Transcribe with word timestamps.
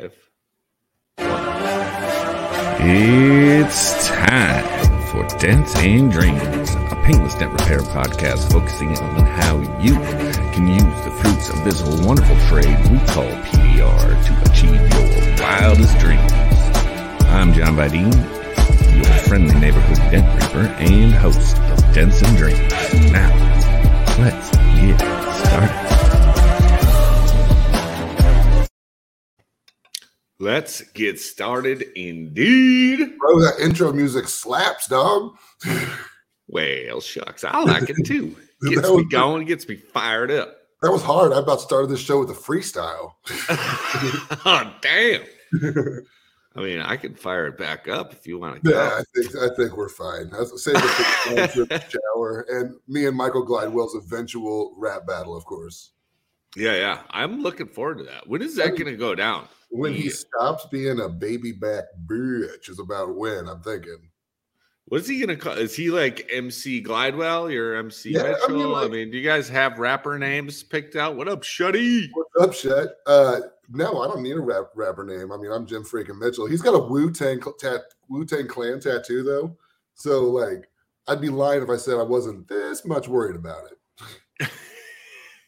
five. 0.00 0.30
It's 2.82 4.08
time 4.08 5.06
for 5.06 5.26
Dents 5.38 5.76
and 5.76 6.10
Dreams, 6.10 6.74
a 6.74 7.02
painless 7.04 7.34
dent 7.34 7.52
repair 7.52 7.80
podcast 7.80 8.50
focusing 8.50 8.96
on 8.98 9.26
how 9.26 9.58
you 9.80 9.94
can 10.54 10.68
use 10.68 11.04
the 11.04 11.10
fruits 11.20 11.50
of 11.50 11.64
this 11.64 11.82
wonderful 12.04 12.36
trade 12.48 12.78
we 12.90 12.98
call 13.08 13.28
PDR 13.44 14.24
to 14.24 14.50
achieve 14.50 14.80
your 14.92 15.44
wildest 15.44 15.98
dreams. 15.98 16.32
I'm 17.26 17.52
John 17.52 17.76
Vidine, 17.76 18.14
your 18.96 19.12
friendly 19.24 19.54
neighborhood 19.60 19.98
dent 20.10 20.42
reaper 20.42 20.66
and 20.78 21.12
host 21.12 21.58
of 21.58 21.94
Dents 21.94 22.22
and 22.22 22.36
Dreams. 22.36 23.12
Now, 23.12 23.30
let's 24.18 24.50
get 24.50 25.00
started. 25.46 25.89
Let's 30.50 30.80
get 30.94 31.20
started 31.20 31.82
indeed. 31.94 32.98
Bro, 33.20 33.38
that 33.38 33.60
intro 33.60 33.92
music 33.92 34.26
slaps, 34.26 34.88
dog. 34.88 35.36
Well, 36.48 37.00
shucks, 37.00 37.44
I 37.44 37.62
like 37.62 37.88
it 37.88 38.04
too. 38.04 38.34
Gets 38.62 38.82
me 38.82 38.96
was- 38.96 39.06
going, 39.10 39.46
gets 39.46 39.68
me 39.68 39.76
fired 39.76 40.32
up. 40.32 40.56
That 40.82 40.90
was 40.90 41.02
hard. 41.04 41.32
I 41.32 41.38
about 41.38 41.60
started 41.60 41.88
this 41.88 42.00
show 42.00 42.18
with 42.18 42.30
a 42.30 42.34
freestyle. 42.34 43.12
oh, 44.44 44.74
damn. 44.82 45.22
I 46.56 46.60
mean, 46.60 46.80
I 46.80 46.96
can 46.96 47.14
fire 47.14 47.46
it 47.46 47.56
back 47.56 47.86
up 47.86 48.12
if 48.12 48.26
you 48.26 48.40
want 48.40 48.56
to 48.56 48.60
go. 48.60 48.76
yeah, 48.76 48.98
I 48.98 49.02
think 49.14 49.36
I 49.36 49.54
think 49.54 49.76
we're 49.76 49.88
fine. 49.88 50.32
I 50.34 50.42
save 50.56 50.74
it 50.74 50.80
for 50.80 51.34
the 51.34 51.64
the 51.68 51.84
shower 51.88 52.44
and 52.50 52.74
me 52.88 53.06
and 53.06 53.16
Michael 53.16 53.46
Glidewell's 53.46 53.94
eventual 53.94 54.74
rap 54.76 55.06
battle, 55.06 55.36
of 55.36 55.44
course. 55.44 55.92
Yeah, 56.56 56.74
yeah. 56.74 57.02
I'm 57.10 57.40
looking 57.40 57.68
forward 57.68 57.98
to 57.98 58.04
that. 58.04 58.26
When 58.26 58.42
is 58.42 58.56
that 58.56 58.70
going 58.70 58.86
to 58.86 58.96
go 58.96 59.14
down? 59.14 59.46
When 59.70 59.94
he 59.94 60.10
stops 60.10 60.66
being 60.66 61.00
a 61.00 61.08
baby 61.08 61.52
back 61.52 61.84
bitch 62.06 62.68
is 62.68 62.80
about 62.80 63.16
when 63.16 63.48
I'm 63.48 63.62
thinking. 63.62 64.10
What's 64.86 65.06
he 65.06 65.18
going 65.18 65.28
to 65.28 65.36
call? 65.36 65.52
Is 65.52 65.76
he 65.76 65.90
like 65.90 66.28
MC 66.32 66.82
Glidewell? 66.82 67.56
or 67.56 67.76
MC 67.76 68.10
Yeah, 68.10 68.22
I 68.22 68.28
Mitchell? 68.30 68.74
I 68.74 68.82
mean, 68.82 68.90
mean, 68.90 69.10
do 69.12 69.18
you 69.18 69.24
guys 69.24 69.48
have 69.48 69.78
rapper 69.78 70.18
names 70.18 70.64
picked 70.64 70.96
out? 70.96 71.14
What 71.14 71.28
up, 71.28 71.42
Shuddy? 71.42 72.08
What's 72.12 72.36
up, 72.40 72.52
Shut? 72.52 72.96
Uh, 73.06 73.40
no, 73.72 74.00
I 74.00 74.08
don't 74.08 74.22
need 74.22 74.36
a 74.36 74.40
rap 74.40 74.70
rapper 74.74 75.04
name. 75.04 75.30
I 75.30 75.36
mean, 75.36 75.52
I'm 75.52 75.66
Jim 75.66 75.84
freaking 75.84 76.18
Mitchell. 76.18 76.46
He's 76.46 76.62
got 76.62 76.74
a 76.74 76.78
Wu 76.78 77.12
Tang 77.12 77.40
tat 77.60 77.82
Wu 78.08 78.24
Tang 78.24 78.48
Clan 78.48 78.80
tattoo 78.80 79.22
though, 79.22 79.56
so 79.94 80.24
like 80.24 80.68
I'd 81.06 81.20
be 81.20 81.28
lying 81.28 81.62
if 81.62 81.70
I 81.70 81.76
said 81.76 81.98
I 81.98 82.02
wasn't 82.02 82.48
this 82.48 82.84
much 82.84 83.06
worried 83.06 83.36
about 83.36 83.64
it. 83.70 84.50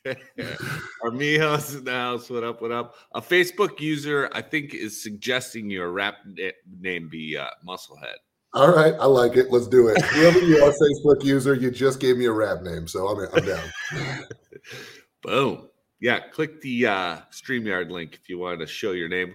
Armijos 1.03 1.79
in 1.79 1.85
the 1.85 1.93
house. 1.93 2.29
What 2.29 2.43
up? 2.45 2.61
What 2.61 2.73
up? 2.73 2.95
A 3.15 3.21
Facebook 3.21 3.79
user, 3.81 4.29
I 4.33 4.43
think, 4.43 4.75
is 4.75 5.03
suggesting 5.03 5.71
your 5.71 5.91
rap 5.91 6.17
na- 6.27 6.51
name 6.81 7.09
be 7.09 7.37
uh, 7.37 7.49
Musclehead. 7.67 8.17
All 8.55 8.75
right, 8.75 8.95
I 9.01 9.07
like 9.07 9.37
it. 9.37 9.51
Let's 9.51 9.69
do 9.69 9.89
it. 9.89 10.03
Whoever 10.03 10.41
you 10.41 10.63
are, 10.63 10.73
Facebook 10.73 11.25
user, 11.25 11.55
you 11.55 11.71
just 11.71 12.01
gave 12.01 12.19
me 12.19 12.27
a 12.27 12.33
rap 12.33 12.63
name, 12.63 12.87
so 12.87 13.09
I'm 13.09 13.29
I'm 13.33 13.47
down. 13.47 14.25
Boom. 15.23 15.69
Yeah, 16.01 16.19
click 16.19 16.61
the 16.61 16.87
uh, 16.87 17.17
StreamYard 17.31 17.91
link 17.91 18.19
if 18.21 18.29
you 18.29 18.39
want 18.39 18.61
to 18.61 18.67
show 18.67 18.91
your 18.91 19.09
name. 19.09 19.35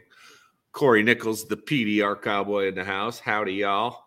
Corey 0.74 1.02
Nichols, 1.02 1.46
the 1.46 1.56
PDR 1.56 2.22
cowboy 2.22 2.68
in 2.68 2.76
the 2.76 2.84
house. 2.84 3.20
Howdy, 3.20 3.54
y'all. 3.54 4.04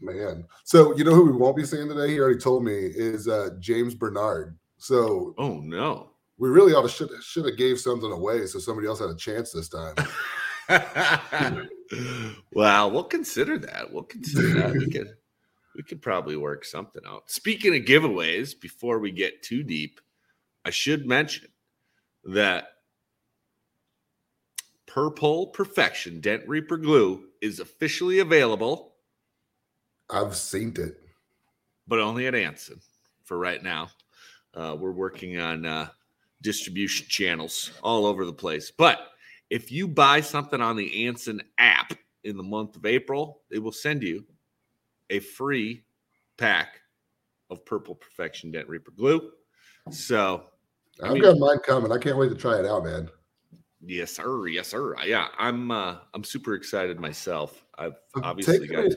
Man, 0.00 0.46
so 0.64 0.96
you 0.96 1.04
know 1.04 1.14
who 1.14 1.26
we 1.26 1.32
won't 1.32 1.56
be 1.56 1.64
seeing 1.64 1.88
today? 1.88 2.12
He 2.12 2.20
already 2.20 2.38
told 2.38 2.64
me 2.64 2.72
is 2.72 3.26
uh, 3.26 3.50
James 3.58 3.94
Bernard. 3.94 4.56
So 4.84 5.34
Oh, 5.38 5.60
no. 5.60 6.10
we 6.36 6.50
really 6.50 6.74
ought 6.74 6.82
to 6.82 6.88
should 6.90 7.10
should 7.22 7.46
have 7.46 7.56
gave 7.56 7.80
something 7.80 8.12
away 8.12 8.44
so 8.46 8.58
somebody 8.58 8.86
else 8.86 9.00
had 9.00 9.08
a 9.08 9.16
chance 9.16 9.50
this 9.50 9.70
time. 9.70 9.94
well, 12.52 12.90
we'll 12.90 13.04
consider 13.04 13.56
that. 13.58 13.90
We'll 13.90 14.02
consider 14.02 14.48
that. 14.60 14.72
We 14.72 14.90
could, 14.90 15.08
we 15.74 15.82
could 15.84 16.02
probably 16.02 16.36
work 16.36 16.66
something 16.66 17.00
out. 17.06 17.30
Speaking 17.30 17.74
of 17.76 17.82
giveaways, 17.84 18.58
before 18.60 18.98
we 18.98 19.10
get 19.10 19.42
too 19.42 19.62
deep, 19.62 20.00
I 20.66 20.70
should 20.70 21.06
mention 21.06 21.48
that 22.24 22.66
Purple 24.86 25.46
Perfection 25.48 26.20
Dent 26.20 26.46
Reaper 26.46 26.76
Glue 26.76 27.24
is 27.40 27.58
officially 27.58 28.18
available, 28.18 28.96
I've 30.10 30.36
seen 30.36 30.74
it. 30.78 30.98
but 31.88 32.00
only 32.00 32.26
at 32.26 32.34
Anson 32.34 32.80
for 33.24 33.38
right 33.38 33.62
now. 33.62 33.88
Uh, 34.54 34.76
we're 34.78 34.92
working 34.92 35.38
on 35.38 35.66
uh, 35.66 35.88
distribution 36.42 37.06
channels 37.08 37.72
all 37.82 38.06
over 38.06 38.24
the 38.24 38.32
place. 38.32 38.70
But 38.70 39.08
if 39.50 39.72
you 39.72 39.88
buy 39.88 40.20
something 40.20 40.60
on 40.60 40.76
the 40.76 41.06
Anson 41.06 41.40
app 41.58 41.92
in 42.24 42.36
the 42.36 42.42
month 42.42 42.76
of 42.76 42.86
April, 42.86 43.42
they 43.50 43.58
will 43.58 43.72
send 43.72 44.02
you 44.02 44.24
a 45.10 45.18
free 45.18 45.84
pack 46.38 46.80
of 47.50 47.64
Purple 47.64 47.94
Perfection 47.94 48.50
Dent 48.50 48.68
Reaper 48.68 48.92
glue. 48.92 49.30
So, 49.90 50.44
I 51.02 51.06
I've 51.06 51.12
mean- 51.14 51.22
got 51.22 51.38
mine 51.38 51.58
coming. 51.58 51.92
I 51.92 51.98
can't 51.98 52.16
wait 52.16 52.28
to 52.30 52.34
try 52.34 52.58
it 52.58 52.64
out, 52.66 52.84
man. 52.84 53.08
yes, 53.84 54.12
sir, 54.12 54.46
yes, 54.46 54.68
sir. 54.68 54.94
Yeah, 55.04 55.28
I'm 55.38 55.70
uh, 55.70 55.96
I'm 56.14 56.24
super 56.24 56.54
excited 56.54 56.98
myself. 57.00 57.64
I've 57.76 57.96
I'm 58.16 58.24
obviously 58.24 58.60
taking 58.60 58.76
got 58.76 58.84
a 58.86 58.96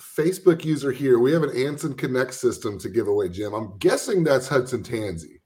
Facebook 0.00 0.64
user 0.64 0.92
here. 0.92 1.18
We 1.18 1.32
have 1.32 1.42
an 1.42 1.56
Anson 1.56 1.94
Connect 1.94 2.34
system 2.34 2.78
to 2.78 2.88
give 2.88 3.08
away, 3.08 3.28
Jim. 3.28 3.52
I'm 3.54 3.76
guessing 3.78 4.24
that's 4.24 4.48
Hudson 4.48 4.82
Tansey. 4.82 5.40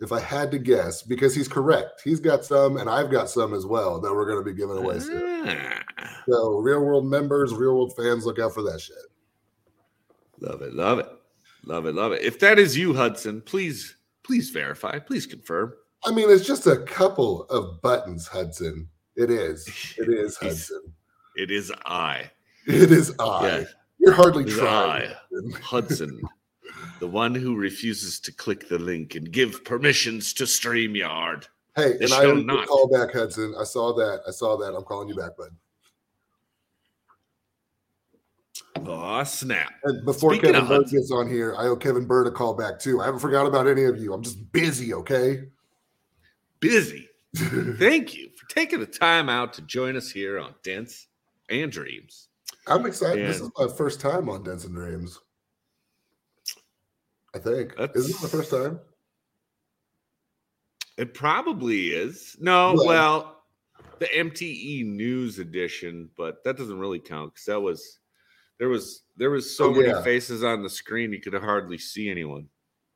If 0.00 0.12
I 0.12 0.20
had 0.20 0.52
to 0.52 0.58
guess, 0.58 1.02
because 1.02 1.34
he's 1.34 1.48
correct. 1.48 2.02
He's 2.04 2.20
got 2.20 2.44
some, 2.44 2.76
and 2.76 2.88
I've 2.88 3.10
got 3.10 3.28
some 3.28 3.52
as 3.52 3.66
well 3.66 4.00
that 4.00 4.14
we're 4.14 4.26
going 4.26 4.38
to 4.38 4.48
be 4.48 4.56
giving 4.56 4.76
away 4.78 5.00
soon. 5.00 5.48
Ah, 5.48 6.22
So, 6.28 6.58
real 6.58 6.84
world 6.84 7.06
members, 7.06 7.52
real 7.52 7.74
world 7.74 7.96
fans, 7.96 8.24
look 8.24 8.38
out 8.38 8.54
for 8.54 8.62
that 8.62 8.80
shit. 8.80 8.96
love 10.40 10.62
it, 10.62 10.72
love 10.72 11.00
it, 11.00 11.08
love 11.64 11.86
it, 11.86 11.94
love 11.96 12.12
it. 12.12 12.22
If 12.22 12.38
that 12.38 12.60
is 12.60 12.76
you, 12.76 12.94
Hudson, 12.94 13.40
please 13.40 13.96
please 14.22 14.50
verify, 14.50 15.00
please 15.00 15.26
confirm. 15.26 15.72
I 16.04 16.12
mean, 16.12 16.30
it's 16.30 16.46
just 16.46 16.66
a 16.68 16.76
couple 16.76 17.44
of 17.44 17.82
buttons, 17.82 18.28
Hudson. 18.28 18.88
It 19.16 19.30
is. 19.30 19.66
It 19.98 20.08
is 20.08 20.36
Hudson. 20.36 20.82
It 21.36 21.52
is 21.52 21.72
I. 21.86 22.30
It 22.66 22.90
is 22.90 23.14
I. 23.20 23.58
Yeah. 23.60 23.64
You're 24.08 24.16
hardly 24.16 24.44
is 24.44 24.54
trying. 24.56 25.10
I, 25.10 25.58
Hudson, 25.60 26.22
the 26.98 27.06
one 27.06 27.34
who 27.34 27.56
refuses 27.56 28.18
to 28.20 28.32
click 28.32 28.66
the 28.66 28.78
link 28.78 29.16
and 29.16 29.30
give 29.30 29.62
permissions 29.66 30.32
to 30.34 30.44
StreamYard. 30.44 31.46
Hey, 31.76 31.98
This 31.98 32.10
and 32.10 32.14
I 32.14 32.26
will 32.26 32.42
not. 32.42 32.66
call 32.66 32.88
back, 32.88 33.12
Hudson. 33.12 33.54
I 33.60 33.64
saw 33.64 33.92
that. 33.96 34.22
I 34.26 34.30
saw 34.30 34.56
that. 34.56 34.74
I'm 34.74 34.84
calling 34.84 35.10
you 35.10 35.14
back, 35.14 35.36
bud. 35.36 35.50
Oh, 38.86 39.22
snap. 39.24 39.72
And 39.84 40.02
before 40.06 40.32
Speaking 40.32 40.54
Kevin 40.54 40.68
Bird 40.68 40.88
gets 40.88 41.12
on 41.12 41.28
here, 41.28 41.54
I 41.58 41.66
owe 41.66 41.76
Kevin 41.76 42.06
Bird 42.06 42.28
a 42.28 42.30
call 42.30 42.54
back 42.54 42.78
too. 42.78 43.02
I 43.02 43.04
haven't 43.04 43.20
forgot 43.20 43.46
about 43.46 43.68
any 43.68 43.84
of 43.84 43.98
you. 43.98 44.14
I'm 44.14 44.22
just 44.22 44.50
busy, 44.52 44.94
okay? 44.94 45.42
Busy. 46.60 47.10
Thank 47.36 48.14
you 48.14 48.30
for 48.38 48.48
taking 48.48 48.80
the 48.80 48.86
time 48.86 49.28
out 49.28 49.52
to 49.54 49.62
join 49.62 49.96
us 49.96 50.10
here 50.10 50.38
on 50.38 50.54
Dents 50.62 51.08
and 51.50 51.70
Dreams. 51.70 52.27
I'm 52.68 52.86
excited. 52.86 53.26
This 53.26 53.40
is 53.40 53.50
my 53.58 53.68
first 53.68 54.00
time 54.00 54.28
on 54.28 54.42
Dents 54.42 54.64
and 54.64 54.74
Dreams. 54.74 55.18
I 57.34 57.38
think. 57.38 57.74
Is 57.94 58.06
this 58.08 58.20
the 58.20 58.28
first 58.28 58.50
time? 58.50 58.80
It 60.96 61.14
probably 61.14 61.88
is. 61.88 62.36
No, 62.40 62.74
Well- 62.74 62.86
well, 62.86 63.44
the 64.00 64.06
MTE 64.06 64.84
News 64.84 65.38
edition, 65.38 66.10
but 66.16 66.42
that 66.44 66.56
doesn't 66.56 66.78
really 66.78 66.98
count 67.00 67.34
because 67.34 67.44
that 67.46 67.60
was 67.60 67.98
there 68.58 68.68
was 68.68 69.02
there 69.16 69.30
was 69.30 69.56
so 69.56 69.66
Oh, 69.66 69.74
many 69.74 69.88
yeah. 69.88 70.02
faces 70.02 70.42
on 70.42 70.62
the 70.62 70.70
screen 70.70 71.12
you 71.12 71.20
could 71.20 71.34
hardly 71.34 71.78
see 71.78 72.08
anyone. 72.08 72.48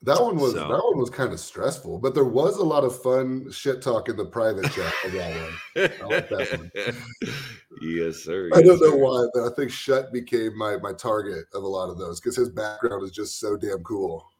That 0.04 0.20
one 0.20 0.36
was 0.36 0.52
So- 0.54 0.58
that 0.68 0.84
one 0.84 0.98
was 0.98 1.10
kind 1.10 1.32
of 1.32 1.38
stressful, 1.38 1.98
but 2.00 2.14
there 2.14 2.24
was 2.24 2.56
a 2.56 2.64
lot 2.64 2.82
of 2.82 3.00
fun 3.02 3.50
shit 3.52 3.80
talk 3.82 4.08
in 4.08 4.16
the 4.16 4.24
private 4.24 4.70
chat 4.72 4.92
of 5.04 5.12
that 5.12 5.36
one. 5.40 5.90
I 6.00 6.04
like 6.06 6.28
that 6.28 6.58
one. 6.58 7.32
yes, 7.82 8.16
sir. 8.16 8.50
I 8.52 8.58
yes, 8.58 8.66
don't 8.66 8.80
know 8.80 8.90
sir. 8.90 8.96
why, 8.96 9.26
but 9.32 9.52
I 9.52 9.54
think 9.54 9.70
Shut 9.70 10.12
became 10.12 10.58
my 10.58 10.76
my 10.78 10.92
target 10.92 11.44
of 11.54 11.62
a 11.62 11.68
lot 11.68 11.88
of 11.88 11.98
those 11.98 12.18
because 12.20 12.34
his 12.36 12.48
background 12.48 13.04
is 13.04 13.12
just 13.12 13.38
so 13.38 13.56
damn 13.56 13.82
cool. 13.84 14.31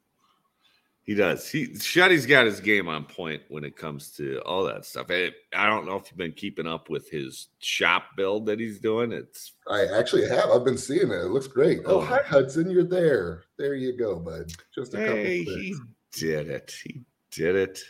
He 1.04 1.14
does. 1.16 1.50
He 1.50 1.74
Shuddy's 1.78 2.26
got 2.26 2.46
his 2.46 2.60
game 2.60 2.86
on 2.88 3.04
point 3.04 3.42
when 3.48 3.64
it 3.64 3.76
comes 3.76 4.10
to 4.12 4.38
all 4.42 4.62
that 4.66 4.84
stuff. 4.84 5.06
I, 5.10 5.32
I 5.52 5.66
don't 5.66 5.84
know 5.84 5.96
if 5.96 6.04
you've 6.08 6.16
been 6.16 6.30
keeping 6.32 6.66
up 6.66 6.88
with 6.88 7.10
his 7.10 7.48
shop 7.58 8.04
build 8.16 8.46
that 8.46 8.60
he's 8.60 8.78
doing. 8.78 9.10
It's 9.10 9.54
I 9.68 9.86
actually 9.86 10.28
have. 10.28 10.48
I've 10.50 10.64
been 10.64 10.78
seeing 10.78 11.10
it. 11.10 11.14
It 11.24 11.30
looks 11.30 11.48
great. 11.48 11.80
Oh, 11.86 11.96
Oh. 11.96 12.00
hi 12.02 12.20
Hudson, 12.24 12.70
you're 12.70 12.84
there. 12.84 13.42
There 13.58 13.74
you 13.74 13.96
go, 13.98 14.20
bud. 14.20 14.52
Just 14.72 14.94
a 14.94 14.98
couple. 14.98 15.14
hey, 15.16 15.40
of 15.40 15.46
he 15.46 15.74
did 16.12 16.48
it. 16.48 16.72
He 16.84 17.00
did 17.32 17.56
it. 17.56 17.80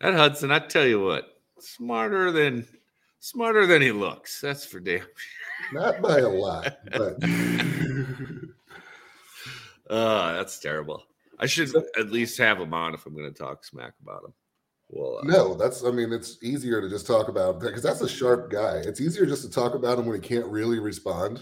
That 0.00 0.14
Hudson, 0.14 0.50
I 0.50 0.60
tell 0.60 0.86
you 0.86 0.98
what, 1.04 1.26
smarter 1.58 2.32
than 2.32 2.66
smarter 3.18 3.66
than 3.66 3.82
he 3.82 3.92
looks. 3.92 4.40
That's 4.40 4.64
for 4.64 4.80
damn. 4.80 5.04
Not 5.74 6.00
by 6.00 6.20
a 6.20 6.28
lot, 6.28 6.74
but 6.90 7.16
Oh, 9.90 10.32
that's 10.32 10.58
terrible. 10.58 11.04
I 11.40 11.46
should 11.46 11.74
at 11.98 12.12
least 12.12 12.38
have 12.38 12.60
him 12.60 12.74
on 12.74 12.94
if 12.94 13.06
I'm 13.06 13.14
going 13.16 13.32
to 13.32 13.36
talk 13.36 13.64
smack 13.64 13.94
about 14.02 14.24
him. 14.24 14.34
Well, 14.90 15.18
uh, 15.18 15.22
No, 15.24 15.54
that's. 15.54 15.84
I 15.84 15.90
mean, 15.90 16.12
it's 16.12 16.42
easier 16.42 16.80
to 16.80 16.88
just 16.88 17.06
talk 17.06 17.28
about 17.28 17.60
because 17.60 17.82
that's 17.82 18.02
a 18.02 18.08
sharp 18.08 18.50
guy. 18.50 18.76
It's 18.84 19.00
easier 19.00 19.24
just 19.24 19.42
to 19.42 19.50
talk 19.50 19.74
about 19.74 19.98
him 19.98 20.06
when 20.06 20.20
he 20.20 20.28
can't 20.28 20.46
really 20.46 20.78
respond 20.78 21.40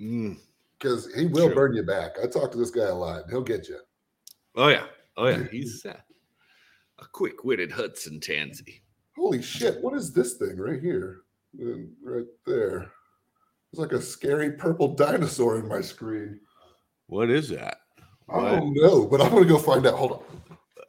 mm, 0.00 0.38
because 0.78 1.12
he 1.14 1.26
will 1.26 1.46
True. 1.46 1.54
burn 1.54 1.74
you 1.74 1.82
back. 1.82 2.12
I 2.22 2.26
talk 2.26 2.52
to 2.52 2.58
this 2.58 2.70
guy 2.70 2.86
a 2.86 2.94
lot. 2.94 3.24
He'll 3.28 3.42
get 3.42 3.68
you. 3.68 3.78
oh 4.54 4.68
yeah, 4.68 4.86
oh 5.16 5.26
yeah. 5.26 5.44
He's 5.50 5.84
uh, 5.84 5.98
a 6.98 7.06
quick-witted 7.12 7.72
Hudson 7.72 8.20
Tansey. 8.20 8.80
Holy 9.16 9.42
shit! 9.42 9.82
What 9.82 9.94
is 9.94 10.12
this 10.12 10.34
thing 10.34 10.56
right 10.56 10.80
here? 10.80 11.22
And 11.58 11.90
right 12.02 12.26
there. 12.46 12.92
It's 13.72 13.80
like 13.80 13.92
a 13.92 14.00
scary 14.00 14.52
purple 14.52 14.94
dinosaur 14.94 15.58
in 15.58 15.68
my 15.68 15.80
screen. 15.80 16.40
What 17.08 17.28
is 17.28 17.48
that? 17.48 17.78
I 18.28 18.50
don't 18.56 18.74
know, 18.74 19.06
but 19.06 19.20
I'm 19.20 19.30
gonna 19.30 19.44
go 19.44 19.58
find 19.58 19.86
out. 19.86 19.94
Hold 19.94 20.22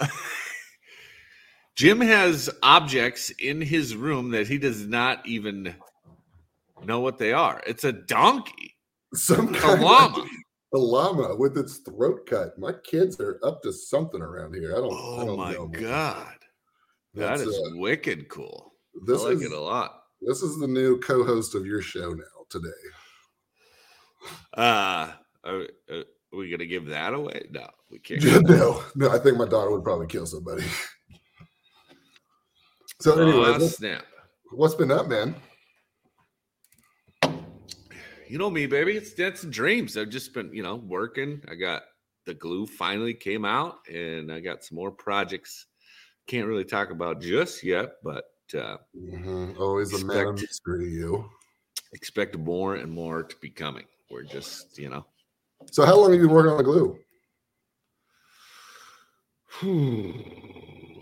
on. 0.02 0.10
Jim 1.76 2.02
has 2.02 2.50
objects 2.64 3.30
in 3.30 3.62
his 3.62 3.96
room 3.96 4.32
that 4.32 4.48
he 4.48 4.58
does 4.58 4.88
not 4.88 5.26
even 5.28 5.76
know 6.84 7.00
what 7.02 7.20
they 7.20 7.34
are. 7.34 7.62
It's 7.68 7.84
a 7.84 7.92
donkey, 7.92 8.76
Some 9.14 9.54
a 9.54 9.76
llama. 9.76 10.22
of 10.22 10.28
a 10.74 10.78
llama 10.80 11.36
with 11.36 11.56
its 11.58 11.78
throat 11.80 12.26
cut. 12.26 12.58
My 12.58 12.74
kids 12.84 13.20
are 13.20 13.40
up 13.44 13.62
to 13.64 13.72
something 13.72 14.22
around 14.22 14.56
here. 14.56 14.72
I 14.76 14.80
don't. 14.82 14.92
I 14.94 14.98
Oh 15.00 15.26
don't 15.28 15.38
my 15.38 15.54
know. 15.54 15.68
god, 15.68 16.36
that 17.14 17.38
That's, 17.38 17.48
uh, 17.48 17.62
wicked 17.76 18.28
cool. 18.30 18.74
this 19.06 19.22
I 19.22 19.26
like 19.26 19.36
is 19.36 19.44
it 19.44 19.52
a 19.52 19.60
lot. 19.60 20.02
this 20.22 20.42
is 20.42 20.58
the 20.60 20.68
new 20.68 21.00
co-host 21.00 21.54
of 21.54 21.66
your 21.68 21.82
show 21.84 22.10
now 22.14 22.24
today. 22.50 22.68
Uh, 24.56 25.12
are, 25.44 25.64
are 26.34 26.38
we 26.38 26.50
gonna 26.50 26.66
give 26.66 26.88
that 26.88 27.14
away? 27.14 27.48
No, 27.52 27.68
we 27.90 28.00
can't. 28.00 28.50
no, 28.50 28.84
no, 28.96 29.10
I 29.10 29.20
think 29.20 29.38
my 29.38 29.48
daughter 29.48 29.72
would 29.72 29.84
probably 29.84 30.08
kill 30.08 30.26
somebody. 30.26 30.64
so 33.00 33.20
anyway, 33.20 33.52
what's, 33.52 33.78
snap. 33.78 34.06
what's 34.52 34.76
been 34.76 34.92
up, 34.92 35.08
man? 35.08 35.36
You 38.30 38.38
know 38.38 38.50
me, 38.50 38.66
baby. 38.66 38.98
It's 38.98 39.44
and 39.44 39.54
Dreams. 39.54 39.96
I've 39.96 40.10
just 40.10 40.34
been, 40.34 40.54
you 40.54 40.62
know, 40.62 40.76
working. 40.76 41.42
I 41.50 41.56
got 41.56 41.84
the 42.26 42.34
glue 42.34 42.68
finally 42.68 43.14
came 43.14 43.46
out, 43.46 43.88
and 43.88 44.32
I 44.32 44.42
got 44.42 44.66
some 44.66 44.76
more 44.76 44.92
projects. 44.92 45.68
Can't 46.28 46.48
really 46.48 46.66
talk 46.66 46.92
about 46.92 47.22
just 47.22 47.64
yet, 47.64 47.94
but 48.04 48.26
uh, 48.54 48.78
Mhm, 48.96 49.58
Always 49.58 49.94
a 49.94 50.06
man 50.06 50.28
of 50.28 50.36
mystery 50.36 50.86
to 50.86 50.92
you. 50.92 51.30
expect 51.94 52.38
more 52.38 52.76
and 52.76 52.92
more 52.92 53.24
to 53.24 53.36
be 53.38 53.50
coming. 53.50 53.86
We're 54.12 54.24
just, 54.24 54.78
you 54.78 54.90
know, 54.90 55.06
So 55.72 55.86
how 55.86 55.98
long 56.00 56.12
have 56.12 56.20
you 56.22 56.28
been 56.28 56.36
working 56.36 56.52
on 56.52 56.58
the 56.58 56.64
glue? 56.64 56.98
Hmm. 59.50 60.12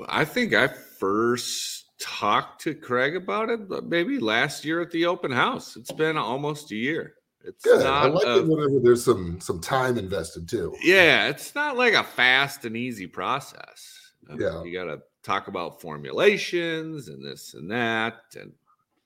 I 0.07 0.23
think 0.25 0.53
I 0.53 0.67
first 0.67 1.85
talked 1.99 2.61
to 2.61 2.73
Craig 2.73 3.15
about 3.15 3.49
it, 3.49 3.67
but 3.67 3.85
maybe 3.85 4.19
last 4.19 4.63
year 4.65 4.81
at 4.81 4.91
the 4.91 5.05
open 5.05 5.31
house. 5.31 5.75
It's 5.75 5.91
been 5.91 6.17
almost 6.17 6.71
a 6.71 6.75
year. 6.75 7.15
It's 7.43 7.63
Good. 7.63 7.85
I 7.85 8.03
not 8.07 8.13
like 8.15 8.25
a- 8.25 8.39
it 8.39 8.47
whenever 8.47 8.79
there's 8.81 9.03
some 9.03 9.39
some 9.39 9.59
time 9.59 9.97
invested 9.97 10.47
too. 10.49 10.75
yeah, 10.81 11.27
it's 11.27 11.53
not 11.53 11.77
like 11.77 11.93
a 11.93 12.03
fast 12.03 12.65
and 12.65 12.75
easy 12.75 13.07
process. 13.07 14.11
I 14.29 14.33
mean, 14.33 14.41
Yeah. 14.41 14.63
you 14.63 14.73
got 14.73 14.85
to 14.85 15.01
talk 15.21 15.47
about 15.47 15.79
formulations 15.81 17.07
and 17.09 17.23
this 17.23 17.53
and 17.53 17.69
that, 17.71 18.21
and 18.39 18.51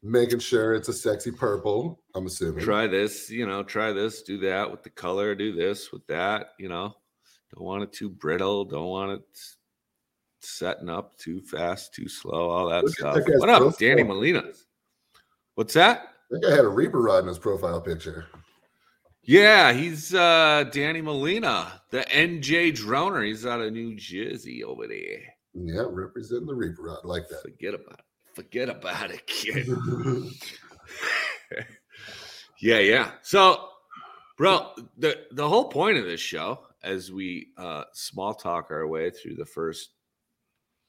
Making 0.01 0.39
sure 0.39 0.73
it's 0.73 0.87
a 0.87 0.93
sexy 0.93 1.31
purple. 1.31 1.99
I'm 2.15 2.25
assuming. 2.25 2.63
try 2.63 2.87
this, 2.87 3.29
you 3.29 3.45
know, 3.45 3.63
try 3.63 3.91
this, 3.91 4.21
do 4.21 4.37
that 4.39 4.71
with 4.71 4.83
the 4.83 4.89
color, 4.89 5.35
do 5.35 5.53
this 5.53 5.91
with 5.91 6.05
that, 6.07 6.51
you 6.57 6.69
know. 6.69 6.95
Don't 7.53 7.65
want 7.65 7.83
it 7.83 7.91
too 7.91 8.09
brittle, 8.09 8.63
don't 8.63 8.87
want 8.87 9.11
it 9.11 9.39
setting 10.41 10.89
up 10.89 11.17
too 11.17 11.41
fast, 11.41 11.93
too 11.93 12.07
slow, 12.07 12.49
all 12.49 12.69
that 12.69 12.85
Look 12.85 12.93
stuff. 12.93 13.15
that 13.15 13.35
What 13.39 13.49
up. 13.49 13.77
Danny 13.77 14.03
Molina? 14.03 14.43
What's 15.55 15.73
that? 15.73 16.13
I 16.31 16.35
think 16.35 16.45
I 16.45 16.55
had 16.55 16.65
a 16.65 16.69
Reaper 16.69 17.01
rod 17.01 17.23
in 17.23 17.27
his 17.27 17.39
profile 17.39 17.81
picture. 17.81 18.27
Yeah, 19.23 19.73
he's 19.73 20.13
uh 20.13 20.65
Danny 20.71 21.01
Molina, 21.01 21.81
the 21.91 22.01
NJ 22.01 22.71
droner. 22.73 23.27
He's 23.27 23.45
out 23.45 23.61
of 23.61 23.73
New 23.73 23.95
Jersey 23.95 24.63
over 24.63 24.87
there. 24.87 25.21
Yeah, 25.53 25.83
representing 25.89 26.47
the 26.47 26.55
Reaper 26.55 26.83
rod. 26.83 26.99
Like 27.03 27.27
Forget 27.43 27.73
about 27.73 27.99
it. 27.99 28.05
Forget 28.33 28.69
about 28.69 29.11
it, 29.11 29.25
kid. 29.27 29.67
yeah, 32.61 32.79
yeah. 32.79 33.11
So, 33.21 33.69
bro, 34.37 34.71
the 34.97 35.25
the 35.31 35.47
whole 35.47 35.69
point 35.69 35.97
of 35.97 36.05
this 36.05 36.19
show, 36.19 36.59
as 36.83 37.11
we 37.11 37.47
uh 37.57 37.83
small 37.93 38.33
talk 38.33 38.71
our 38.71 38.87
way 38.87 39.09
through 39.09 39.35
the 39.35 39.45
first 39.45 39.89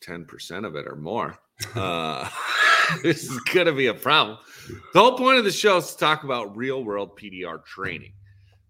ten 0.00 0.24
percent 0.24 0.66
of 0.66 0.76
it 0.76 0.86
or 0.86 0.96
more, 0.96 1.38
uh, 1.74 2.28
this 3.02 3.24
is 3.24 3.38
gonna 3.52 3.72
be 3.72 3.86
a 3.86 3.94
problem. 3.94 4.38
The 4.92 5.00
whole 5.00 5.16
point 5.16 5.38
of 5.38 5.44
the 5.44 5.52
show 5.52 5.78
is 5.78 5.92
to 5.92 5.98
talk 5.98 6.24
about 6.24 6.56
real 6.56 6.84
world 6.84 7.18
PDR 7.18 7.64
training. 7.64 8.12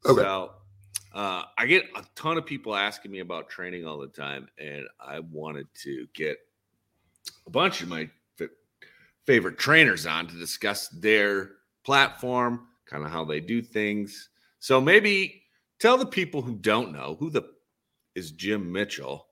Okay. 0.06 0.23
So. 0.23 0.52
Uh, 1.12 1.43
I 1.58 1.66
get 1.66 1.87
a 1.96 2.05
ton 2.14 2.38
of 2.38 2.46
people 2.46 2.76
asking 2.76 3.11
me 3.11 3.19
about 3.19 3.49
training 3.49 3.84
all 3.84 3.99
the 3.99 4.06
time, 4.06 4.46
and 4.61 4.84
I 5.00 5.19
wanted 5.19 5.66
to 5.82 6.06
get 6.14 6.38
a 7.49 7.50
bunch 7.50 7.82
of 7.82 7.88
my 7.88 8.08
favorite 9.26 9.58
trainers 9.58 10.06
on 10.06 10.26
to 10.26 10.34
discuss 10.37 10.88
their 10.88 11.50
platform, 11.84 12.67
kind 12.87 13.05
of 13.05 13.11
how 13.11 13.25
they 13.25 13.40
do 13.40 13.62
things. 13.62 14.31
So 14.58 14.81
maybe 14.81 15.43
tell 15.78 15.96
the 15.96 16.06
people 16.06 16.43
who 16.43 16.56
don't 16.56 16.93
know 16.93 17.17
who 17.19 17.31
the 17.31 17.43
is 18.14 18.32
Jim 18.32 18.70
Mitchell, 18.70 19.26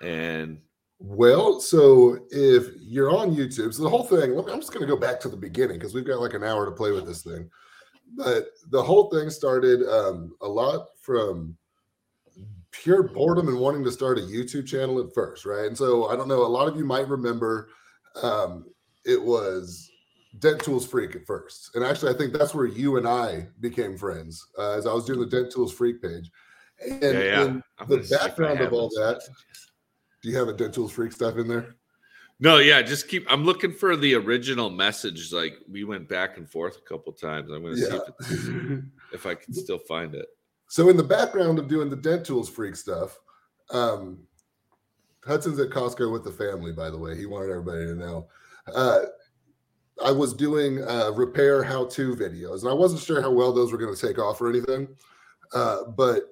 and 0.00 0.60
Well, 0.98 1.60
so 1.60 2.18
if 2.30 2.68
you're 2.80 3.10
on 3.10 3.34
YouTube, 3.34 3.74
so 3.74 3.82
the 3.82 3.90
whole 3.90 4.04
thing, 4.04 4.38
I'm 4.38 4.60
just 4.60 4.72
going 4.72 4.86
to 4.86 4.92
go 4.92 4.96
back 4.96 5.18
to 5.20 5.28
the 5.28 5.36
beginning 5.36 5.78
because 5.78 5.94
we've 5.94 6.06
got 6.06 6.20
like 6.20 6.34
an 6.34 6.44
hour 6.44 6.64
to 6.64 6.72
play 6.72 6.92
with 6.92 7.06
this 7.06 7.22
thing. 7.22 7.50
But 8.14 8.46
the 8.70 8.82
whole 8.82 9.10
thing 9.10 9.30
started 9.30 9.82
um, 9.88 10.36
a 10.40 10.48
lot 10.48 10.86
from 11.00 11.56
pure 12.70 13.02
boredom 13.02 13.48
and 13.48 13.58
wanting 13.58 13.84
to 13.84 13.92
start 13.92 14.18
a 14.18 14.22
YouTube 14.22 14.66
channel 14.66 15.00
at 15.00 15.12
first, 15.14 15.44
right? 15.44 15.66
And 15.66 15.76
so 15.76 16.08
I 16.08 16.16
don't 16.16 16.28
know, 16.28 16.42
a 16.42 16.46
lot 16.46 16.68
of 16.68 16.76
you 16.76 16.84
might 16.84 17.08
remember 17.08 17.68
um, 18.22 18.66
it 19.04 19.22
was 19.22 19.90
Dent 20.38 20.60
Tools 20.62 20.86
Freak 20.86 21.16
at 21.16 21.26
first. 21.26 21.74
And 21.74 21.84
actually, 21.84 22.14
I 22.14 22.18
think 22.18 22.32
that's 22.32 22.54
where 22.54 22.66
you 22.66 22.96
and 22.96 23.06
I 23.06 23.48
became 23.60 23.96
friends 23.96 24.46
uh, 24.58 24.72
as 24.72 24.86
I 24.86 24.92
was 24.92 25.04
doing 25.04 25.20
the 25.20 25.26
Dent 25.26 25.52
Tools 25.52 25.72
Freak 25.72 26.02
page. 26.02 26.30
And, 26.84 27.02
yeah, 27.02 27.18
yeah. 27.18 27.42
and 27.42 27.62
the 27.80 27.86
gonna 27.86 28.04
see 28.04 28.14
if 28.14 28.22
I 28.22 28.28
background 28.28 28.60
of 28.60 28.72
all 28.72 28.88
that- 28.90 29.22
do 30.22 30.28
you 30.28 30.38
have 30.38 30.48
a 30.48 30.52
Dent 30.52 30.74
Tools 30.74 30.92
Freak 30.92 31.12
stuff 31.12 31.36
in 31.36 31.48
there? 31.48 31.74
No, 32.38 32.58
yeah, 32.58 32.82
just 32.82 33.08
keep. 33.08 33.26
I'm 33.30 33.44
looking 33.44 33.72
for 33.72 33.96
the 33.96 34.14
original 34.14 34.70
message. 34.70 35.32
Like 35.32 35.54
we 35.70 35.84
went 35.84 36.08
back 36.08 36.38
and 36.38 36.48
forth 36.48 36.76
a 36.76 36.80
couple 36.80 37.12
times. 37.12 37.50
I'm 37.50 37.62
going 37.62 37.76
to 37.76 37.80
see 37.80 37.96
if, 38.20 38.84
if 39.14 39.26
I 39.26 39.34
can 39.34 39.52
still 39.52 39.78
find 39.78 40.14
it. 40.14 40.26
So 40.68 40.88
in 40.88 40.96
the 40.96 41.04
background 41.04 41.58
of 41.58 41.68
doing 41.68 41.90
the 41.90 41.96
Dent 41.96 42.24
Tools 42.24 42.48
Freak 42.48 42.76
stuff, 42.76 43.18
um, 43.70 44.18
Hudson's 45.24 45.60
at 45.60 45.70
Costco 45.70 46.10
with 46.12 46.24
the 46.24 46.32
family. 46.32 46.72
By 46.72 46.90
the 46.90 46.98
way, 46.98 47.16
he 47.16 47.26
wanted 47.26 47.50
everybody 47.50 47.84
to 47.84 47.94
know. 47.94 48.28
Uh, 48.74 49.00
I 50.04 50.10
was 50.10 50.34
doing 50.34 50.82
uh, 50.82 51.12
repair 51.14 51.62
how-to 51.62 52.16
videos, 52.16 52.60
and 52.62 52.70
I 52.70 52.74
wasn't 52.74 53.02
sure 53.02 53.20
how 53.20 53.30
well 53.30 53.52
those 53.52 53.72
were 53.72 53.78
going 53.78 53.94
to 53.94 54.06
take 54.06 54.18
off 54.18 54.40
or 54.40 54.48
anything. 54.48 54.88
Uh, 55.54 55.84
but 55.96 56.24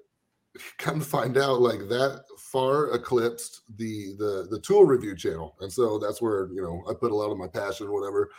come 0.78 0.98
to 0.98 1.04
find 1.04 1.36
out, 1.36 1.60
like 1.60 1.80
that 1.88 2.24
far 2.38 2.90
eclipsed 2.92 3.62
the 3.76 4.14
the 4.18 4.48
the 4.50 4.60
tool 4.60 4.84
review 4.84 5.14
channel, 5.14 5.56
and 5.60 5.72
so 5.72 5.98
that's 5.98 6.20
where 6.20 6.48
you 6.52 6.62
know 6.62 6.82
I 6.90 6.94
put 6.94 7.12
a 7.12 7.16
lot 7.16 7.30
of 7.30 7.38
my 7.38 7.46
passion 7.46 7.86
or 7.86 7.92
whatever. 7.92 8.30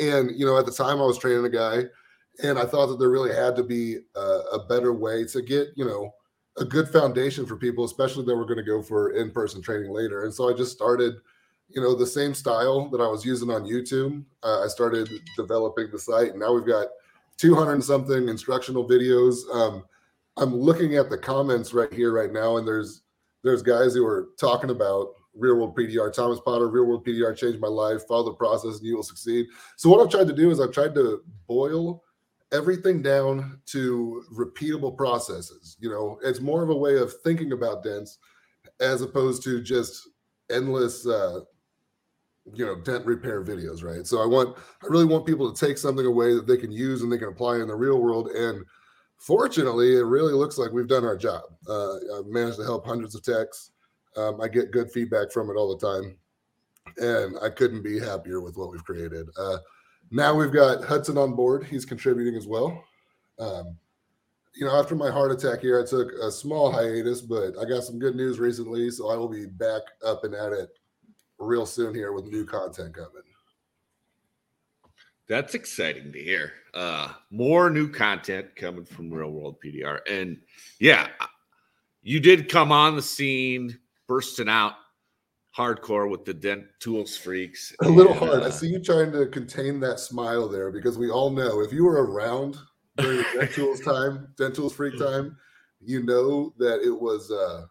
And 0.00 0.30
you 0.38 0.46
know, 0.46 0.58
at 0.58 0.66
the 0.66 0.72
time 0.72 0.98
I 1.00 1.04
was 1.04 1.18
training 1.18 1.44
a 1.44 1.50
guy, 1.50 1.84
and 2.42 2.58
I 2.58 2.64
thought 2.64 2.86
that 2.86 2.98
there 2.98 3.10
really 3.10 3.34
had 3.34 3.54
to 3.56 3.62
be 3.62 3.98
a, 4.16 4.20
a 4.52 4.66
better 4.68 4.92
way 4.92 5.24
to 5.26 5.42
get 5.42 5.68
you 5.76 5.84
know 5.84 6.12
a 6.58 6.64
good 6.64 6.88
foundation 6.88 7.46
for 7.46 7.56
people, 7.56 7.84
especially 7.84 8.24
that 8.24 8.36
were 8.36 8.44
going 8.44 8.58
to 8.58 8.64
go 8.64 8.82
for 8.82 9.12
in-person 9.12 9.62
training 9.62 9.92
later. 9.92 10.24
And 10.24 10.34
so 10.34 10.50
I 10.50 10.52
just 10.52 10.72
started, 10.72 11.14
you 11.72 11.80
know, 11.80 11.94
the 11.94 12.06
same 12.06 12.34
style 12.34 12.88
that 12.90 13.00
I 13.00 13.06
was 13.06 13.24
using 13.24 13.50
on 13.50 13.64
YouTube. 13.64 14.24
Uh, 14.42 14.64
I 14.64 14.68
started 14.68 15.08
developing 15.36 15.88
the 15.90 15.98
site, 15.98 16.30
and 16.30 16.40
now 16.40 16.52
we've 16.52 16.66
got 16.66 16.88
200 17.38 17.72
and 17.72 17.84
something 17.84 18.28
instructional 18.28 18.88
videos. 18.88 19.36
Um, 19.52 19.84
I'm 20.36 20.54
looking 20.54 20.96
at 20.96 21.10
the 21.10 21.18
comments 21.18 21.72
right 21.72 21.92
here, 21.92 22.12
right 22.12 22.32
now, 22.32 22.56
and 22.56 22.66
there's 22.66 23.02
there's 23.42 23.62
guys 23.62 23.94
who 23.94 24.04
are 24.04 24.28
talking 24.38 24.70
about 24.70 25.14
real 25.34 25.56
world 25.56 25.76
PDR. 25.76 26.12
Thomas 26.12 26.40
Potter, 26.40 26.68
real 26.68 26.86
world 26.86 27.06
PDR 27.06 27.36
changed 27.36 27.60
my 27.60 27.68
life. 27.68 28.02
Follow 28.06 28.24
the 28.24 28.32
process, 28.34 28.78
and 28.78 28.86
you 28.86 28.96
will 28.96 29.02
succeed. 29.02 29.46
So 29.76 29.88
what 29.88 30.00
I've 30.00 30.10
tried 30.10 30.28
to 30.28 30.34
do 30.34 30.50
is 30.50 30.60
I've 30.60 30.72
tried 30.72 30.94
to 30.96 31.22
boil 31.46 32.02
everything 32.52 33.00
down 33.00 33.60
to 33.66 34.24
repeatable 34.32 34.96
processes. 34.96 35.76
You 35.80 35.90
know, 35.90 36.18
it's 36.22 36.40
more 36.40 36.62
of 36.62 36.70
a 36.70 36.76
way 36.76 36.98
of 36.98 37.12
thinking 37.22 37.52
about 37.52 37.84
dents 37.84 38.18
as 38.80 39.02
opposed 39.02 39.42
to 39.44 39.62
just 39.62 40.08
endless 40.50 41.06
uh 41.06 41.40
you 42.54 42.64
know 42.64 42.76
dent 42.76 43.04
repair 43.06 43.44
videos 43.44 43.82
right 43.84 44.06
so 44.06 44.22
i 44.22 44.26
want 44.26 44.56
i 44.82 44.86
really 44.86 45.04
want 45.04 45.26
people 45.26 45.52
to 45.52 45.66
take 45.66 45.78
something 45.78 46.06
away 46.06 46.34
that 46.34 46.46
they 46.46 46.56
can 46.56 46.72
use 46.72 47.02
and 47.02 47.12
they 47.12 47.18
can 47.18 47.28
apply 47.28 47.56
in 47.56 47.68
the 47.68 47.74
real 47.74 48.00
world 48.00 48.28
and 48.28 48.64
fortunately 49.18 49.96
it 49.96 50.04
really 50.04 50.32
looks 50.32 50.58
like 50.58 50.72
we've 50.72 50.88
done 50.88 51.04
our 51.04 51.16
job 51.16 51.42
uh 51.68 51.96
i've 52.18 52.26
managed 52.26 52.56
to 52.56 52.64
help 52.64 52.86
hundreds 52.86 53.14
of 53.14 53.22
techs 53.22 53.72
um, 54.16 54.40
i 54.40 54.48
get 54.48 54.70
good 54.70 54.90
feedback 54.90 55.30
from 55.30 55.50
it 55.50 55.54
all 55.54 55.76
the 55.76 55.86
time 55.86 56.16
and 56.98 57.36
I 57.42 57.50
couldn't 57.50 57.82
be 57.82 57.98
happier 57.98 58.40
with 58.40 58.56
what 58.56 58.70
we've 58.70 58.84
created. 58.84 59.28
Uh, 59.36 59.58
now 60.10 60.34
we've 60.34 60.52
got 60.52 60.84
Hudson 60.84 61.18
on 61.18 61.34
board; 61.34 61.64
he's 61.64 61.84
contributing 61.84 62.34
as 62.34 62.46
well. 62.46 62.84
Um, 63.38 63.76
you 64.54 64.66
know, 64.66 64.78
after 64.78 64.94
my 64.94 65.10
heart 65.10 65.30
attack 65.30 65.60
here, 65.60 65.80
I 65.80 65.86
took 65.86 66.10
a 66.22 66.30
small 66.30 66.72
hiatus, 66.72 67.20
but 67.20 67.56
I 67.58 67.64
got 67.64 67.84
some 67.84 67.98
good 67.98 68.16
news 68.16 68.38
recently, 68.38 68.90
so 68.90 69.10
I 69.10 69.16
will 69.16 69.28
be 69.28 69.46
back 69.46 69.82
up 70.04 70.24
and 70.24 70.34
at 70.34 70.52
it 70.52 70.70
real 71.40 71.66
soon 71.66 71.94
here 71.94 72.12
with 72.12 72.26
new 72.26 72.44
content 72.44 72.94
coming. 72.94 73.22
That's 75.28 75.54
exciting 75.54 76.12
to 76.12 76.18
hear. 76.18 76.52
Uh, 76.74 77.12
more 77.30 77.70
new 77.70 77.88
content 77.88 78.54
coming 78.56 78.84
from 78.84 79.10
Real 79.10 79.30
World 79.30 79.56
PDR, 79.64 80.00
and 80.08 80.36
yeah, 80.80 81.08
you 82.02 82.18
did 82.18 82.48
come 82.48 82.72
on 82.72 82.96
the 82.96 83.02
scene, 83.02 83.78
bursting 84.08 84.48
out 84.48 84.74
hardcore 85.56 86.10
with 86.10 86.24
the 86.24 86.34
dent 86.34 86.64
tools 86.80 87.16
freaks. 87.16 87.74
A 87.82 87.88
little 87.88 88.14
hard. 88.14 88.42
Uh, 88.42 88.46
I 88.46 88.50
see 88.50 88.68
you 88.68 88.80
trying 88.80 89.12
to 89.12 89.26
contain 89.26 89.78
that 89.80 90.00
smile 90.00 90.48
there 90.48 90.70
because 90.70 90.98
we 90.98 91.10
all 91.10 91.30
know 91.30 91.60
if 91.60 91.72
you 91.72 91.84
were 91.84 92.04
around 92.04 92.56
during 92.96 93.18
the 93.18 93.26
dent 93.38 93.52
tools 93.52 93.80
time, 93.80 94.28
dent 94.36 94.54
tools 94.54 94.74
freak 94.74 94.98
time, 94.98 95.36
you 95.80 96.02
know 96.02 96.52
that 96.58 96.80
it 96.82 96.90
was 96.90 97.30
uh, 97.30 97.66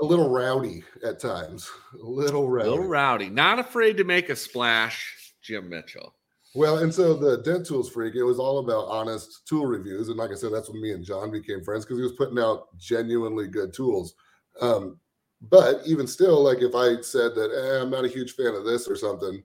a 0.00 0.04
little 0.04 0.28
rowdy 0.28 0.84
at 1.04 1.18
times. 1.18 1.70
A 1.94 2.04
little 2.04 2.48
rowdy. 2.48 2.68
A 2.68 2.70
little 2.70 2.86
rowdy. 2.86 3.30
Not 3.30 3.58
afraid 3.58 3.96
to 3.96 4.04
make 4.04 4.28
a 4.28 4.36
splash 4.36 5.34
Jim 5.42 5.68
Mitchell. 5.68 6.14
Well, 6.54 6.78
and 6.78 6.92
so 6.92 7.14
the 7.14 7.42
Dent 7.42 7.66
Tools 7.66 7.90
Freak, 7.90 8.14
it 8.14 8.22
was 8.22 8.38
all 8.38 8.58
about 8.58 8.88
honest 8.88 9.46
tool 9.46 9.66
reviews. 9.66 10.08
And 10.08 10.16
like 10.16 10.30
I 10.30 10.34
said, 10.34 10.52
that's 10.52 10.70
when 10.70 10.80
me 10.80 10.92
and 10.92 11.04
John 11.04 11.30
became 11.30 11.62
friends 11.62 11.84
because 11.84 11.98
he 11.98 12.02
was 12.02 12.14
putting 12.14 12.38
out 12.38 12.68
genuinely 12.78 13.46
good 13.46 13.74
tools. 13.74 14.14
Um, 14.60 14.98
but 15.42 15.82
even 15.86 16.06
still, 16.06 16.42
like 16.42 16.62
if 16.62 16.74
I 16.74 17.00
said 17.02 17.34
that 17.34 17.50
eh, 17.52 17.82
I'm 17.82 17.90
not 17.90 18.06
a 18.06 18.08
huge 18.08 18.32
fan 18.32 18.54
of 18.54 18.64
this 18.64 18.88
or 18.88 18.96
something, 18.96 19.42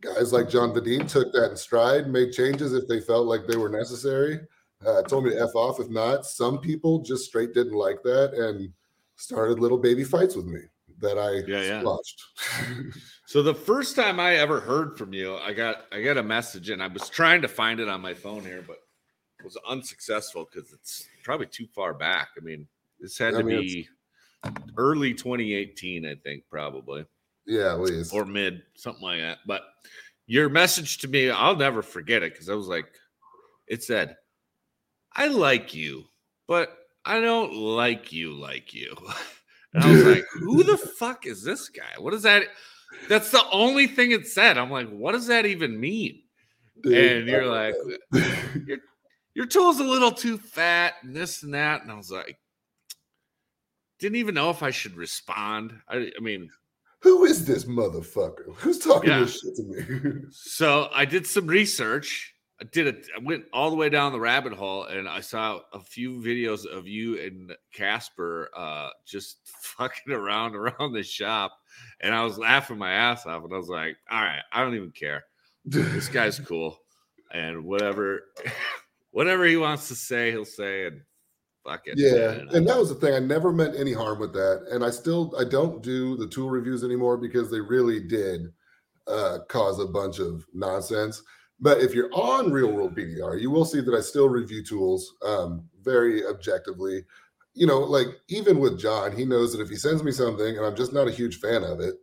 guys 0.00 0.32
like 0.32 0.48
John 0.48 0.70
Vadine 0.70 1.08
took 1.08 1.32
that 1.32 1.50
in 1.50 1.56
stride, 1.56 2.08
made 2.08 2.32
changes 2.32 2.72
if 2.72 2.88
they 2.88 3.00
felt 3.00 3.26
like 3.26 3.46
they 3.46 3.56
were 3.56 3.68
necessary. 3.68 4.40
Uh, 4.84 5.02
told 5.02 5.24
me 5.24 5.30
to 5.30 5.40
F 5.40 5.54
off 5.54 5.78
if 5.78 5.88
not. 5.88 6.26
Some 6.26 6.58
people 6.58 7.02
just 7.02 7.24
straight 7.24 7.54
didn't 7.54 7.72
like 7.78 8.02
that 8.02 8.34
and 8.34 8.72
started 9.16 9.58
little 9.58 9.78
baby 9.78 10.04
fights 10.04 10.34
with 10.34 10.46
me 10.46 10.60
that 11.00 11.18
I 11.18 11.42
yeah, 11.50 11.82
yeah. 11.82 12.82
so 13.26 13.42
the 13.42 13.54
first 13.54 13.96
time 13.96 14.20
I 14.20 14.36
ever 14.36 14.60
heard 14.60 14.96
from 14.96 15.12
you, 15.12 15.36
I 15.36 15.52
got 15.52 15.84
I 15.92 16.02
got 16.02 16.16
a 16.16 16.22
message 16.22 16.70
and 16.70 16.82
I 16.82 16.86
was 16.86 17.08
trying 17.08 17.42
to 17.42 17.48
find 17.48 17.80
it 17.80 17.88
on 17.88 18.00
my 18.00 18.14
phone 18.14 18.42
here, 18.42 18.64
but 18.66 18.78
was 19.44 19.58
unsuccessful 19.68 20.48
because 20.50 20.72
it's 20.72 21.06
probably 21.22 21.46
too 21.46 21.66
far 21.74 21.94
back. 21.94 22.28
I 22.36 22.40
mean, 22.40 22.66
this 22.98 23.18
had 23.18 23.34
I 23.34 23.38
to 23.38 23.44
mean, 23.44 23.60
be 23.60 23.88
early 24.76 25.14
2018, 25.14 26.06
I 26.06 26.14
think, 26.14 26.44
probably. 26.50 27.04
Yeah, 27.46 27.76
at. 27.76 28.12
Or 28.12 28.24
mid, 28.24 28.62
something 28.74 29.02
like 29.02 29.20
that. 29.20 29.38
But 29.46 29.62
your 30.26 30.48
message 30.48 30.98
to 30.98 31.08
me, 31.08 31.30
I'll 31.30 31.56
never 31.56 31.82
forget 31.82 32.22
it 32.22 32.32
because 32.32 32.48
I 32.48 32.54
was 32.54 32.68
like, 32.68 32.86
it 33.66 33.82
said, 33.84 34.16
I 35.14 35.28
like 35.28 35.74
you, 35.74 36.04
but 36.48 36.76
I 37.04 37.20
don't 37.20 37.52
like 37.52 38.12
you 38.12 38.32
like 38.32 38.74
you. 38.74 38.96
And 39.74 39.82
I 39.82 39.90
was 39.90 40.04
like, 40.04 40.24
who 40.34 40.62
the 40.62 40.76
fuck 40.76 41.26
is 41.26 41.42
this 41.42 41.68
guy? 41.68 41.98
What 41.98 42.14
is 42.14 42.22
that? 42.22 42.44
That's 43.08 43.30
the 43.30 43.42
only 43.50 43.88
thing 43.88 44.12
it 44.12 44.24
said. 44.28 44.56
I'm 44.56 44.70
like, 44.70 44.88
what 44.88 45.12
does 45.12 45.26
that 45.26 45.46
even 45.46 45.80
mean? 45.80 46.22
Dude, 46.80 46.94
and 46.94 47.28
you're 47.28 47.46
like, 47.46 47.74
your, 48.66 48.78
your 49.34 49.46
tool's 49.46 49.80
a 49.80 49.84
little 49.84 50.12
too 50.12 50.38
fat 50.38 50.94
and 51.02 51.12
this 51.12 51.42
and 51.42 51.54
that. 51.54 51.82
And 51.82 51.90
I 51.90 51.96
was 51.96 52.10
like, 52.10 52.38
didn't 53.98 54.16
even 54.16 54.34
know 54.34 54.50
if 54.50 54.62
I 54.62 54.70
should 54.70 54.96
respond. 54.96 55.72
I, 55.88 56.10
I 56.16 56.20
mean, 56.20 56.50
who 57.00 57.24
is 57.24 57.44
this 57.44 57.64
motherfucker? 57.64 58.54
Who's 58.56 58.78
talking 58.78 59.10
yeah. 59.10 59.20
this 59.20 59.40
shit 59.40 59.56
to 59.56 59.62
me? 59.62 60.20
so 60.30 60.88
I 60.92 61.04
did 61.04 61.26
some 61.26 61.46
research 61.46 62.33
I 62.60 62.64
did 62.64 62.86
it. 62.86 63.06
I 63.16 63.20
went 63.20 63.46
all 63.52 63.70
the 63.70 63.76
way 63.76 63.88
down 63.88 64.12
the 64.12 64.20
rabbit 64.20 64.52
hole, 64.52 64.84
and 64.84 65.08
I 65.08 65.20
saw 65.20 65.60
a 65.72 65.80
few 65.80 66.20
videos 66.20 66.64
of 66.64 66.86
you 66.86 67.18
and 67.20 67.54
Casper 67.72 68.48
uh, 68.56 68.90
just 69.04 69.38
fucking 69.44 70.12
around 70.12 70.54
around 70.54 70.92
the 70.92 71.02
shop, 71.02 71.52
and 72.00 72.14
I 72.14 72.22
was 72.22 72.38
laughing 72.38 72.78
my 72.78 72.92
ass 72.92 73.26
off. 73.26 73.44
And 73.44 73.52
I 73.52 73.56
was 73.56 73.68
like, 73.68 73.96
"All 74.10 74.22
right, 74.22 74.42
I 74.52 74.62
don't 74.62 74.74
even 74.74 74.92
care. 74.92 75.24
This 75.64 76.08
guy's 76.08 76.38
cool, 76.48 76.78
and 77.32 77.64
whatever, 77.64 78.26
whatever 79.10 79.44
he 79.46 79.56
wants 79.56 79.88
to 79.88 79.94
say, 79.94 80.30
he'll 80.30 80.44
say." 80.44 80.86
And 80.86 81.00
fuck 81.64 81.82
it. 81.86 81.94
Yeah, 81.96 82.32
and, 82.32 82.50
and 82.52 82.68
that 82.68 82.78
was 82.78 82.88
the 82.88 82.94
thing. 82.94 83.14
I 83.14 83.18
never 83.18 83.52
meant 83.52 83.74
any 83.74 83.92
harm 83.92 84.20
with 84.20 84.32
that, 84.34 84.66
and 84.70 84.84
I 84.84 84.90
still 84.90 85.34
I 85.36 85.42
don't 85.42 85.82
do 85.82 86.16
the 86.16 86.28
tool 86.28 86.50
reviews 86.50 86.84
anymore 86.84 87.16
because 87.16 87.50
they 87.50 87.60
really 87.60 87.98
did 87.98 88.52
uh, 89.08 89.38
cause 89.48 89.80
a 89.80 89.86
bunch 89.86 90.20
of 90.20 90.46
nonsense. 90.54 91.20
But 91.60 91.78
if 91.78 91.94
you're 91.94 92.12
on 92.12 92.52
Real 92.52 92.72
World 92.72 92.96
PDR, 92.96 93.40
you 93.40 93.50
will 93.50 93.64
see 93.64 93.80
that 93.80 93.94
I 93.94 94.00
still 94.00 94.28
review 94.28 94.62
tools 94.62 95.14
um, 95.24 95.68
very 95.82 96.26
objectively. 96.26 97.04
You 97.54 97.66
know, 97.66 97.78
like 97.78 98.08
even 98.28 98.58
with 98.58 98.78
John, 98.80 99.16
he 99.16 99.24
knows 99.24 99.52
that 99.52 99.62
if 99.62 99.68
he 99.68 99.76
sends 99.76 100.02
me 100.02 100.10
something 100.10 100.56
and 100.56 100.66
I'm 100.66 100.76
just 100.76 100.92
not 100.92 101.08
a 101.08 101.12
huge 101.12 101.38
fan 101.38 101.62
of 101.62 101.80
it, 101.80 101.94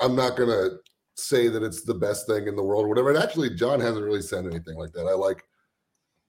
I'm 0.00 0.14
not 0.14 0.36
gonna 0.36 0.68
say 1.14 1.48
that 1.48 1.62
it's 1.62 1.82
the 1.82 1.94
best 1.94 2.26
thing 2.26 2.46
in 2.46 2.56
the 2.56 2.62
world 2.62 2.84
or 2.84 2.88
whatever. 2.88 3.10
And 3.10 3.22
actually, 3.22 3.50
John 3.50 3.80
hasn't 3.80 4.04
really 4.04 4.22
said 4.22 4.44
anything 4.44 4.76
like 4.76 4.92
that. 4.92 5.06
I 5.06 5.12
like 5.12 5.42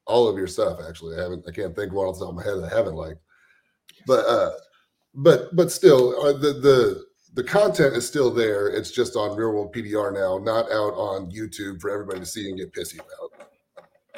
all 0.06 0.28
of 0.28 0.38
your 0.38 0.48
stuff. 0.48 0.80
Actually, 0.88 1.18
I 1.18 1.24
haven't. 1.24 1.46
I 1.48 1.52
can't 1.52 1.76
think 1.76 1.92
one 1.92 2.08
off 2.08 2.20
the 2.20 2.26
top 2.26 2.30
of 2.30 2.36
my 2.36 2.44
head 2.44 2.58
that 2.58 2.72
I 2.72 2.76
haven't 2.76 2.96
liked. 2.96 3.20
But 4.08 4.26
uh, 4.26 4.52
but 5.14 5.56
but 5.56 5.72
still, 5.72 6.20
uh, 6.22 6.34
the 6.34 6.54
the 6.54 7.06
the 7.34 7.44
content 7.44 7.96
is 7.96 8.08
still 8.08 8.32
there. 8.32 8.68
It's 8.68 8.92
just 8.92 9.16
on 9.16 9.36
Real 9.36 9.52
World 9.52 9.74
PDR 9.74 10.14
now, 10.14 10.38
not 10.38 10.72
out 10.72 10.94
on 10.94 11.32
YouTube 11.32 11.82
for 11.82 11.90
everybody 11.90 12.20
to 12.20 12.26
see 12.26 12.48
and 12.50 12.58
get 12.58 12.74
pissy 12.74 12.96
about. 12.96 13.48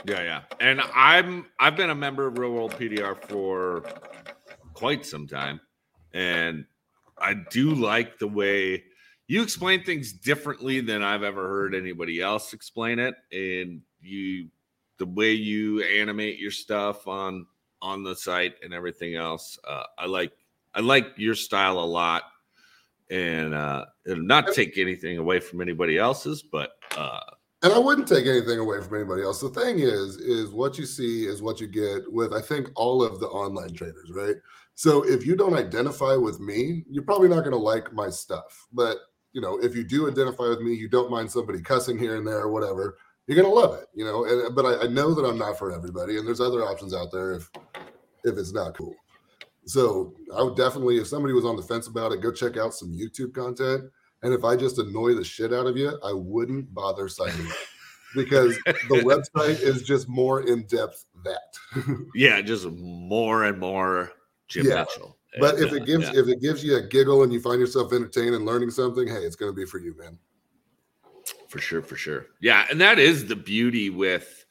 Yeah, 0.05 0.21
yeah. 0.21 0.41
And 0.59 0.81
I'm 0.93 1.47
I've 1.59 1.77
been 1.77 1.89
a 1.89 1.95
member 1.95 2.27
of 2.27 2.37
Real 2.37 2.51
World 2.51 2.73
PDR 2.73 3.17
for 3.27 3.83
quite 4.73 5.05
some 5.05 5.27
time, 5.27 5.61
and 6.13 6.65
I 7.17 7.35
do 7.49 7.73
like 7.73 8.19
the 8.19 8.27
way 8.27 8.83
you 9.27 9.41
explain 9.41 9.83
things 9.83 10.11
differently 10.11 10.81
than 10.81 11.01
I've 11.01 11.23
ever 11.23 11.47
heard 11.47 11.73
anybody 11.73 12.21
else 12.21 12.53
explain 12.53 12.99
it, 12.99 13.15
and 13.31 13.81
you 14.01 14.49
the 14.97 15.05
way 15.05 15.31
you 15.31 15.81
animate 15.83 16.37
your 16.37 16.51
stuff 16.51 17.07
on 17.07 17.45
on 17.81 18.03
the 18.03 18.15
site 18.15 18.55
and 18.61 18.73
everything 18.73 19.15
else. 19.15 19.57
Uh, 19.65 19.83
I 19.97 20.05
like 20.05 20.33
I 20.73 20.81
like 20.81 21.13
your 21.15 21.35
style 21.35 21.79
a 21.79 21.85
lot 21.85 22.23
and 23.09 23.53
uh, 23.53 23.85
it'll 24.05 24.23
not 24.23 24.53
take 24.53 24.77
anything 24.77 25.17
away 25.17 25.39
from 25.39 25.61
anybody 25.61 25.97
else's, 25.97 26.41
but 26.41 26.71
uh, 26.97 27.19
and 27.61 27.73
I 27.73 27.79
wouldn't 27.79 28.07
take 28.07 28.27
anything 28.27 28.59
away 28.59 28.81
from 28.81 28.95
anybody 28.95 29.23
else. 29.23 29.41
The 29.41 29.49
thing 29.49 29.79
is, 29.79 30.17
is 30.17 30.51
what 30.51 30.77
you 30.77 30.85
see 30.85 31.25
is 31.25 31.41
what 31.41 31.59
you 31.59 31.67
get 31.67 32.11
with 32.11 32.33
I 32.33 32.41
think 32.41 32.69
all 32.75 33.03
of 33.03 33.19
the 33.19 33.27
online 33.27 33.73
traders, 33.73 34.11
right? 34.13 34.35
So 34.75 35.03
if 35.03 35.25
you 35.25 35.35
don't 35.35 35.55
identify 35.55 36.15
with 36.15 36.39
me, 36.39 36.83
you're 36.89 37.03
probably 37.03 37.29
not 37.29 37.39
going 37.39 37.51
to 37.51 37.57
like 37.57 37.93
my 37.93 38.09
stuff. 38.09 38.67
But 38.73 38.97
you 39.33 39.41
know, 39.41 39.57
if 39.57 39.75
you 39.75 39.83
do 39.83 40.09
identify 40.09 40.47
with 40.47 40.61
me, 40.61 40.73
you 40.73 40.87
don't 40.87 41.11
mind 41.11 41.31
somebody 41.31 41.61
cussing 41.61 41.97
here 41.97 42.17
and 42.17 42.27
there 42.27 42.39
or 42.39 42.51
whatever, 42.51 42.97
you're 43.27 43.41
going 43.41 43.49
to 43.49 43.53
love 43.53 43.79
it. 43.79 43.87
You 43.93 44.05
know, 44.05 44.25
and 44.25 44.55
but 44.55 44.65
I, 44.65 44.83
I 44.83 44.87
know 44.87 45.13
that 45.13 45.23
I'm 45.25 45.37
not 45.37 45.57
for 45.57 45.73
everybody, 45.73 46.17
and 46.17 46.27
there's 46.27 46.41
other 46.41 46.63
options 46.63 46.93
out 46.93 47.11
there 47.11 47.33
if 47.33 47.49
if 48.25 48.37
it's 48.37 48.53
not 48.53 48.77
cool. 48.77 48.95
So 49.65 50.13
I 50.35 50.43
would 50.43 50.55
definitely, 50.55 50.97
if 50.97 51.07
somebody 51.07 51.33
was 51.33 51.45
on 51.45 51.55
the 51.55 51.63
fence 51.63 51.87
about 51.87 52.11
it, 52.11 52.21
go 52.21 52.31
check 52.31 52.57
out 52.57 52.73
some 52.73 52.89
YouTube 52.89 53.33
content. 53.33 53.85
And 54.21 54.33
if 54.33 54.43
I 54.43 54.55
just 54.55 54.77
annoy 54.77 55.13
the 55.13 55.23
shit 55.23 55.53
out 55.53 55.67
of 55.67 55.77
you, 55.77 55.99
I 56.03 56.13
wouldn't 56.13 56.73
bother 56.73 57.07
signing 57.07 57.47
up 57.47 57.57
because 58.15 58.57
the 58.65 59.01
website 59.35 59.61
is 59.61 59.83
just 59.83 60.07
more 60.07 60.41
in 60.47 60.63
depth 60.63 61.05
that. 61.23 61.57
yeah, 62.15 62.41
just 62.41 62.67
more 62.71 63.43
and 63.43 63.59
more 63.59 64.11
Jim 64.47 64.67
yeah. 64.67 64.81
Mitchell. 64.81 65.17
But 65.39 65.59
if 65.59 65.73
it 65.73 65.85
gives 65.85 66.05
yeah. 66.05 66.21
if 66.21 66.27
it 66.27 66.41
gives 66.41 66.63
you 66.63 66.77
a 66.77 66.81
giggle 66.81 67.23
and 67.23 67.33
you 67.33 67.41
find 67.41 67.59
yourself 67.59 67.91
entertained 67.91 68.35
and 68.35 68.45
learning 68.45 68.71
something, 68.71 69.07
hey, 69.07 69.19
it's 69.19 69.35
going 69.35 69.51
to 69.51 69.55
be 69.55 69.65
for 69.65 69.79
you, 69.79 69.95
man. 69.97 70.17
For 71.49 71.59
sure, 71.59 71.81
for 71.81 71.95
sure. 71.95 72.27
Yeah, 72.39 72.65
and 72.71 72.79
that 72.81 72.99
is 72.99 73.27
the 73.27 73.35
beauty 73.35 73.89
with 73.89 74.45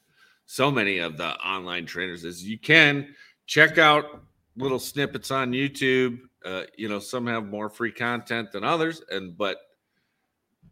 so 0.45 0.69
many 0.69 0.99
of 0.99 1.17
the 1.17 1.35
online 1.39 1.85
trainers 1.85 2.23
is 2.23 2.43
you 2.43 2.59
can 2.59 3.15
check 3.47 3.77
out 3.77 4.23
little 4.57 4.79
snippets 4.79 5.31
on 5.31 5.51
YouTube. 5.51 6.19
Uh, 6.43 6.63
you 6.77 6.89
know, 6.89 6.99
some 6.99 7.27
have 7.27 7.45
more 7.45 7.69
free 7.69 7.91
content 7.91 8.51
than 8.51 8.63
others, 8.63 9.01
and 9.09 9.37
but 9.37 9.57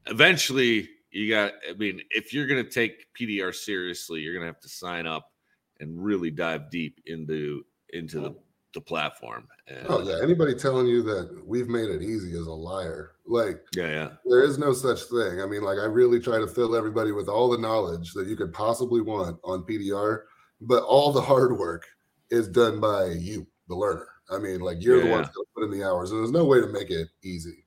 eventually 0.08 0.90
you 1.12 1.30
got. 1.30 1.54
I 1.70 1.74
mean, 1.74 2.02
if 2.10 2.34
you're 2.34 2.48
going 2.48 2.64
to 2.64 2.70
take 2.70 3.08
PDR 3.20 3.54
seriously, 3.54 4.22
you're 4.22 4.34
going 4.34 4.44
to 4.44 4.54
have 4.54 4.62
to 4.62 4.70
sign 4.70 5.08
up 5.08 5.32
and 5.80 6.04
really 6.04 6.32
dive 6.32 6.70
deep 6.70 7.00
into 7.06 7.66
into 7.92 8.20
the 8.20 8.36
the 8.74 8.82
platform. 8.82 9.48
And, 9.68 9.86
oh 9.88 10.02
yeah, 10.02 10.20
anybody 10.24 10.56
telling 10.56 10.88
you 10.88 11.04
that 11.04 11.44
we've 11.46 11.68
made 11.68 11.90
it 11.90 12.02
easy 12.02 12.32
is 12.32 12.48
a 12.48 12.54
liar. 12.54 13.12
Like, 13.26 13.62
yeah, 13.76 13.88
yeah, 13.88 14.10
there 14.26 14.44
is 14.44 14.58
no 14.58 14.74
such 14.74 15.02
thing. 15.04 15.42
I 15.42 15.46
mean, 15.46 15.62
like, 15.62 15.78
I 15.78 15.86
really 15.86 16.20
try 16.20 16.40
to 16.40 16.48
fill 16.48 16.76
everybody 16.76 17.12
with 17.12 17.30
all 17.30 17.50
the 17.50 17.58
knowledge 17.58 18.14
that 18.14 18.28
you 18.28 18.36
could 18.36 18.52
possibly 18.52 19.02
want 19.02 19.40
on 19.44 19.64
PDR, 19.64 20.22
but 20.62 20.84
all 20.84 21.12
the 21.12 21.22
hard 21.22 21.58
work 21.58 21.86
is 22.30 22.48
done 22.48 22.80
by 22.80 23.06
you 23.12 23.46
the 23.74 23.80
learner. 23.80 24.08
I 24.30 24.38
mean, 24.38 24.62
like 24.62 24.78
you're 24.82 24.98
yeah, 24.98 25.04
the 25.06 25.12
ones 25.12 25.28
that 25.28 25.46
put 25.56 25.64
in 25.64 25.72
the 25.72 25.84
hours, 25.84 26.12
and 26.12 26.20
there's 26.20 26.32
no 26.32 26.46
way 26.46 26.62
to 26.62 26.68
make 26.68 26.90
it 26.90 27.10
easy. 27.24 27.66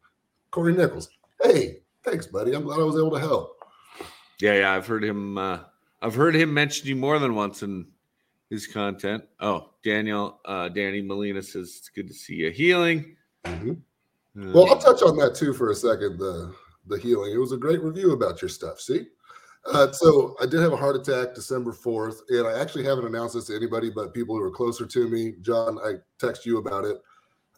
Corey 0.51 0.73
Nichols. 0.73 1.11
Hey, 1.43 1.81
thanks, 2.05 2.27
buddy. 2.27 2.55
I'm 2.55 2.63
glad 2.63 2.81
I 2.81 2.85
was 2.85 2.97
able 2.97 3.13
to 3.13 3.21
help. 3.21 3.59
Yeah, 4.41 4.55
yeah. 4.55 4.73
I've 4.73 4.87
heard 4.87 5.05
him. 5.05 5.37
Uh, 5.37 5.61
I've 6.01 6.15
heard 6.15 6.35
him 6.35 6.53
mention 6.55 6.89
you 6.89 6.97
more 6.97 7.19
than 7.19 7.35
once 7.35 7.63
in 7.63 7.87
his 8.51 8.67
content. 8.67 9.25
Oh, 9.41 9.71
Daniel, 9.85 10.41
uh, 10.45 10.69
Danny 10.69 11.03
Molina 11.03 11.43
says 11.43 11.77
it's 11.79 11.89
good 11.89 12.09
to 12.09 12.15
see 12.15 12.35
you 12.35 12.51
healing. 12.51 13.17
Mm-hmm. 13.45 13.71
Uh, 13.71 14.53
well, 14.53 14.71
I'll 14.71 14.79
touch 14.79 15.03
on 15.03 15.17
that 15.19 15.35
too 15.35 15.53
for 15.53 15.71
a 15.71 15.75
second. 15.75 16.19
The 16.19 16.55
the 16.87 16.99
healing. 16.99 17.33
It 17.33 17.39
was 17.39 17.53
a 17.53 17.57
great 17.57 17.83
review 17.83 18.13
about 18.13 18.41
your 18.41 18.49
stuff. 18.49 18.81
See, 18.81 19.07
uh, 19.73 19.91
so 19.93 20.37
I 20.41 20.47
did 20.47 20.61
have 20.61 20.73
a 20.73 20.77
heart 20.77 20.97
attack 20.97 21.35
December 21.35 21.73
4th, 21.73 22.21
and 22.29 22.47
I 22.47 22.61
actually 22.61 22.85
haven't 22.85 23.07
announced 23.07 23.35
this 23.35 23.47
to 23.47 23.57
anybody 23.57 23.91
but 23.91 24.15
people 24.15 24.37
who 24.37 24.43
are 24.43 24.51
closer 24.51 24.87
to 24.87 25.09
me. 25.09 25.35
John, 25.43 25.79
I 25.85 25.95
text 26.19 26.47
you 26.47 26.59
about 26.59 26.85
it. 26.85 26.99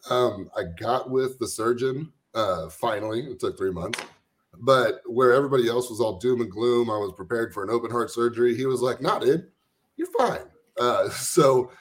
Um, 0.09 0.49
I 0.55 0.63
got 0.79 1.09
with 1.09 1.39
the 1.39 1.47
surgeon 1.47 2.11
uh, 2.33 2.69
finally. 2.69 3.21
It 3.21 3.39
took 3.39 3.57
three 3.57 3.71
months, 3.71 4.01
but 4.59 5.01
where 5.05 5.33
everybody 5.33 5.67
else 5.67 5.89
was 5.89 5.99
all 5.99 6.17
doom 6.19 6.41
and 6.41 6.49
gloom, 6.49 6.89
I 6.89 6.97
was 6.97 7.13
prepared 7.15 7.53
for 7.53 7.63
an 7.63 7.69
open 7.69 7.91
heart 7.91 8.11
surgery. 8.11 8.55
He 8.55 8.65
was 8.65 8.81
like, 8.81 9.01
"Nah, 9.01 9.19
dude, 9.19 9.47
you're 9.97 10.07
fine." 10.17 10.41
Uh, 10.79 11.09
so, 11.09 11.71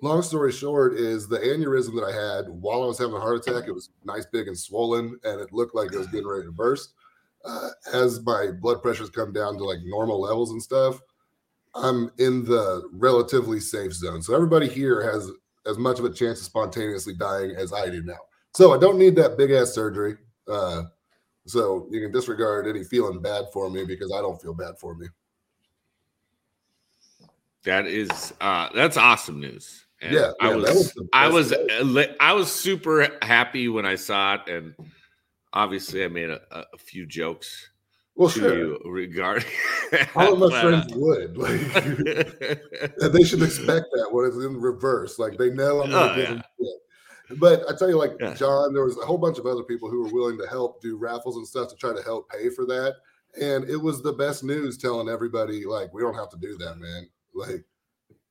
long 0.00 0.22
story 0.22 0.52
short, 0.52 0.94
is 0.94 1.28
the 1.28 1.38
aneurysm 1.38 1.94
that 1.96 2.04
I 2.04 2.12
had 2.12 2.48
while 2.48 2.82
I 2.82 2.86
was 2.86 2.98
having 2.98 3.16
a 3.16 3.20
heart 3.20 3.46
attack. 3.46 3.64
It 3.66 3.72
was 3.72 3.90
nice, 4.04 4.26
big, 4.26 4.46
and 4.46 4.58
swollen, 4.58 5.18
and 5.24 5.40
it 5.40 5.52
looked 5.52 5.74
like 5.74 5.92
it 5.92 5.98
was 5.98 6.06
getting 6.08 6.28
ready 6.28 6.44
to 6.44 6.52
burst 6.52 6.94
uh, 7.46 7.68
as 7.92 8.22
my 8.24 8.48
blood 8.60 8.82
pressures 8.82 9.10
come 9.10 9.32
down 9.32 9.56
to 9.56 9.64
like 9.64 9.78
normal 9.84 10.20
levels 10.20 10.50
and 10.50 10.62
stuff, 10.62 11.00
I'm 11.74 12.10
in 12.18 12.44
the 12.44 12.88
relatively 12.92 13.60
safe 13.60 13.92
zone. 13.92 14.22
So 14.22 14.34
everybody 14.34 14.68
here 14.68 15.02
has 15.10 15.30
as 15.66 15.78
much 15.78 15.98
of 15.98 16.04
a 16.04 16.12
chance 16.12 16.40
of 16.40 16.46
spontaneously 16.46 17.14
dying 17.14 17.52
as 17.56 17.72
I 17.72 17.88
do 17.88 18.02
now. 18.02 18.18
So 18.54 18.72
I 18.74 18.78
don't 18.78 18.98
need 18.98 19.16
that 19.16 19.36
big 19.36 19.50
ass 19.50 19.72
surgery. 19.72 20.16
Uh, 20.48 20.84
so 21.46 21.86
you 21.90 22.00
can 22.00 22.12
disregard 22.12 22.66
any 22.66 22.82
feeling 22.84 23.20
bad 23.20 23.44
for 23.52 23.70
me 23.70 23.84
because 23.84 24.12
I 24.12 24.20
don't 24.20 24.40
feel 24.40 24.54
bad 24.54 24.78
for 24.78 24.94
me. 24.94 25.06
That 27.64 27.86
is 27.86 28.32
uh 28.40 28.68
that's 28.74 28.96
awesome 28.96 29.40
news. 29.40 29.86
And 30.00 30.12
yeah, 30.12 30.30
I 30.40 30.54
was, 30.54 30.64
was 30.64 31.06
I 31.12 31.28
was 31.28 31.54
I 32.20 32.32
was 32.32 32.52
super 32.52 33.08
happy 33.22 33.68
when 33.68 33.84
I 33.84 33.96
saw 33.96 34.34
it 34.34 34.48
and 34.48 34.74
obviously 35.56 36.04
I 36.04 36.08
made 36.08 36.30
a, 36.30 36.40
a 36.52 36.78
few 36.78 37.06
jokes 37.06 37.70
well, 38.16 38.30
sure. 38.30 38.56
you 38.56 38.80
regarding 38.86 39.48
all 40.16 40.42
of 40.42 40.50
my 40.50 40.60
friends 40.62 40.90
uh, 40.90 40.98
would 40.98 41.36
like 41.36 43.12
they 43.12 43.24
should 43.24 43.42
expect 43.42 43.86
that 43.92 44.08
when 44.10 44.26
it's 44.26 44.36
in 44.36 44.58
reverse. 44.58 45.18
Like 45.18 45.36
they 45.36 45.50
know 45.50 45.82
I'm 45.82 45.90
gonna 45.90 46.12
oh, 46.12 46.16
give 46.16 46.24
yeah. 46.24 46.30
them 46.30 46.42
shit. 46.58 47.38
But 47.38 47.62
I 47.68 47.76
tell 47.76 47.90
you, 47.90 47.98
like 47.98 48.12
yeah. 48.18 48.32
John, 48.32 48.72
there 48.72 48.84
was 48.84 48.96
a 48.98 49.04
whole 49.04 49.18
bunch 49.18 49.38
of 49.38 49.44
other 49.44 49.64
people 49.64 49.90
who 49.90 50.02
were 50.02 50.12
willing 50.12 50.38
to 50.38 50.46
help 50.46 50.80
do 50.80 50.96
raffles 50.96 51.36
and 51.36 51.46
stuff 51.46 51.68
to 51.68 51.76
try 51.76 51.94
to 51.94 52.02
help 52.02 52.30
pay 52.30 52.48
for 52.48 52.64
that. 52.66 52.94
And 53.38 53.68
it 53.68 53.76
was 53.76 54.02
the 54.02 54.14
best 54.14 54.42
news 54.42 54.78
telling 54.78 55.10
everybody, 55.10 55.66
like, 55.66 55.92
we 55.92 56.00
don't 56.00 56.14
have 56.14 56.30
to 56.30 56.38
do 56.38 56.56
that, 56.56 56.78
man. 56.78 57.10
Like, 57.34 57.64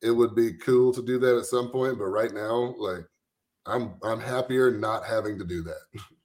it 0.02 0.10
would 0.10 0.34
be 0.34 0.54
cool 0.54 0.92
to 0.94 1.02
do 1.02 1.20
that 1.20 1.38
at 1.38 1.46
some 1.46 1.68
point, 1.68 1.98
but 1.98 2.06
right 2.06 2.34
now, 2.34 2.74
like, 2.76 3.04
I'm 3.66 3.94
I'm 4.02 4.18
happier 4.18 4.72
not 4.72 5.04
having 5.04 5.38
to 5.38 5.44
do 5.44 5.62
that. 5.62 6.00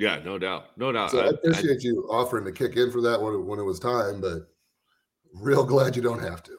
Yeah, 0.00 0.18
no 0.24 0.38
doubt, 0.38 0.78
no 0.78 0.92
doubt. 0.92 1.10
So 1.10 1.20
I, 1.20 1.26
I 1.26 1.28
appreciate 1.28 1.80
I, 1.80 1.82
you 1.82 2.08
offering 2.10 2.46
to 2.46 2.52
kick 2.52 2.76
in 2.76 2.90
for 2.90 3.02
that 3.02 3.20
when 3.20 3.34
it, 3.34 3.44
when 3.44 3.58
it 3.58 3.64
was 3.64 3.78
time, 3.78 4.22
but 4.22 4.48
real 5.34 5.62
glad 5.62 5.94
you 5.94 6.00
don't 6.00 6.22
have 6.22 6.42
to. 6.44 6.56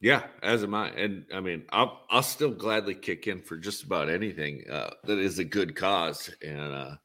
Yeah, 0.00 0.24
as 0.42 0.64
am 0.64 0.74
I, 0.74 0.88
and 0.90 1.24
I 1.32 1.38
mean, 1.38 1.62
I'll 1.70 2.00
I'll 2.10 2.24
still 2.24 2.50
gladly 2.50 2.96
kick 2.96 3.28
in 3.28 3.40
for 3.40 3.56
just 3.56 3.84
about 3.84 4.10
anything 4.10 4.64
uh, 4.68 4.90
that 5.04 5.20
is 5.20 5.38
a 5.38 5.44
good 5.44 5.76
cause, 5.76 6.28
and 6.44 6.74
uh, 6.74 6.96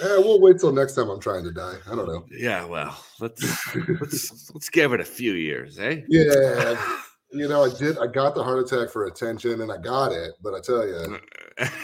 yeah, 0.00 0.16
we'll 0.16 0.40
wait 0.40 0.58
till 0.58 0.72
next 0.72 0.94
time 0.94 1.10
I'm 1.10 1.20
trying 1.20 1.44
to 1.44 1.52
die. 1.52 1.76
I 1.86 1.94
don't 1.94 2.08
know. 2.08 2.24
Yeah, 2.30 2.64
well, 2.64 2.98
let's 3.20 3.76
let's 4.00 4.50
let's 4.54 4.70
give 4.70 4.94
it 4.94 5.00
a 5.00 5.04
few 5.04 5.34
years, 5.34 5.78
eh? 5.78 6.00
Yeah, 6.08 6.82
you 7.30 7.46
know, 7.46 7.62
I 7.62 7.78
did. 7.78 7.98
I 7.98 8.06
got 8.06 8.34
the 8.34 8.42
heart 8.42 8.60
attack 8.60 8.88
for 8.88 9.04
attention, 9.04 9.60
and 9.60 9.70
I 9.70 9.76
got 9.76 10.12
it, 10.12 10.32
but 10.42 10.54
I 10.54 10.60
tell 10.60 10.86
you, 10.86 11.20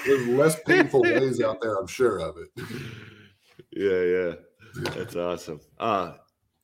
there's 0.07 0.29
less 0.29 0.59
painful 0.63 1.03
ways 1.03 1.43
out 1.43 1.61
there. 1.61 1.75
I'm 1.75 1.87
sure 1.87 2.19
of 2.19 2.37
it. 2.39 2.65
yeah, 3.73 4.03
yeah. 4.03 4.33
That's 4.95 5.17
awesome. 5.17 5.61
Uh 5.79 6.15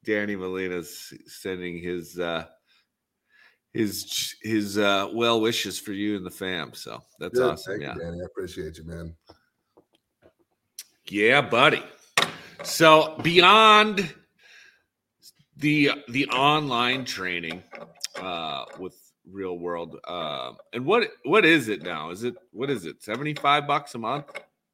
Danny 0.04 0.36
Molina's 0.36 1.12
sending 1.26 1.82
his 1.82 2.18
uh 2.18 2.46
his 3.72 4.34
his 4.42 4.78
uh 4.78 5.08
well 5.12 5.40
wishes 5.40 5.78
for 5.78 5.92
you 5.92 6.16
and 6.16 6.24
the 6.24 6.30
fam. 6.30 6.72
So 6.74 7.00
that's 7.18 7.38
Good. 7.38 7.52
awesome. 7.52 7.72
Thank 7.74 7.82
yeah. 7.82 7.94
You, 7.94 8.00
Danny. 8.00 8.22
I 8.22 8.24
appreciate 8.24 8.78
you, 8.78 8.84
man. 8.84 9.14
Yeah, 11.08 11.40
buddy. 11.40 11.82
So 12.62 13.16
beyond 13.22 14.14
the 15.56 15.90
the 16.08 16.26
online 16.28 17.04
training 17.04 17.62
uh 18.20 18.64
with 18.78 18.96
real 19.30 19.58
world 19.58 19.98
uh, 20.06 20.52
and 20.72 20.84
what 20.84 21.10
what 21.24 21.44
is 21.44 21.68
it 21.68 21.82
now 21.82 22.10
is 22.10 22.24
it 22.24 22.34
what 22.52 22.70
is 22.70 22.86
it 22.86 23.02
75 23.02 23.66
bucks 23.66 23.94
a 23.94 23.98
month 23.98 24.26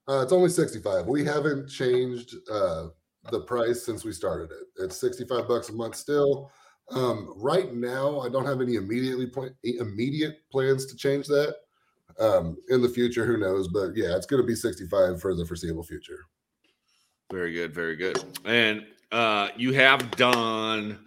uh, 0.08 0.20
it's 0.22 0.32
only 0.32 0.50
65. 0.50 1.06
We 1.06 1.24
haven't 1.24 1.68
changed 1.68 2.34
uh, 2.50 2.88
the 3.30 3.40
price 3.40 3.84
since 3.84 4.04
we 4.04 4.12
started 4.12 4.50
it. 4.50 4.84
It's 4.84 5.00
65 5.00 5.48
bucks 5.48 5.70
a 5.70 5.72
month 5.72 5.96
still. 5.96 6.50
Um, 6.90 7.32
right 7.36 7.72
now, 7.72 8.20
I 8.20 8.28
don't 8.28 8.44
have 8.44 8.60
any 8.60 8.74
immediately 8.74 9.26
pl- 9.26 9.54
immediate 9.62 10.38
plans 10.50 10.86
to 10.86 10.96
change 10.96 11.26
that. 11.28 11.56
Um, 12.20 12.56
in 12.68 12.80
the 12.80 12.88
future, 12.88 13.26
who 13.26 13.38
knows? 13.38 13.68
But 13.68 13.96
yeah, 13.96 14.14
it's 14.16 14.26
going 14.26 14.40
to 14.40 14.46
be 14.46 14.54
65 14.54 15.20
for 15.20 15.34
the 15.34 15.44
foreseeable 15.44 15.82
future. 15.82 16.18
Very 17.32 17.52
good, 17.52 17.74
very 17.74 17.96
good. 17.96 18.22
And 18.44 18.86
uh, 19.10 19.48
you 19.56 19.72
have 19.72 20.10
done 20.12 20.98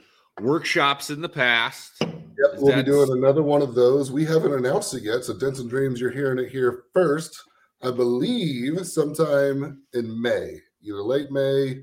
workshops 0.42 1.10
in 1.10 1.22
the 1.22 1.30
past. 1.30 1.94
Yep, 2.02 2.56
Is 2.56 2.62
we'll 2.62 2.76
be 2.76 2.84
doing 2.84 3.12
another 3.12 3.44
one 3.44 3.62
of 3.62 3.76
those. 3.76 4.12
We 4.12 4.26
haven't 4.26 4.54
announced 4.54 4.94
it 4.96 5.04
yet, 5.04 5.24
so 5.24 5.38
Dents 5.38 5.60
and 5.60 5.70
Dreams, 5.70 6.02
you're 6.02 6.12
hearing 6.12 6.40
it 6.40 6.50
here 6.50 6.84
first. 6.94 7.42
I 7.84 7.92
believe 7.92 8.86
sometime 8.88 9.84
in 9.94 10.22
May, 10.22 10.60
either 10.82 11.04
late 11.04 11.32
May, 11.32 11.82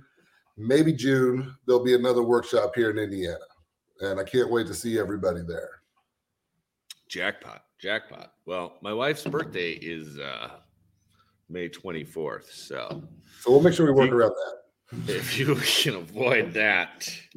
maybe 0.56 0.92
June, 0.92 1.54
there'll 1.66 1.84
be 1.84 1.94
another 1.94 2.22
workshop 2.22 2.72
here 2.74 2.90
in 2.90 2.98
Indiana. 2.98 3.38
And 4.00 4.18
I 4.18 4.24
can't 4.24 4.50
wait 4.50 4.66
to 4.66 4.74
see 4.74 4.98
everybody 4.98 5.40
there. 5.46 5.80
Jackpot. 7.08 7.62
Jackpot. 7.80 8.32
Well, 8.44 8.78
my 8.82 8.92
wife's 8.92 9.24
birthday 9.24 9.72
is 9.72 10.18
uh 10.18 10.50
May 11.48 11.68
24th. 11.68 12.50
So 12.50 13.04
So 13.40 13.50
we'll 13.50 13.62
make 13.62 13.74
sure 13.74 13.86
we 13.86 13.92
work 13.92 14.10
you, 14.10 14.16
around 14.16 14.32
that. 14.32 15.14
If 15.14 15.38
you 15.38 15.54
can 15.54 15.96
avoid 15.96 16.54
that. 16.54 17.08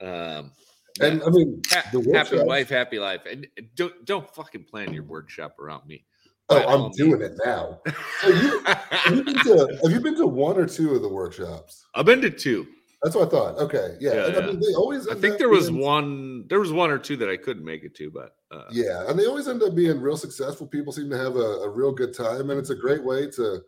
um 0.00 0.52
and 1.00 1.22
I 1.24 1.30
mean, 1.30 1.60
ha- 1.68 1.90
happy 2.12 2.40
wife, 2.44 2.68
happy 2.68 3.00
life, 3.00 3.26
and 3.28 3.48
don't 3.74 4.04
don't 4.04 4.32
fucking 4.32 4.64
plan 4.64 4.92
your 4.92 5.02
workshop 5.02 5.58
around 5.58 5.86
me. 5.88 6.04
Oh, 6.50 6.84
I'm 6.86 6.90
doing 6.92 7.22
it 7.22 7.32
now. 7.44 7.80
So 8.20 8.28
you, 8.28 8.62
have, 8.64 9.14
you 9.14 9.24
been 9.24 9.34
to, 9.34 9.78
have 9.82 9.92
you 9.92 10.00
been 10.00 10.16
to 10.16 10.26
one 10.26 10.58
or 10.58 10.66
two 10.66 10.94
of 10.94 11.02
the 11.02 11.08
workshops? 11.08 11.86
I've 11.94 12.04
been 12.04 12.20
to 12.20 12.30
two. 12.30 12.66
That's 13.02 13.14
what 13.16 13.28
I 13.28 13.30
thought. 13.30 13.58
Okay, 13.58 13.96
yeah. 14.00 14.14
yeah, 14.14 14.26
yeah. 14.28 14.38
I 14.38 14.46
mean, 14.46 14.60
they 14.60 14.74
always. 14.74 15.06
I 15.08 15.14
think 15.14 15.36
there 15.36 15.50
was 15.50 15.68
being, 15.68 15.82
one. 15.82 16.46
There 16.48 16.58
was 16.58 16.72
one 16.72 16.90
or 16.90 16.98
two 16.98 17.16
that 17.18 17.28
I 17.28 17.36
couldn't 17.36 17.64
make 17.64 17.84
it 17.84 17.94
to, 17.96 18.10
but 18.10 18.36
uh, 18.50 18.64
yeah, 18.70 19.08
and 19.08 19.18
they 19.18 19.26
always 19.26 19.46
end 19.46 19.62
up 19.62 19.74
being 19.74 20.00
real 20.00 20.16
successful. 20.16 20.66
People 20.66 20.90
seem 20.90 21.10
to 21.10 21.18
have 21.18 21.36
a, 21.36 21.38
a 21.38 21.68
real 21.68 21.92
good 21.92 22.14
time, 22.14 22.48
and 22.48 22.58
it's 22.58 22.70
a 22.70 22.74
great 22.74 23.04
way 23.04 23.30
to, 23.32 23.60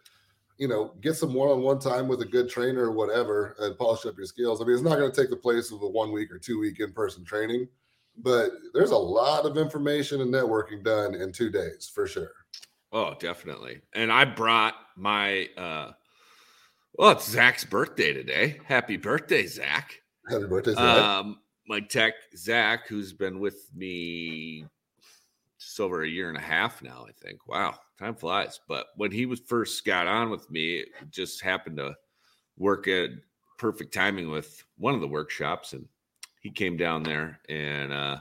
you 0.56 0.68
know, 0.68 0.94
get 1.02 1.16
some 1.16 1.34
one-on-one 1.34 1.80
time 1.80 2.08
with 2.08 2.22
a 2.22 2.24
good 2.24 2.48
trainer 2.48 2.84
or 2.84 2.92
whatever, 2.92 3.56
and 3.58 3.76
polish 3.76 4.06
up 4.06 4.16
your 4.16 4.24
skills. 4.24 4.62
I 4.62 4.64
mean, 4.64 4.74
it's 4.74 4.82
not 4.82 4.96
going 4.96 5.12
to 5.12 5.20
take 5.20 5.28
the 5.28 5.36
place 5.36 5.70
of 5.70 5.82
a 5.82 5.88
one-week 5.88 6.32
or 6.32 6.38
two-week 6.38 6.80
in-person 6.80 7.26
training, 7.26 7.68
but 8.16 8.52
there's 8.72 8.92
a 8.92 8.96
lot 8.96 9.44
of 9.44 9.58
information 9.58 10.22
and 10.22 10.32
networking 10.32 10.82
done 10.82 11.14
in 11.14 11.30
two 11.30 11.50
days 11.50 11.90
for 11.94 12.06
sure. 12.06 12.30
Oh, 12.96 13.14
definitely. 13.20 13.82
And 13.92 14.10
I 14.10 14.24
brought 14.24 14.74
my 14.96 15.50
uh 15.58 15.92
well, 16.94 17.10
it's 17.10 17.28
Zach's 17.28 17.62
birthday 17.62 18.14
today. 18.14 18.58
Happy 18.64 18.96
birthday, 18.96 19.46
Zach. 19.46 20.00
Happy 20.30 20.46
birthday, 20.46 20.72
Zach. 20.72 21.04
Um, 21.04 21.40
my 21.68 21.80
tech 21.80 22.14
Zach, 22.34 22.88
who's 22.88 23.12
been 23.12 23.38
with 23.38 23.68
me 23.74 24.64
just 25.60 25.78
over 25.78 26.04
a 26.04 26.08
year 26.08 26.30
and 26.30 26.38
a 26.38 26.40
half 26.40 26.82
now, 26.82 27.04
I 27.06 27.12
think. 27.22 27.46
Wow, 27.46 27.74
time 27.98 28.14
flies. 28.14 28.60
But 28.66 28.86
when 28.96 29.10
he 29.10 29.26
was 29.26 29.40
first 29.40 29.84
got 29.84 30.06
on 30.06 30.30
with 30.30 30.50
me, 30.50 30.76
it 30.76 30.88
just 31.10 31.42
happened 31.42 31.76
to 31.76 31.94
work 32.56 32.88
at 32.88 33.10
perfect 33.58 33.92
timing 33.92 34.30
with 34.30 34.64
one 34.78 34.94
of 34.94 35.02
the 35.02 35.06
workshops, 35.06 35.74
and 35.74 35.86
he 36.40 36.50
came 36.50 36.78
down 36.78 37.02
there 37.02 37.40
and 37.50 37.92
uh 37.92 38.16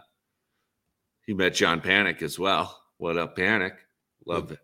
he 1.25 1.33
met 1.33 1.53
John 1.53 1.79
Panic 1.79 2.21
as 2.21 2.37
well. 2.37 2.77
What 2.97 3.17
up, 3.17 3.37
Panic? 3.37 3.75
Love 4.25 4.51
it. 4.51 4.59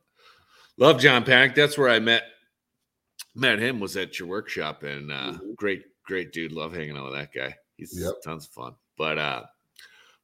Love 0.77 0.99
John 0.99 1.23
Panic. 1.23 1.55
That's 1.55 1.77
where 1.77 1.89
I 1.89 1.99
met 1.99 2.23
met 3.35 3.59
him 3.59 3.79
was 3.79 3.95
at 3.95 4.19
your 4.19 4.27
workshop 4.27 4.83
and 4.83 5.09
uh 5.09 5.31
mm-hmm. 5.31 5.53
great 5.55 5.83
great 6.03 6.33
dude 6.33 6.51
love 6.51 6.73
hanging 6.73 6.97
out 6.97 7.05
with 7.05 7.13
that 7.13 7.33
guy 7.33 7.55
he's 7.77 7.97
yep. 7.97 8.11
tons 8.25 8.45
of 8.45 8.51
fun 8.51 8.73
but 8.97 9.17
uh 9.17 9.41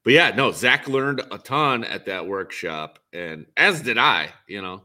but 0.04 0.12
yeah 0.12 0.30
no 0.36 0.52
zach 0.52 0.90
learned 0.90 1.22
a 1.32 1.38
ton 1.38 1.86
at 1.86 2.06
that 2.06 2.28
workshop 2.28 3.00
and 3.14 3.46
as 3.56 3.82
did 3.82 3.98
i 3.98 4.28
you 4.46 4.62
know 4.62 4.82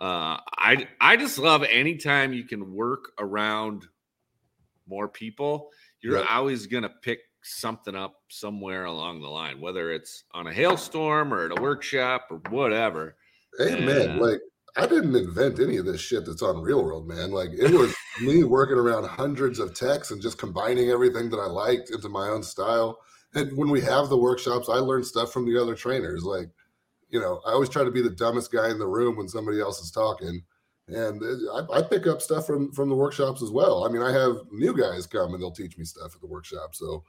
uh, 0.00 0.40
I 0.56 0.88
I 0.98 1.16
just 1.18 1.38
love 1.38 1.62
anytime 1.64 2.32
you 2.32 2.44
can 2.44 2.72
work 2.74 3.12
around 3.18 3.86
more 4.88 5.08
people. 5.08 5.70
You're 6.00 6.20
Yeah. 6.20 6.34
always 6.34 6.66
gonna 6.66 6.88
pick 6.88 7.20
something 7.42 7.94
up 7.94 8.22
somewhere 8.28 8.86
along 8.86 9.20
the 9.20 9.28
line, 9.28 9.60
whether 9.60 9.92
it's 9.92 10.24
on 10.32 10.46
a 10.46 10.52
hailstorm 10.52 11.34
or 11.34 11.44
at 11.44 11.58
a 11.58 11.60
workshop 11.60 12.28
or 12.30 12.38
whatever. 12.48 13.16
Amen. 13.60 13.78
Yeah. 13.78 14.06
man, 14.06 14.18
like 14.20 14.40
I 14.76 14.86
didn't 14.86 15.16
invent 15.16 15.58
any 15.58 15.76
of 15.76 15.86
this 15.86 16.00
shit 16.00 16.26
that's 16.26 16.42
on 16.42 16.62
Real 16.62 16.84
World, 16.84 17.08
man. 17.08 17.30
Like 17.30 17.50
it 17.52 17.72
was 17.72 17.94
me 18.20 18.44
working 18.44 18.76
around 18.76 19.04
hundreds 19.04 19.58
of 19.58 19.74
texts 19.74 20.12
and 20.12 20.22
just 20.22 20.38
combining 20.38 20.90
everything 20.90 21.30
that 21.30 21.38
I 21.38 21.46
liked 21.46 21.90
into 21.90 22.08
my 22.08 22.28
own 22.28 22.42
style. 22.42 22.98
And 23.34 23.56
when 23.56 23.70
we 23.70 23.80
have 23.82 24.08
the 24.08 24.16
workshops, 24.16 24.68
I 24.68 24.74
learn 24.74 25.04
stuff 25.04 25.32
from 25.32 25.46
the 25.46 25.60
other 25.60 25.74
trainers. 25.74 26.24
Like, 26.24 26.48
you 27.10 27.20
know, 27.20 27.40
I 27.46 27.52
always 27.52 27.68
try 27.68 27.84
to 27.84 27.90
be 27.90 28.02
the 28.02 28.10
dumbest 28.10 28.52
guy 28.52 28.70
in 28.70 28.78
the 28.78 28.86
room 28.86 29.16
when 29.16 29.28
somebody 29.28 29.60
else 29.60 29.80
is 29.80 29.90
talking. 29.90 30.42
And 30.88 31.22
uh, 31.22 31.62
I, 31.72 31.78
I 31.78 31.82
pick 31.82 32.06
up 32.06 32.20
stuff 32.20 32.46
from 32.46 32.72
from 32.72 32.88
the 32.88 32.96
workshops 32.96 33.42
as 33.42 33.50
well. 33.50 33.84
I 33.84 33.88
mean, 33.88 34.02
I 34.02 34.12
have 34.12 34.38
new 34.50 34.76
guys 34.76 35.06
come 35.06 35.34
and 35.34 35.42
they'll 35.42 35.52
teach 35.52 35.78
me 35.78 35.84
stuff 35.84 36.14
at 36.14 36.20
the 36.20 36.26
workshop. 36.26 36.74
So 36.74 37.04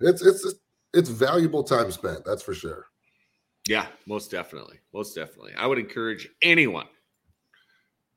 it's 0.00 0.22
it's 0.24 0.54
it's 0.94 1.10
valuable 1.10 1.62
time 1.62 1.90
spent. 1.90 2.24
That's 2.24 2.42
for 2.42 2.54
sure. 2.54 2.86
Yeah, 3.68 3.86
most 4.06 4.30
definitely. 4.30 4.78
Most 4.94 5.14
definitely. 5.14 5.52
I 5.58 5.66
would 5.66 5.78
encourage 5.78 6.28
anyone 6.40 6.86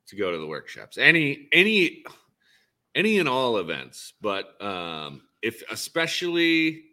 to 0.09 0.15
go 0.15 0.31
to 0.31 0.37
the 0.37 0.47
workshops. 0.47 0.97
Any 0.97 1.47
any 1.51 2.03
any 2.95 3.19
and 3.19 3.29
all 3.29 3.57
events, 3.57 4.13
but 4.21 4.61
um 4.61 5.27
if 5.41 5.63
especially 5.71 6.85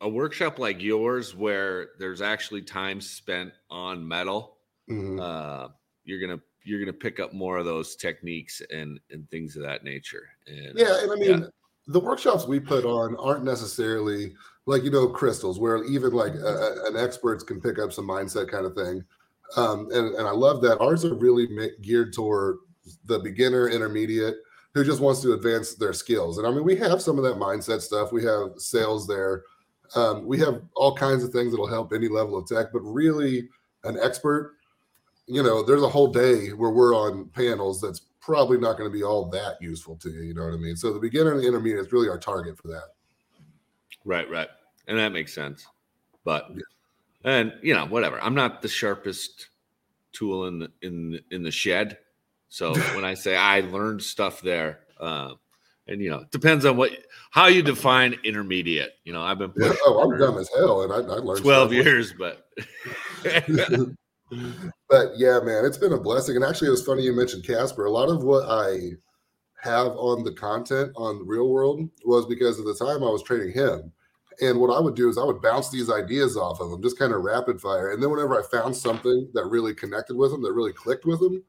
a 0.00 0.08
workshop 0.08 0.58
like 0.58 0.82
yours 0.82 1.34
where 1.34 1.90
there's 1.98 2.20
actually 2.20 2.62
time 2.62 3.00
spent 3.00 3.52
on 3.70 4.06
metal, 4.06 4.58
Mhm. 4.90 5.20
uh 5.20 5.68
you're 6.04 6.20
going 6.20 6.38
to 6.38 6.44
you're 6.66 6.84
to 6.84 6.92
pick 6.92 7.20
up 7.20 7.32
more 7.32 7.58
of 7.58 7.64
those 7.64 7.96
techniques 7.96 8.60
and 8.70 9.00
and 9.10 9.30
things 9.30 9.56
of 9.56 9.62
that 9.62 9.84
nature. 9.84 10.28
And 10.46 10.78
Yeah, 10.78 11.02
and 11.02 11.12
I 11.12 11.14
mean, 11.16 11.40
yeah. 11.42 11.46
the 11.86 12.00
workshops 12.00 12.46
we 12.46 12.60
put 12.60 12.84
on 12.84 13.16
aren't 13.16 13.44
necessarily 13.44 14.34
like 14.66 14.82
you 14.82 14.90
know 14.90 15.08
crystals, 15.08 15.58
where 15.58 15.82
even 15.84 16.12
like 16.12 16.34
a- 16.34 16.82
an 16.86 16.96
experts 16.96 17.42
can 17.44 17.60
pick 17.60 17.78
up 17.78 17.92
some 17.92 18.06
mindset 18.06 18.48
kind 18.50 18.66
of 18.66 18.74
thing. 18.74 19.04
Um, 19.56 19.88
and 19.92 20.14
and 20.14 20.26
I 20.26 20.32
love 20.32 20.62
that 20.62 20.80
ours 20.80 21.04
are 21.04 21.14
really 21.14 21.48
geared 21.82 22.12
toward 22.12 22.58
the 23.06 23.18
beginner, 23.18 23.68
intermediate, 23.68 24.36
who 24.72 24.84
just 24.84 25.00
wants 25.00 25.20
to 25.22 25.32
advance 25.32 25.74
their 25.74 25.92
skills. 25.92 26.38
And 26.38 26.46
I 26.46 26.50
mean, 26.50 26.64
we 26.64 26.76
have 26.76 27.00
some 27.00 27.18
of 27.18 27.24
that 27.24 27.36
mindset 27.36 27.80
stuff. 27.80 28.12
We 28.12 28.24
have 28.24 28.52
sales 28.56 29.06
there. 29.06 29.44
Um, 29.94 30.26
we 30.26 30.38
have 30.38 30.62
all 30.74 30.94
kinds 30.96 31.22
of 31.22 31.30
things 31.30 31.52
that'll 31.52 31.68
help 31.68 31.92
any 31.92 32.08
level 32.08 32.36
of 32.36 32.48
tech, 32.48 32.68
but 32.72 32.80
really, 32.80 33.48
an 33.84 33.98
expert 34.02 34.54
you 35.26 35.42
know, 35.42 35.62
there's 35.62 35.82
a 35.82 35.88
whole 35.88 36.08
day 36.08 36.48
where 36.52 36.70
we're 36.70 36.94
on 36.94 37.26
panels 37.30 37.80
that's 37.80 38.00
probably 38.20 38.58
not 38.58 38.76
going 38.76 38.90
to 38.90 38.94
be 38.96 39.02
all 39.02 39.26
that 39.30 39.60
useful 39.60 39.96
to 39.96 40.10
you. 40.10 40.22
You 40.22 40.34
know 40.34 40.44
what 40.44 40.54
I 40.54 40.58
mean? 40.58 40.76
So 40.76 40.92
the 40.92 41.00
beginner 41.00 41.32
and 41.32 41.40
the 41.40 41.46
intermediate 41.46 41.86
is 41.86 41.92
really 41.92 42.08
our 42.08 42.18
target 42.18 42.58
for 42.58 42.68
that. 42.68 42.88
Right, 44.04 44.28
right. 44.30 44.48
And 44.86 44.98
that 44.98 45.12
makes 45.12 45.34
sense. 45.34 45.66
But 46.24 46.50
Yeah. 46.50 46.62
And 47.24 47.52
you 47.62 47.74
know, 47.74 47.86
whatever. 47.86 48.20
I'm 48.22 48.34
not 48.34 48.62
the 48.62 48.68
sharpest 48.68 49.48
tool 50.12 50.46
in 50.46 50.60
the 50.60 50.70
in 50.82 51.20
in 51.30 51.42
the 51.42 51.50
shed. 51.50 51.98
So 52.48 52.74
when 52.94 53.04
I 53.04 53.14
say 53.14 53.36
I 53.36 53.60
learned 53.60 54.02
stuff 54.02 54.40
there, 54.40 54.80
uh, 55.00 55.34
and 55.88 56.00
you 56.00 56.10
know, 56.10 56.20
it 56.20 56.30
depends 56.30 56.64
on 56.64 56.76
what 56.76 56.92
how 57.30 57.46
you 57.46 57.62
define 57.62 58.16
intermediate. 58.24 58.92
You 59.04 59.12
know, 59.12 59.22
I've 59.22 59.38
been 59.38 59.52
Yeah. 59.56 59.72
Oh, 59.86 60.00
I'm 60.00 60.18
dumb 60.18 60.38
as 60.38 60.48
hell, 60.54 60.82
and 60.82 60.92
I, 60.92 60.96
I 60.96 61.18
learned 61.18 61.42
12 61.42 61.70
stuff. 61.70 61.72
years, 61.72 62.14
but 62.16 62.46
but 64.88 65.08
yeah, 65.16 65.40
man, 65.40 65.64
it's 65.64 65.78
been 65.78 65.92
a 65.92 66.00
blessing. 66.00 66.36
And 66.36 66.44
actually, 66.44 66.68
it 66.68 66.72
was 66.72 66.86
funny 66.86 67.02
you 67.02 67.14
mentioned 67.14 67.44
Casper. 67.44 67.86
A 67.86 67.90
lot 67.90 68.08
of 68.08 68.22
what 68.22 68.44
I 68.48 68.92
have 69.60 69.88
on 69.96 70.24
the 70.24 70.32
content 70.32 70.92
on 70.94 71.18
the 71.18 71.24
real 71.24 71.48
world 71.48 71.88
was 72.04 72.26
because 72.26 72.58
of 72.58 72.66
the 72.66 72.74
time 72.74 73.02
I 73.02 73.08
was 73.08 73.22
training 73.22 73.52
him. 73.52 73.90
And 74.40 74.60
what 74.60 74.74
I 74.74 74.80
would 74.80 74.94
do 74.94 75.08
is 75.08 75.18
I 75.18 75.24
would 75.24 75.42
bounce 75.42 75.70
these 75.70 75.90
ideas 75.90 76.36
off 76.36 76.60
of 76.60 76.70
them, 76.70 76.82
just 76.82 76.98
kind 76.98 77.12
of 77.12 77.22
rapid 77.22 77.60
fire. 77.60 77.92
And 77.92 78.02
then 78.02 78.10
whenever 78.10 78.38
I 78.38 78.46
found 78.46 78.76
something 78.76 79.28
that 79.34 79.46
really 79.46 79.74
connected 79.74 80.16
with 80.16 80.30
them, 80.30 80.42
that 80.42 80.52
really 80.52 80.72
clicked 80.72 81.04
with 81.04 81.20
them, 81.20 81.42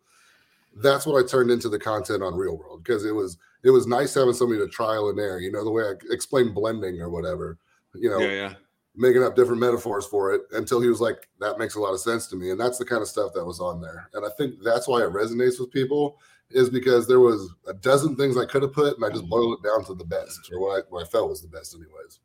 that's 0.77 1.05
what 1.05 1.23
I 1.23 1.27
turned 1.27 1.51
into 1.51 1.69
the 1.69 1.79
content 1.79 2.21
on 2.21 2.35
real 2.35 2.57
world 2.57 2.83
because 2.83 3.05
it 3.05 3.13
was 3.13 3.37
it 3.63 3.69
was 3.69 3.87
nice 3.87 4.13
having 4.13 4.33
somebody 4.33 4.59
to 4.59 4.67
trial 4.67 5.09
and 5.09 5.19
error. 5.19 5.39
You 5.39 5.51
know, 5.51 5.63
the 5.63 5.71
way 5.71 5.83
I 5.83 5.93
explained 6.11 6.53
blending 6.53 7.01
or 7.01 7.09
whatever. 7.09 7.57
You 7.93 8.09
know, 8.09 8.19
yeah, 8.19 8.31
yeah. 8.31 8.53
making 8.95 9.23
up 9.23 9.35
different 9.35 9.61
metaphors 9.61 10.05
for 10.05 10.33
it 10.33 10.41
until 10.51 10.81
he 10.81 10.89
was 10.89 10.99
like, 10.99 11.29
that 11.39 11.57
makes 11.57 11.75
a 11.75 11.79
lot 11.79 11.93
of 11.93 12.01
sense 12.01 12.27
to 12.27 12.35
me. 12.35 12.51
And 12.51 12.59
that's 12.59 12.77
the 12.77 12.85
kind 12.85 13.01
of 13.01 13.07
stuff 13.07 13.31
that 13.33 13.45
was 13.45 13.61
on 13.61 13.81
there. 13.81 14.09
And 14.13 14.25
I 14.25 14.29
think 14.37 14.55
that's 14.63 14.87
why 14.87 15.01
it 15.01 15.13
resonates 15.13 15.59
with 15.59 15.71
people 15.71 16.19
is 16.51 16.69
because 16.69 17.07
there 17.07 17.21
was 17.21 17.49
a 17.67 17.73
dozen 17.73 18.15
things 18.15 18.37
I 18.37 18.45
could 18.45 18.61
have 18.61 18.73
put 18.73 18.95
and 18.95 19.05
I 19.05 19.09
just 19.09 19.21
mm-hmm. 19.21 19.29
boiled 19.29 19.59
it 19.59 19.67
down 19.67 19.85
to 19.85 19.95
the 19.95 20.05
best 20.05 20.49
or 20.51 20.59
what 20.59 20.79
I, 20.79 20.81
what 20.89 21.03
I 21.03 21.09
felt 21.09 21.29
was 21.29 21.41
the 21.41 21.47
best 21.47 21.73
anyways. 21.73 22.19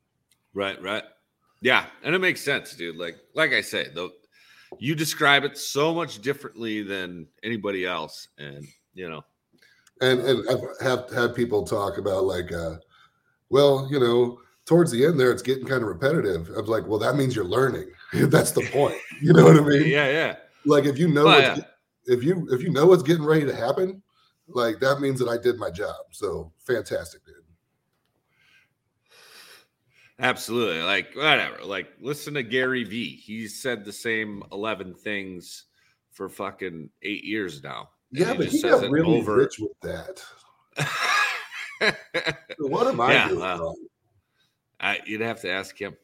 Right, 0.55 0.81
right. 0.83 1.05
Yeah, 1.61 1.87
and 2.03 2.15
it 2.15 2.21
makes 2.21 2.41
sense, 2.41 2.75
dude. 2.75 2.97
Like 2.97 3.17
like 3.35 3.53
I 3.53 3.61
say, 3.61 3.89
though 3.95 4.11
you 4.79 4.95
describe 4.95 5.45
it 5.45 5.59
so 5.59 5.93
much 5.95 6.21
differently 6.21 6.83
than 6.83 7.27
anybody 7.43 7.85
else. 7.87 8.29
And 8.39 8.67
you 8.95 9.09
know, 9.09 9.25
And, 10.01 10.21
and 10.21 10.49
I've 10.49 10.61
have 10.81 11.11
had 11.11 11.35
people 11.35 11.65
talk 11.65 11.99
about 11.99 12.25
like, 12.25 12.53
uh, 12.53 12.77
well, 13.51 13.89
you 13.91 14.01
know, 14.01 14.39
towards 14.67 14.91
the 14.91 15.05
end 15.05 15.19
there, 15.19 15.33
it's 15.33 15.43
getting 15.43 15.67
kind 15.67 15.83
of 15.83 15.89
repetitive. 15.89 16.49
I 16.57 16.61
was 16.61 16.69
like, 16.69 16.87
well, 16.87 16.99
that 17.01 17.17
means 17.17 17.35
you're 17.35 17.45
learning. 17.45 17.91
That's 18.13 18.53
the 18.53 18.67
point. 18.71 18.97
You 19.21 19.33
know 19.33 19.45
what 19.45 19.57
I 19.57 19.61
mean? 19.61 19.87
yeah, 19.87 20.09
yeah. 20.11 20.37
Like 20.65 20.85
if 20.85 20.99
you 20.99 21.09
know, 21.09 21.27
yeah. 21.37 21.57
get- 21.57 21.67
if 22.07 22.25
you, 22.25 22.49
if 22.51 22.63
you 22.63 22.71
know 22.71 22.87
what's 22.87 23.03
getting 23.03 23.25
ready 23.25 23.45
to 23.45 23.55
happen, 23.55 24.03
like 24.49 24.81
that 24.81 25.01
means 25.01 25.21
that 25.21 25.29
I 25.29 25.37
did 25.37 25.59
my 25.59 25.71
job. 25.71 25.95
So 26.13 26.51
fantastic, 26.67 27.25
dude. 27.25 27.40
Absolutely. 30.21 30.83
Like 30.83 31.15
whatever. 31.15 31.65
Like 31.65 31.89
listen 32.01 32.35
to 32.35 32.43
Gary 32.43 32.85
V. 32.85 33.17
He's 33.17 33.61
said 33.61 33.85
the 33.85 33.93
same 33.93 34.43
11 34.53 34.95
things 34.95 35.65
for 36.13 36.29
fucking 36.29 36.91
8 37.03 37.25
years 37.25 37.63
now. 37.63 37.89
Yeah, 38.13 38.35
but 38.35 38.45
just 38.45 38.57
he 38.57 38.63
got 38.63 38.85
it 38.85 38.91
really 38.91 39.19
over- 39.21 39.37
rich 39.37 39.59
with 39.59 39.73
that. 39.83 40.23
What 42.59 42.87
am 42.89 43.01
I 43.01 43.13
Yeah, 43.13 43.29
doing 43.29 43.41
wrong? 43.41 43.77
I, 44.81 44.99
you'd 45.07 45.21
have 45.21 45.41
to 45.43 45.51
ask 45.51 45.79
him. 45.81 45.97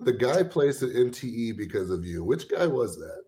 The 0.00 0.12
guy 0.12 0.42
placed 0.44 0.82
at 0.82 0.90
MTE 0.90 1.56
because 1.56 1.90
of 1.90 2.04
you. 2.04 2.22
Which 2.22 2.48
guy 2.48 2.66
was 2.66 2.96
that? 2.98 3.22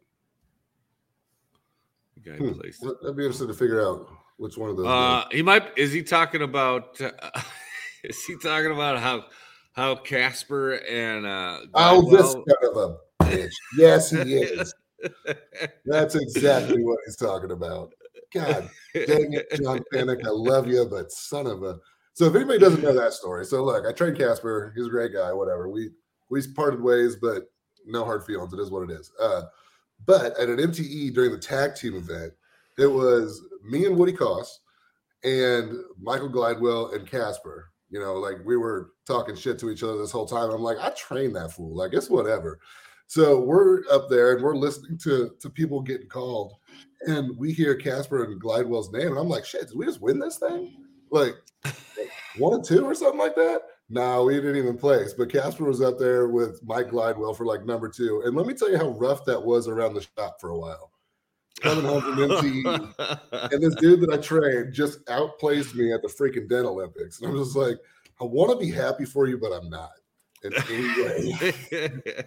The 2.16 2.30
guy 2.30 2.36
Hmm. 2.36 2.52
placed 2.52 2.84
I'd 2.84 3.16
be 3.16 3.22
interested 3.24 3.48
to 3.48 3.54
figure 3.54 3.80
out 3.84 4.08
which 4.36 4.56
one 4.56 4.70
of 4.70 4.76
those. 4.76 4.86
Uh, 4.86 5.24
he 5.32 5.42
might. 5.42 5.76
Is 5.76 5.92
he 5.92 6.02
talking 6.02 6.42
about? 6.42 7.00
Uh, 7.00 7.10
is 8.04 8.22
he 8.24 8.36
talking 8.36 8.70
about 8.70 8.98
how 9.00 9.24
how 9.72 9.94
Casper 9.96 10.74
and 10.88 11.26
uh, 11.26 11.60
oh, 11.74 12.10
this 12.10 12.34
kind 12.34 12.76
of 12.76 12.76
a 12.76 13.24
bitch. 13.24 13.52
Yes, 13.76 14.10
he 14.10 14.18
is. 14.18 14.74
That's 15.86 16.14
exactly 16.14 16.82
what 16.82 16.98
he's 17.06 17.16
talking 17.16 17.52
about. 17.52 17.92
God 18.34 18.68
dang 18.94 19.32
it, 19.32 19.50
John 19.62 19.82
Panic. 19.92 20.20
I 20.24 20.30
love 20.30 20.66
you, 20.68 20.86
but 20.86 21.10
son 21.10 21.46
of 21.46 21.62
a. 21.62 21.78
So 22.12 22.26
if 22.26 22.34
anybody 22.34 22.58
doesn't 22.58 22.82
know 22.82 22.92
that 22.92 23.12
story, 23.12 23.44
so 23.44 23.64
look, 23.64 23.86
I 23.86 23.92
trained 23.92 24.18
Casper. 24.18 24.72
He's 24.76 24.86
a 24.86 24.90
great 24.90 25.12
guy. 25.12 25.32
Whatever. 25.32 25.68
We 25.68 25.90
we 26.30 26.42
parted 26.54 26.82
ways, 26.82 27.16
but 27.16 27.44
no 27.86 28.04
hard 28.04 28.24
feelings. 28.24 28.52
It 28.52 28.60
is 28.60 28.70
what 28.70 28.88
it 28.88 28.92
is. 28.92 29.10
Uh, 29.20 29.42
but 30.06 30.38
at 30.38 30.48
an 30.48 30.58
MTE 30.58 31.14
during 31.14 31.32
the 31.32 31.38
tag 31.38 31.74
team 31.74 31.94
event, 31.94 32.32
it 32.78 32.86
was 32.86 33.42
me 33.64 33.86
and 33.86 33.96
Woody 33.96 34.12
Koss 34.12 34.46
and 35.24 35.76
Michael 36.00 36.30
Glidewell 36.30 36.94
and 36.94 37.06
Casper. 37.06 37.69
You 37.90 38.00
know, 38.00 38.14
like 38.14 38.36
we 38.44 38.56
were 38.56 38.92
talking 39.06 39.34
shit 39.34 39.58
to 39.60 39.70
each 39.70 39.82
other 39.82 39.98
this 39.98 40.12
whole 40.12 40.26
time. 40.26 40.50
I'm 40.50 40.62
like, 40.62 40.78
I 40.78 40.90
trained 40.90 41.36
that 41.36 41.52
fool. 41.52 41.76
Like 41.76 41.92
it's 41.92 42.08
whatever. 42.08 42.60
So 43.06 43.40
we're 43.40 43.82
up 43.90 44.08
there 44.08 44.34
and 44.34 44.42
we're 44.42 44.56
listening 44.56 44.96
to 44.98 45.32
to 45.40 45.50
people 45.50 45.80
getting 45.80 46.08
called, 46.08 46.54
and 47.02 47.36
we 47.36 47.52
hear 47.52 47.74
Casper 47.74 48.24
and 48.24 48.40
Glidewell's 48.40 48.92
name, 48.92 49.08
and 49.08 49.18
I'm 49.18 49.28
like, 49.28 49.44
shit, 49.44 49.68
did 49.68 49.76
we 49.76 49.86
just 49.86 50.00
win 50.00 50.20
this 50.20 50.38
thing? 50.38 50.84
Like 51.10 51.34
one 52.38 52.54
and 52.54 52.64
two 52.64 52.84
or 52.84 52.94
something 52.94 53.18
like 53.18 53.34
that? 53.34 53.62
No, 53.88 54.24
we 54.24 54.36
didn't 54.36 54.54
even 54.54 54.78
place. 54.78 55.12
But 55.12 55.32
Casper 55.32 55.64
was 55.64 55.82
up 55.82 55.98
there 55.98 56.28
with 56.28 56.60
Mike 56.62 56.90
Glidewell 56.90 57.36
for 57.36 57.44
like 57.44 57.66
number 57.66 57.88
two. 57.88 58.22
And 58.24 58.36
let 58.36 58.46
me 58.46 58.54
tell 58.54 58.70
you 58.70 58.78
how 58.78 58.90
rough 58.90 59.24
that 59.24 59.42
was 59.42 59.66
around 59.66 59.94
the 59.94 60.06
shop 60.16 60.40
for 60.40 60.50
a 60.50 60.58
while. 60.58 60.92
Coming 61.60 61.84
home 61.84 62.00
from 62.02 62.16
MTE, 62.16 63.50
and 63.52 63.62
this 63.62 63.74
dude 63.76 64.00
that 64.00 64.12
I 64.12 64.16
trained 64.16 64.72
just 64.72 65.00
outplaced 65.08 65.74
me 65.74 65.92
at 65.92 66.02
the 66.02 66.08
freaking 66.08 66.48
Dent 66.48 66.66
Olympics. 66.66 67.20
And 67.20 67.30
I'm 67.30 67.36
just 67.38 67.56
like, 67.56 67.76
I 68.20 68.24
want 68.24 68.50
to 68.50 68.56
be 68.64 68.72
happy 68.72 69.04
for 69.04 69.26
you, 69.26 69.38
but 69.38 69.52
I'm 69.52 69.68
not. 69.68 69.90
In 70.42 70.54
any 70.54 71.02
way. 71.02 71.38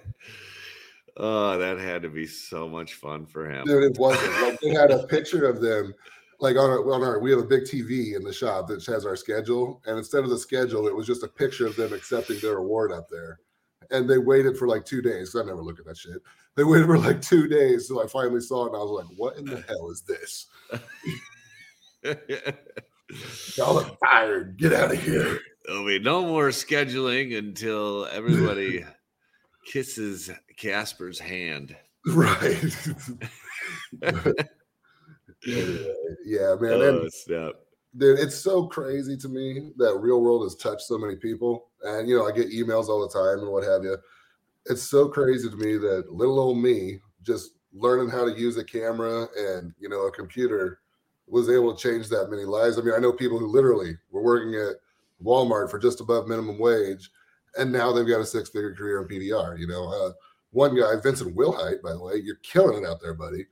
oh, 1.17 1.57
that 1.57 1.79
had 1.79 2.03
to 2.03 2.09
be 2.09 2.27
so 2.27 2.67
much 2.67 2.93
fun 2.93 3.25
for 3.25 3.49
him. 3.49 3.65
Dude, 3.65 3.83
it 3.83 3.97
wasn't. 3.97 4.41
Like 4.41 4.59
they 4.59 4.69
had 4.69 4.91
a 4.91 5.07
picture 5.07 5.45
of 5.47 5.61
them, 5.61 5.95
like 6.39 6.55
on 6.55 6.69
our, 6.69 6.93
on 6.93 7.01
our, 7.01 7.19
we 7.19 7.31
have 7.31 7.39
a 7.39 7.45
big 7.45 7.63
TV 7.63 8.15
in 8.15 8.23
the 8.23 8.31
shop 8.31 8.67
that 8.67 8.85
has 8.85 9.05
our 9.05 9.15
schedule. 9.15 9.81
And 9.87 9.97
instead 9.97 10.23
of 10.23 10.29
the 10.29 10.37
schedule, 10.37 10.87
it 10.87 10.95
was 10.95 11.07
just 11.07 11.23
a 11.23 11.27
picture 11.27 11.65
of 11.65 11.75
them 11.75 11.91
accepting 11.91 12.37
their 12.39 12.57
award 12.57 12.91
up 12.91 13.07
there. 13.09 13.39
and 13.89 14.09
they 14.09 14.17
waited 14.17 14.57
for 14.57 14.67
like 14.67 14.85
two 14.85 15.01
days. 15.01 15.35
I 15.35 15.43
never 15.43 15.63
look 15.63 15.79
at 15.79 15.85
that 15.85 15.97
shit. 15.97 16.21
They 16.55 16.63
waited 16.63 16.85
for 16.85 16.99
like 16.99 17.21
two 17.21 17.47
days, 17.47 17.87
so 17.87 18.03
I 18.03 18.07
finally 18.07 18.41
saw 18.41 18.65
it, 18.65 18.67
and 18.67 18.75
I 18.75 18.79
was 18.79 19.03
like, 19.03 19.17
"What 19.17 19.37
in 19.37 19.45
the 19.45 19.63
hell 19.67 19.89
is 19.89 20.01
this? 20.01 20.45
Y'all 23.57 23.79
are 23.79 23.97
tired. 24.03 24.57
Get 24.57 24.73
out 24.73 24.93
of 24.93 25.03
here." 25.03 25.39
There'll 25.65 25.85
be 25.85 25.99
no 25.99 26.25
more 26.25 26.49
scheduling 26.49 27.37
until 27.37 28.05
everybody 28.11 28.85
kisses 29.65 30.29
Casper's 30.57 31.19
hand. 31.19 31.75
Right. 32.05 32.61
yeah, 35.45 36.55
man. 36.59 36.81
Oh, 36.81 37.07
snap. 37.09 37.53
dude, 37.97 38.19
it's 38.19 38.35
so 38.35 38.67
crazy 38.67 39.15
to 39.17 39.29
me 39.29 39.71
that 39.77 39.97
real 39.99 40.21
world 40.21 40.43
has 40.43 40.55
touched 40.55 40.83
so 40.83 40.97
many 40.97 41.15
people. 41.15 41.69
And 41.81 42.09
you 42.09 42.17
know, 42.17 42.27
I 42.27 42.31
get 42.31 42.51
emails 42.51 42.89
all 42.89 43.07
the 43.07 43.13
time 43.13 43.39
and 43.39 43.51
what 43.51 43.63
have 43.63 43.83
you. 43.83 43.97
It's 44.65 44.83
so 44.83 45.07
crazy 45.07 45.49
to 45.49 45.55
me 45.55 45.77
that 45.77 46.11
little 46.11 46.39
old 46.39 46.57
me 46.57 46.99
just 47.21 47.51
learning 47.73 48.09
how 48.09 48.25
to 48.25 48.39
use 48.39 48.57
a 48.57 48.63
camera 48.63 49.27
and 49.37 49.73
you 49.79 49.89
know 49.89 50.05
a 50.05 50.11
computer 50.11 50.79
was 51.27 51.49
able 51.49 51.75
to 51.75 51.81
change 51.81 52.09
that 52.09 52.29
many 52.29 52.43
lives. 52.43 52.77
I 52.77 52.81
mean, 52.81 52.93
I 52.93 52.99
know 52.99 53.13
people 53.13 53.39
who 53.39 53.47
literally 53.47 53.97
were 54.11 54.21
working 54.21 54.55
at 54.55 54.75
Walmart 55.23 55.71
for 55.71 55.79
just 55.79 56.01
above 56.01 56.27
minimum 56.27 56.59
wage, 56.59 57.09
and 57.57 57.71
now 57.71 57.91
they've 57.91 58.07
got 58.07 58.19
a 58.21 58.25
six-figure 58.25 58.75
career 58.75 59.01
in 59.01 59.07
PDR. 59.07 59.57
You 59.57 59.67
know, 59.67 59.87
uh, 59.87 60.11
one 60.51 60.75
guy, 60.75 60.93
Vincent 61.01 61.35
Wilhite, 61.35 61.81
by 61.81 61.93
the 61.93 62.03
way, 62.03 62.15
you're 62.23 62.35
killing 62.43 62.83
it 62.83 62.87
out 62.87 63.01
there, 63.01 63.13
buddy. 63.13 63.47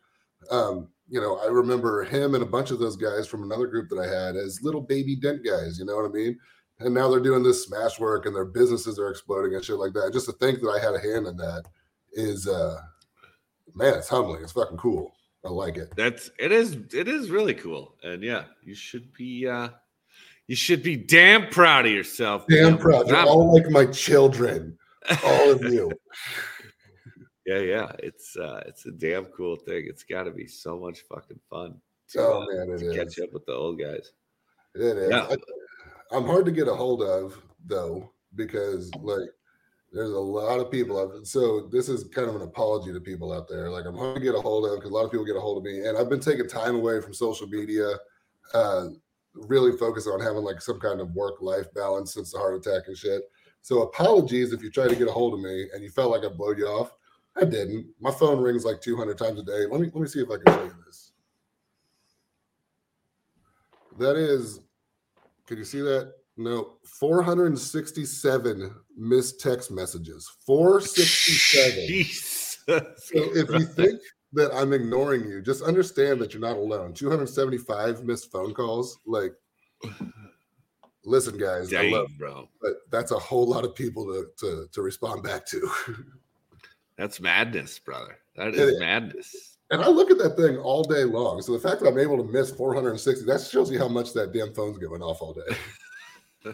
Um, 0.49 0.89
you 1.09 1.19
know, 1.19 1.37
I 1.39 1.47
remember 1.47 2.03
him 2.03 2.35
and 2.35 2.43
a 2.43 2.47
bunch 2.47 2.71
of 2.71 2.79
those 2.79 2.95
guys 2.95 3.27
from 3.27 3.43
another 3.43 3.67
group 3.67 3.89
that 3.89 3.99
I 3.99 4.07
had 4.07 4.35
as 4.35 4.61
little 4.61 4.81
baby 4.81 5.15
dent 5.15 5.43
guys. 5.45 5.77
You 5.79 5.85
know 5.85 5.95
what 5.95 6.09
I 6.09 6.13
mean? 6.13 6.37
And 6.83 6.93
now 6.93 7.09
they're 7.09 7.19
doing 7.19 7.43
this 7.43 7.65
smash 7.65 7.99
work, 7.99 8.25
and 8.25 8.35
their 8.35 8.45
businesses 8.45 8.97
are 8.99 9.09
exploding 9.09 9.55
and 9.55 9.63
shit 9.63 9.77
like 9.77 9.93
that. 9.93 10.11
Just 10.13 10.25
to 10.27 10.33
think 10.33 10.61
that 10.61 10.69
I 10.69 10.79
had 10.79 10.95
a 10.95 10.99
hand 10.99 11.27
in 11.27 11.37
that 11.37 11.63
is, 12.13 12.47
uh, 12.47 12.79
man, 13.73 13.95
it's 13.95 14.09
humbling. 14.09 14.41
It's 14.43 14.51
fucking 14.51 14.77
cool. 14.77 15.13
I 15.45 15.49
like 15.49 15.77
it. 15.77 15.93
That's 15.95 16.29
it 16.37 16.51
is 16.51 16.77
it 16.93 17.07
is 17.07 17.31
really 17.31 17.55
cool. 17.55 17.95
And 18.03 18.21
yeah, 18.21 18.43
you 18.63 18.75
should 18.75 19.11
be 19.13 19.47
uh 19.47 19.69
you 20.47 20.55
should 20.55 20.83
be 20.83 20.95
damn 20.95 21.47
proud 21.47 21.85
of 21.85 21.91
yourself. 21.91 22.45
Damn 22.47 22.73
man. 22.73 22.77
proud. 22.77 23.07
You're 23.07 23.25
all 23.25 23.53
like 23.53 23.69
my 23.69 23.85
children, 23.87 24.77
all 25.23 25.51
of 25.51 25.63
you. 25.63 25.91
yeah, 27.45 27.59
yeah. 27.59 27.91
It's 27.99 28.37
uh 28.37 28.61
it's 28.67 28.85
a 28.85 28.91
damn 28.91 29.25
cool 29.25 29.55
thing. 29.55 29.85
It's 29.87 30.03
gotta 30.03 30.31
be 30.31 30.45
so 30.45 30.77
much 30.77 31.01
fucking 31.09 31.39
fun 31.49 31.75
to, 32.09 32.19
Oh 32.19 32.43
uh, 32.43 32.65
man, 32.65 32.75
it 32.75 32.79
to 32.79 32.95
catch 32.95 33.19
up 33.19 33.33
with 33.33 33.45
the 33.45 33.53
old 33.53 33.79
guys. 33.79 34.11
It 34.75 34.81
is. 34.81 35.09
Yeah. 35.09 35.23
I, 35.23 35.37
am 36.13 36.25
hard 36.25 36.45
to 36.45 36.51
get 36.51 36.67
a 36.67 36.73
hold 36.73 37.01
of 37.01 37.41
though, 37.65 38.11
because 38.35 38.93
like 38.95 39.29
there's 39.91 40.11
a 40.11 40.19
lot 40.19 40.59
of 40.59 40.71
people 40.71 40.99
out 40.99 41.27
so 41.27 41.67
this 41.71 41.89
is 41.89 42.05
kind 42.15 42.29
of 42.29 42.35
an 42.35 42.43
apology 42.43 42.93
to 42.93 42.99
people 42.99 43.33
out 43.33 43.47
there. 43.47 43.69
Like 43.69 43.85
I'm 43.85 43.97
hard 43.97 44.15
to 44.15 44.21
get 44.21 44.35
a 44.35 44.41
hold 44.41 44.65
of 44.65 44.77
because 44.77 44.91
a 44.91 44.93
lot 44.93 45.05
of 45.05 45.11
people 45.11 45.25
get 45.25 45.35
a 45.35 45.41
hold 45.41 45.57
of 45.57 45.63
me, 45.63 45.85
and 45.87 45.97
I've 45.97 46.09
been 46.09 46.19
taking 46.19 46.47
time 46.47 46.75
away 46.75 47.01
from 47.01 47.13
social 47.13 47.47
media, 47.47 47.95
uh, 48.53 48.87
really 49.33 49.77
focused 49.77 50.07
on 50.07 50.19
having 50.19 50.43
like 50.43 50.61
some 50.61 50.79
kind 50.79 51.01
of 51.01 51.11
work-life 51.11 51.73
balance 51.73 52.13
since 52.13 52.31
the 52.31 52.37
heart 52.37 52.55
attack 52.55 52.87
and 52.87 52.97
shit. 52.97 53.23
So 53.61 53.83
apologies 53.83 54.53
if 54.53 54.63
you 54.63 54.71
try 54.71 54.87
to 54.87 54.95
get 54.95 55.07
a 55.07 55.11
hold 55.11 55.33
of 55.33 55.39
me 55.39 55.67
and 55.73 55.83
you 55.83 55.89
felt 55.89 56.11
like 56.11 56.23
I 56.23 56.33
blowed 56.33 56.57
you 56.57 56.67
off. 56.67 56.91
I 57.35 57.45
didn't. 57.45 57.87
My 57.99 58.11
phone 58.11 58.41
rings 58.41 58.65
like 58.65 58.81
200 58.81 59.17
times 59.17 59.39
a 59.39 59.43
day. 59.43 59.65
Let 59.69 59.79
me 59.79 59.89
let 59.93 60.01
me 60.01 60.07
see 60.07 60.19
if 60.19 60.29
I 60.29 60.37
can 60.37 60.53
show 60.53 60.63
you 60.63 60.73
this. 60.85 61.11
That 63.99 64.15
is, 64.15 64.61
can 65.51 65.57
you 65.57 65.65
see 65.65 65.81
that? 65.81 66.13
No, 66.37 66.77
467 66.85 68.73
missed 68.97 69.41
text 69.41 69.69
messages. 69.69 70.31
467. 70.45 71.87
Jesus. 71.87 72.57
So 72.67 72.85
if 73.13 73.49
you 73.49 73.65
think 73.65 73.99
that 74.31 74.49
I'm 74.53 74.71
ignoring 74.71 75.25
you, 75.25 75.41
just 75.41 75.61
understand 75.61 76.21
that 76.21 76.33
you're 76.33 76.39
not 76.39 76.55
alone. 76.55 76.93
275 76.93 78.05
missed 78.05 78.31
phone 78.31 78.53
calls. 78.53 78.97
Like, 79.05 79.33
listen, 81.03 81.37
guys, 81.37 81.73
I 81.73 81.89
love, 81.89 82.07
bro. 82.17 82.47
but 82.61 82.75
that's 82.91 83.11
a 83.11 83.19
whole 83.19 83.45
lot 83.45 83.65
of 83.65 83.75
people 83.75 84.05
to 84.05 84.27
to, 84.37 84.67
to 84.71 84.81
respond 84.81 85.23
back 85.23 85.45
to. 85.47 85.69
That's 86.97 87.19
madness, 87.19 87.77
brother. 87.79 88.19
That 88.37 88.49
is 88.49 88.59
It 88.59 88.63
is 88.63 88.73
is. 88.75 88.79
madness. 88.79 89.50
And 89.71 89.81
I 89.81 89.87
look 89.87 90.11
at 90.11 90.17
that 90.17 90.35
thing 90.35 90.57
all 90.57 90.83
day 90.83 91.05
long. 91.05 91.41
So 91.41 91.53
the 91.53 91.59
fact 91.59 91.81
that 91.81 91.87
I'm 91.87 91.97
able 91.97 92.17
to 92.17 92.29
miss 92.29 92.51
460, 92.51 93.25
that 93.25 93.41
shows 93.41 93.71
you 93.71 93.79
how 93.79 93.87
much 93.87 94.13
that 94.13 94.33
damn 94.33 94.53
phone's 94.53 94.77
going 94.77 95.01
off 95.01 95.21
all 95.21 95.33
day. 95.33 96.53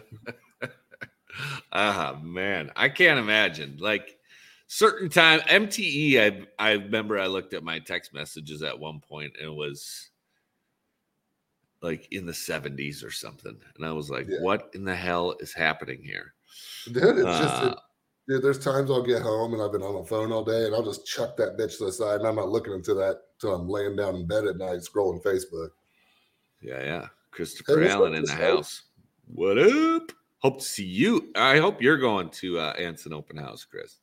Ah 1.72 2.18
man, 2.20 2.72
I 2.74 2.88
can't 2.88 3.18
imagine. 3.20 3.76
Like 3.78 4.18
certain 4.66 5.08
time 5.08 5.38
MTE, 5.40 6.18
I 6.58 6.64
I 6.70 6.72
remember 6.72 7.16
I 7.18 7.26
looked 7.28 7.54
at 7.54 7.62
my 7.62 7.78
text 7.78 8.12
messages 8.12 8.62
at 8.62 8.76
one 8.76 8.98
point 9.00 9.34
and 9.38 9.48
it 9.48 9.54
was 9.54 10.10
like 11.80 12.12
in 12.12 12.26
the 12.26 12.32
70s 12.32 13.04
or 13.04 13.12
something. 13.12 13.56
And 13.76 13.86
I 13.86 13.92
was 13.92 14.10
like, 14.10 14.26
Yeah. 14.28 14.40
what 14.40 14.70
in 14.74 14.84
the 14.84 14.96
hell 14.96 15.36
is 15.38 15.52
happening 15.52 16.02
here? 16.02 16.34
Dude, 16.86 17.18
it's 17.18 17.38
just 17.38 17.62
Uh, 17.62 17.66
it, 17.76 17.78
dude, 18.28 18.42
there's 18.42 18.58
times 18.58 18.90
I'll 18.90 19.02
get 19.02 19.22
home 19.22 19.54
and 19.54 19.62
I've 19.62 19.72
been 19.72 19.82
on 19.82 19.94
the 19.94 20.04
phone 20.04 20.30
all 20.32 20.44
day 20.44 20.66
and 20.66 20.74
I'll 20.74 20.84
just 20.84 21.06
chuck 21.06 21.36
that 21.38 21.56
bitch 21.56 21.78
to 21.78 21.86
the 21.86 21.92
side 21.92 22.20
and 22.20 22.28
I'm 22.28 22.36
not 22.36 22.50
looking 22.50 22.74
into 22.74 22.94
that 22.94 23.22
till 23.40 23.54
I'm 23.54 23.68
laying 23.68 23.96
down 23.96 24.16
in 24.16 24.26
bed 24.26 24.44
at 24.44 24.58
night 24.58 24.80
scrolling 24.80 25.22
Facebook. 25.22 25.70
yeah, 26.60 26.82
yeah. 26.82 27.06
Christopher 27.30 27.84
up, 27.84 27.90
Allen 27.90 28.14
in 28.14 28.24
the 28.24 28.32
house. 28.32 28.82
What 29.26 29.58
up? 29.58 30.12
Hope 30.38 30.58
to 30.58 30.64
see 30.64 30.84
you. 30.84 31.30
I 31.36 31.58
hope 31.58 31.80
you're 31.80 31.98
going 31.98 32.30
to 32.30 32.58
uh 32.58 32.72
Anson 32.78 33.12
Open 33.12 33.36
House, 33.36 33.64
Chris. 33.64 33.98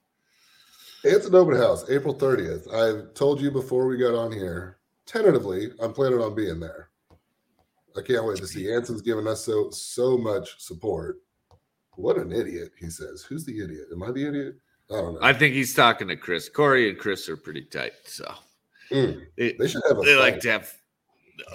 Anson 1.06 1.36
open 1.36 1.56
house, 1.56 1.88
April 1.90 2.16
30th. 2.16 2.74
I've 2.74 3.14
told 3.14 3.40
you 3.40 3.52
before 3.52 3.86
we 3.86 3.98
got 3.98 4.16
on 4.16 4.32
here, 4.32 4.80
tentatively, 5.06 5.70
I'm 5.80 5.94
planning 5.94 6.20
on 6.20 6.34
being 6.34 6.60
there. 6.60 6.90
I 7.96 8.02
can't 8.02 8.26
wait 8.26 8.38
to 8.38 8.48
see. 8.48 8.72
Anson's 8.74 9.02
given 9.02 9.28
us 9.28 9.46
so 9.46 9.70
so 9.70 10.18
much 10.18 10.60
support. 10.60 11.22
What 11.95 12.17
an 12.17 12.31
idiot, 12.31 12.71
he 12.79 12.89
says. 12.89 13.23
Who's 13.23 13.45
the 13.45 13.63
idiot? 13.63 13.88
Am 13.91 14.03
I 14.03 14.12
the 14.12 14.27
idiot? 14.27 14.55
I 14.91 14.95
don't 14.95 15.13
know. 15.15 15.19
I 15.21 15.34
think 15.34 15.53
he's 15.55 15.73
talking 15.73 16.08
to 16.10 16.15
Chris. 16.15 16.47
Corey 16.49 16.89
and 16.89 16.97
Chris 16.99 17.27
are 17.29 17.38
pretty 17.38 17.63
tight, 17.63 17.93
so 18.05 18.31
Mm, 18.91 19.25
they, 19.38 19.53
they 19.53 19.67
should 19.67 19.81
have 19.88 19.97
a 19.97 20.01
they 20.01 20.15
like 20.15 20.36
fight. 20.36 20.41
to 20.43 20.51
have. 20.51 20.73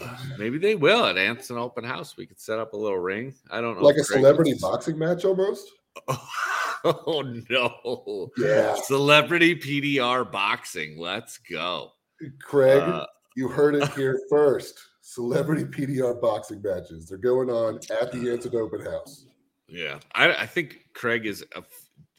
uh, 0.02 0.16
maybe 0.36 0.58
they 0.58 0.74
will 0.74 1.04
at 1.06 1.16
Anson 1.16 1.56
Open 1.58 1.84
House. 1.84 2.16
We 2.16 2.26
could 2.26 2.40
set 2.40 2.58
up 2.58 2.72
a 2.72 2.76
little 2.76 2.98
ring. 2.98 3.34
I 3.52 3.60
don't 3.60 3.76
know. 3.78 3.84
like 3.86 3.96
a 3.96 4.04
celebrity 4.04 4.54
boxing 4.60 4.98
match 4.98 5.24
almost. 5.24 5.68
Oh 6.82 7.20
no! 7.50 8.30
Yeah. 8.38 8.74
Celebrity 8.84 9.54
PDR 9.54 10.30
boxing. 10.32 10.96
Let's 10.98 11.36
go. 11.36 11.92
Craig, 12.42 12.80
Uh, 12.82 13.04
you 13.36 13.48
heard 13.48 13.74
it 13.74 13.86
here 13.94 14.18
first. 14.30 14.80
Celebrity 15.02 15.64
PDR 15.64 16.18
boxing 16.18 16.62
matches. 16.62 17.06
They're 17.06 17.18
going 17.18 17.50
on 17.50 17.80
at 18.00 18.10
the 18.12 18.30
Anson 18.32 18.56
Open 18.56 18.80
House. 18.80 19.26
Yeah, 19.70 19.98
I, 20.14 20.34
I 20.34 20.46
think 20.46 20.78
Craig 20.94 21.26
is 21.26 21.42
of- 21.54 21.66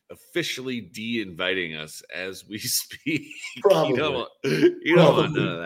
officially 0.10 0.82
de-inviting 0.82 1.76
us 1.76 2.02
as 2.14 2.48
we 2.48 2.58
speak. 2.60 3.28
Probably. 3.62 3.90
You 3.92 3.98
don't, 3.98 4.14
want- 4.14 4.30
you 4.44 4.96
don't 4.96 5.18
want 5.18 5.34
none 5.36 5.48
of 5.48 5.60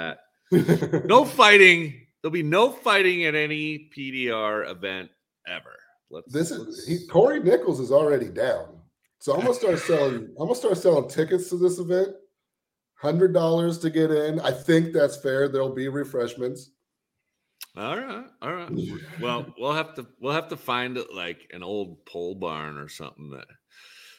that. 0.51 1.05
no 1.07 1.25
fighting. 1.25 2.01
There'll 2.21 2.31
be 2.33 2.43
no 2.43 2.71
fighting 2.71 3.25
at 3.25 3.35
any 3.35 3.89
PDR 3.95 4.69
event 4.69 5.09
ever. 5.47 5.71
Let's, 6.09 6.31
This 6.31 6.51
is 6.51 6.85
he, 6.87 7.05
Corey 7.07 7.39
Nichols 7.39 7.79
is 7.79 7.91
already 7.91 8.29
down. 8.29 8.79
So 9.19 9.33
I'm 9.33 9.41
gonna 9.41 9.53
start 9.55 9.79
selling. 9.79 10.29
I'm 10.39 10.47
gonna 10.47 10.55
start 10.55 10.77
selling 10.77 11.09
tickets 11.09 11.49
to 11.49 11.57
this 11.57 11.79
event. 11.79 12.09
Hundred 13.01 13.33
dollars 13.33 13.77
to 13.79 13.89
get 13.89 14.11
in. 14.11 14.39
I 14.39 14.51
think 14.51 14.93
that's 14.93 15.17
fair. 15.17 15.47
There'll 15.49 15.73
be 15.73 15.87
refreshments. 15.87 16.71
All 17.77 17.97
right, 17.99 18.25
all 18.41 18.53
right. 18.53 18.71
Well, 19.21 19.53
we'll 19.57 19.73
have 19.73 19.95
to 19.95 20.07
we'll 20.19 20.33
have 20.33 20.47
to 20.49 20.57
find 20.57 20.97
it 20.97 21.13
like 21.13 21.49
an 21.53 21.63
old 21.63 22.05
pole 22.05 22.35
barn 22.35 22.77
or 22.77 22.87
something 22.87 23.29
that 23.31 23.47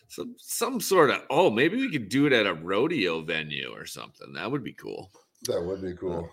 some 0.09 0.35
some 0.39 0.81
sort 0.81 1.11
of 1.11 1.23
oh 1.31 1.51
maybe 1.51 1.77
we 1.77 1.91
could 1.91 2.09
do 2.09 2.27
it 2.27 2.33
at 2.33 2.47
a 2.47 2.55
rodeo 2.55 3.23
venue 3.23 3.71
or 3.73 3.87
something. 3.87 4.33
That 4.35 4.51
would 4.51 4.65
be 4.65 4.73
cool. 4.75 5.11
That 5.45 5.63
would 5.63 5.83
be 5.83 5.95
cool. 5.97 6.29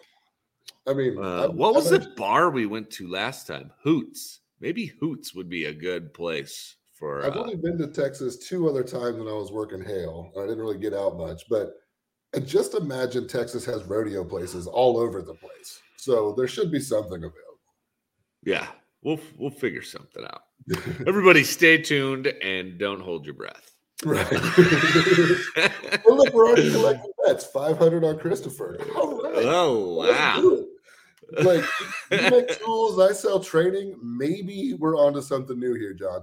I 0.88 0.93
mean, 0.93 1.17
Uh, 1.17 1.49
what 1.49 1.75
was 1.75 1.89
the 1.89 1.99
bar 2.17 2.49
we 2.49 2.65
went 2.65 2.89
to 2.91 3.07
last 3.07 3.47
time? 3.47 3.71
Hoots. 3.83 4.41
Maybe 4.59 4.88
Hoots 4.88 5.33
would 5.33 5.49
be 5.49 5.65
a 5.65 5.73
good 5.73 6.13
place 6.13 6.75
for. 6.93 7.23
I've 7.25 7.36
Uh, 7.36 7.41
only 7.41 7.55
been 7.55 7.77
to 7.79 7.88
Texas 7.88 8.38
two 8.38 8.67
other 8.69 8.83
times 8.83 9.17
when 9.17 9.27
I 9.27 9.33
was 9.33 9.51
working 9.51 9.81
hail. 9.83 10.31
I 10.38 10.41
didn't 10.41 10.59
really 10.59 10.77
get 10.77 10.93
out 10.93 11.17
much, 11.17 11.43
but 11.49 11.73
just 12.45 12.73
imagine 12.73 13.27
Texas 13.27 13.65
has 13.65 13.83
rodeo 13.86 14.23
places 14.25 14.67
all 14.67 14.97
over 14.97 15.21
the 15.21 15.36
place. 15.36 15.81
So 16.03 16.33
there 16.35 16.49
should 16.49 16.69
be 16.69 16.81
something 16.81 17.23
available. 17.23 17.61
yeah, 18.43 18.67
we'll 19.03 19.21
we'll 19.37 19.51
figure 19.51 19.81
something 19.81 20.25
out. 20.25 20.41
Everybody, 21.07 21.45
stay 21.45 21.77
tuned 21.77 22.27
and 22.27 22.77
don't 22.77 22.99
hold 22.99 23.25
your 23.25 23.35
breath. 23.35 23.71
right. 24.03 24.29
well, 26.05 26.17
look, 26.17 26.33
we're 26.33 26.47
already 26.47 26.71
collecting 26.71 27.11
bets. 27.25 27.45
500 27.45 28.03
on 28.03 28.19
Christopher. 28.19 28.79
All 28.97 29.23
right. 29.23 29.45
oh 29.45 29.93
wow! 29.95 30.65
Like, 31.41 31.63
you 32.11 32.29
make 32.29 32.59
tools, 32.59 32.99
I 32.99 33.13
sell 33.13 33.39
training. 33.39 33.95
Maybe 34.03 34.73
we're 34.77 34.97
onto 34.97 35.21
something 35.21 35.57
new 35.57 35.73
here, 35.73 35.93
John. 35.93 36.21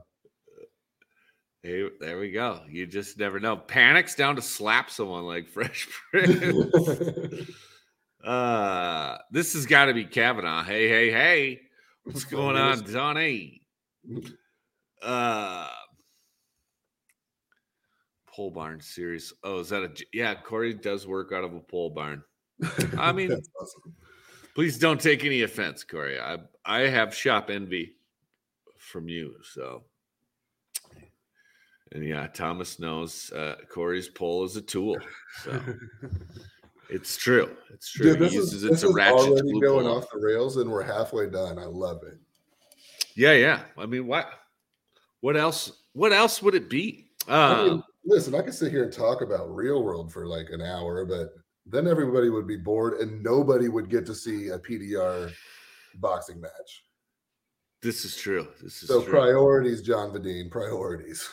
Hey, 1.63 1.89
there 2.01 2.19
we 2.19 2.31
go. 2.33 2.61
You 2.69 2.87
just 2.87 3.19
never 3.19 3.41
know. 3.41 3.57
Panics 3.57 4.15
down 4.15 4.37
to 4.37 4.43
slap 4.43 4.91
someone 4.91 5.25
like 5.25 5.49
Fresh 5.49 5.89
Prince. 6.11 7.51
uh, 8.25 9.19
this 9.31 9.55
has 9.55 9.67
got 9.67 9.87
to 9.87 9.95
be 9.95 10.05
Kavanaugh. 10.05 10.63
Hey, 10.63 10.89
hey, 10.89 11.11
hey. 11.11 11.61
What's 12.05 12.25
going 12.25 12.57
on, 12.57 12.83
Donnie? 12.91 13.63
Uh, 15.03 15.69
pole 18.27 18.51
barn 18.51 18.81
series. 18.81 19.33
Oh, 19.43 19.61
is 19.61 19.69
that 19.71 19.83
a 19.83 19.91
yeah? 20.13 20.35
Corey 20.35 20.75
does 20.75 21.07
work 21.07 21.33
out 21.33 21.45
of 21.45 21.55
a 21.55 21.61
pole 21.61 21.91
barn. 21.91 22.23
I 22.99 23.13
mean, 23.13 23.33
awesome. 23.33 23.95
please 24.55 24.79
don't 24.79 25.01
take 25.01 25.25
any 25.25 25.43
offense, 25.43 25.85
Corey. 25.85 26.21
I 26.21 26.39
I 26.65 26.81
have 26.81 27.15
shop 27.15 27.51
envy 27.51 27.95
from 28.79 29.09
you, 29.09 29.35
so. 29.43 29.85
And 31.93 32.05
yeah, 32.05 32.29
Thomas 32.29 32.79
knows 32.79 33.33
uh, 33.33 33.57
Corey's 33.69 34.09
pole 34.09 34.45
is 34.45 34.57
a 34.57 34.63
tool. 34.63 34.97
So 35.43 35.61
it's 36.91 37.17
true. 37.17 37.57
It's 37.73 37.93
true. 37.93 38.17
Dude, 38.17 38.19
this 38.19 38.35
is, 38.35 38.63
this 38.63 38.83
is 38.83 38.85
already 38.85 39.61
going 39.61 39.87
off 39.87 40.07
the 40.13 40.19
rails, 40.19 40.57
and 40.57 40.71
we're 40.71 40.83
halfway 40.83 41.29
done. 41.29 41.59
I 41.59 41.65
love 41.65 42.03
it. 42.03 42.19
Yeah, 43.15 43.33
yeah. 43.33 43.63
I 43.77 43.87
mean, 43.87 44.07
what? 44.07 44.31
What 45.21 45.37
else? 45.37 45.73
What 45.93 46.13
else 46.13 46.43
would 46.43 46.55
it 46.55 46.71
be? 46.71 47.11
Uh, 47.29 47.33
I 47.33 47.65
mean, 47.65 47.83
listen, 48.05 48.35
I 48.35 48.43
could 48.43 48.55
sit 48.55 48.73
here 48.73 48.85
and 48.85 48.93
talk 48.93 49.23
about 49.23 49.55
real 49.55 49.83
world 49.83 50.13
for 50.13 50.27
like 50.27 50.51
an 50.51 50.63
hour, 50.63 51.05
but 51.05 51.35
then 51.67 51.87
everybody 51.87 52.29
would 52.29 52.47
be 52.47 52.57
bored 52.57 52.95
and 52.95 53.23
nobody 53.23 53.69
would 53.69 53.91
get 53.91 54.07
to 54.07 54.15
see 54.15 54.49
a 54.49 54.59
PDR 54.59 55.33
boxing 55.97 56.41
match. 56.41 56.85
This 57.83 58.05
is 58.05 58.17
true. 58.17 58.49
This 58.63 58.83
is 58.83 58.89
so 58.89 59.03
true. 59.03 59.13
priorities, 59.13 59.83
John 59.83 60.11
Vadine, 60.11 60.51
priorities. 60.51 61.29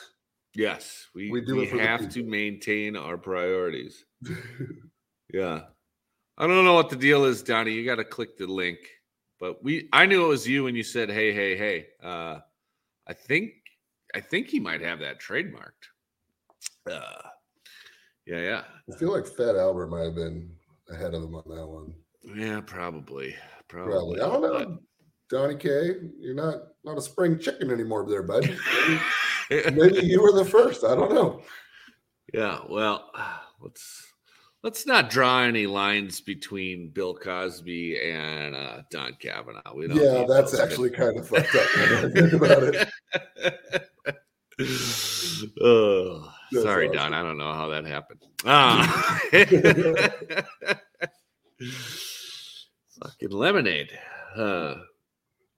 Yes, 0.54 1.08
we, 1.14 1.30
we 1.30 1.42
do 1.42 1.56
we 1.56 1.68
have 1.68 2.10
to 2.10 2.24
maintain 2.24 2.96
our 2.96 3.18
priorities. 3.18 4.06
yeah. 5.34 5.62
I 6.38 6.46
don't 6.46 6.66
know 6.66 6.76
what 6.76 6.90
the 6.90 6.96
deal 6.96 7.26
is, 7.26 7.42
Donnie. 7.42 7.74
You 7.74 7.86
got 7.86 7.96
to 7.96 8.04
click 8.04 8.38
the 8.38 8.48
link. 8.48 8.78
But 9.40 9.64
we 9.64 9.88
I 9.94 10.06
knew 10.06 10.26
it 10.26 10.30
was 10.30 10.48
you 10.48 10.64
when 10.64 10.76
you 10.76 10.84
said, 10.84 11.10
hey, 11.10 11.32
hey, 11.34 11.56
hey. 11.58 11.88
Uh 12.04 12.40
I 13.08 13.14
think 13.14 13.54
I 14.16 14.20
think 14.20 14.48
he 14.48 14.60
might 14.60 14.82
have 14.82 15.00
that 15.00 15.20
trademarked. 15.20 15.92
Uh, 16.90 17.22
yeah, 18.26 18.40
yeah. 18.40 18.62
I 18.92 18.98
feel 18.98 19.12
like 19.12 19.28
Fat 19.28 19.56
Albert 19.56 19.88
might 19.88 20.06
have 20.06 20.16
been 20.16 20.50
ahead 20.90 21.14
of 21.14 21.24
him 21.24 21.36
on 21.36 21.44
that 21.48 21.68
one. 21.68 21.94
Yeah, 22.36 22.62
probably. 22.62 23.36
Probably. 23.68 24.18
probably. 24.18 24.22
I 24.22 24.26
don't 24.26 24.42
know. 24.42 24.80
Donnie 25.30 25.56
K, 25.56 25.96
you're 26.20 26.34
not 26.34 26.56
not 26.84 26.98
a 26.98 27.02
spring 27.02 27.38
chicken 27.38 27.70
anymore 27.70 28.06
there, 28.08 28.24
bud. 28.24 28.50
Maybe, 29.50 29.72
maybe 29.72 30.06
you 30.06 30.22
were 30.22 30.34
the 30.34 30.44
first. 30.44 30.84
I 30.84 30.94
don't 30.94 31.14
know. 31.14 31.42
Yeah, 32.34 32.60
well, 32.70 33.10
let's 33.62 34.06
let's 34.64 34.86
not 34.86 35.10
draw 35.10 35.44
any 35.44 35.68
lines 35.68 36.22
between 36.22 36.90
Bill 36.90 37.16
Cosby 37.16 38.00
and 38.00 38.56
uh, 38.56 38.82
Don 38.92 39.14
Kavanaugh. 39.20 39.74
We 39.76 39.88
don't 39.88 39.98
yeah, 39.98 40.26
that's 40.28 40.60
actually 40.60 40.90
kind 40.90 41.18
of 41.18 41.28
fucked 41.28 41.56
up. 41.56 42.12
think 42.14 42.34
about 42.34 42.64
it. 42.64 42.90
oh, 45.62 46.34
sorry, 46.52 46.88
awesome. 46.88 46.98
Don. 46.98 47.14
I 47.14 47.22
don't 47.22 47.38
know 47.38 47.54
how 47.54 47.68
that 47.70 47.86
happened. 47.86 48.26
Ah. 48.46 49.22
Fucking 53.02 53.30
lemonade. 53.30 53.92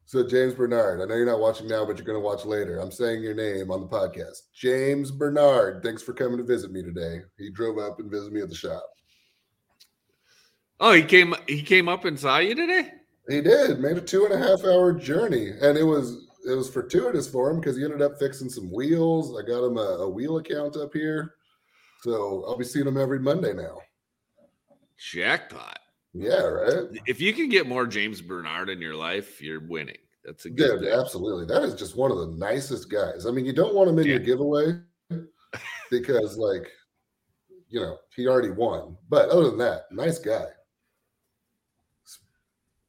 So 0.09 0.25
James 0.25 0.55
Bernard, 0.55 1.01
I 1.01 1.05
know 1.05 1.13
you're 1.13 1.23
not 1.27 1.39
watching 1.39 1.67
now, 1.67 1.85
but 1.85 1.95
you're 1.97 2.05
going 2.05 2.17
to 2.17 2.25
watch 2.25 2.43
later. 2.43 2.79
I'm 2.79 2.89
saying 2.89 3.21
your 3.21 3.35
name 3.35 3.69
on 3.69 3.81
the 3.81 3.87
podcast. 3.87 4.39
James 4.55 5.11
Bernard, 5.11 5.83
thanks 5.83 6.01
for 6.01 6.13
coming 6.13 6.39
to 6.39 6.43
visit 6.43 6.71
me 6.71 6.81
today. 6.81 7.19
He 7.37 7.51
drove 7.51 7.77
up 7.77 7.99
and 7.99 8.09
visited 8.09 8.33
me 8.33 8.41
at 8.41 8.49
the 8.49 8.55
shop. 8.55 8.83
Oh, 10.79 10.93
he 10.93 11.03
came. 11.03 11.35
He 11.47 11.61
came 11.61 11.87
up 11.87 12.05
and 12.05 12.19
saw 12.19 12.39
you 12.39 12.55
today. 12.55 12.89
He 13.29 13.41
did. 13.41 13.81
Made 13.81 13.97
a 13.97 14.01
two 14.01 14.25
and 14.25 14.33
a 14.33 14.39
half 14.39 14.63
hour 14.63 14.93
journey, 14.93 15.51
and 15.61 15.77
it 15.77 15.83
was 15.83 16.25
it 16.43 16.55
was 16.55 16.71
fortuitous 16.71 17.27
for 17.27 17.51
him 17.51 17.59
because 17.59 17.77
he 17.77 17.83
ended 17.83 18.01
up 18.01 18.17
fixing 18.17 18.49
some 18.49 18.71
wheels. 18.73 19.39
I 19.39 19.47
got 19.47 19.63
him 19.63 19.77
a, 19.77 19.99
a 19.99 20.09
wheel 20.09 20.37
account 20.37 20.75
up 20.75 20.91
here, 20.91 21.35
so 22.01 22.45
I'll 22.47 22.57
be 22.57 22.65
seeing 22.65 22.87
him 22.87 22.97
every 22.97 23.19
Monday 23.19 23.53
now. 23.53 23.77
Jackpot. 24.97 25.77
Yeah, 26.13 26.41
right. 26.41 26.87
If 27.07 27.21
you 27.21 27.33
can 27.33 27.49
get 27.49 27.67
more 27.67 27.85
James 27.85 28.21
Bernard 28.21 28.69
in 28.69 28.81
your 28.81 28.95
life, 28.95 29.41
you're 29.41 29.59
winning. 29.59 29.97
That's 30.25 30.45
a 30.45 30.49
good. 30.49 30.83
Yeah, 30.83 30.99
absolutely. 30.99 31.45
That 31.45 31.63
is 31.63 31.75
just 31.75 31.95
one 31.95 32.11
of 32.11 32.17
the 32.17 32.35
nicest 32.37 32.89
guys. 32.89 33.25
I 33.25 33.31
mean, 33.31 33.45
you 33.45 33.53
don't 33.53 33.75
want 33.75 33.89
him 33.89 33.99
in 33.99 34.05
yeah. 34.05 34.11
your 34.13 34.19
giveaway 34.19 34.79
because, 35.91 36.37
like, 36.37 36.67
you 37.69 37.79
know, 37.79 37.97
he 38.15 38.27
already 38.27 38.51
won. 38.51 38.97
But 39.07 39.29
other 39.29 39.45
than 39.45 39.59
that, 39.59 39.83
nice 39.91 40.19
guy. 40.19 40.45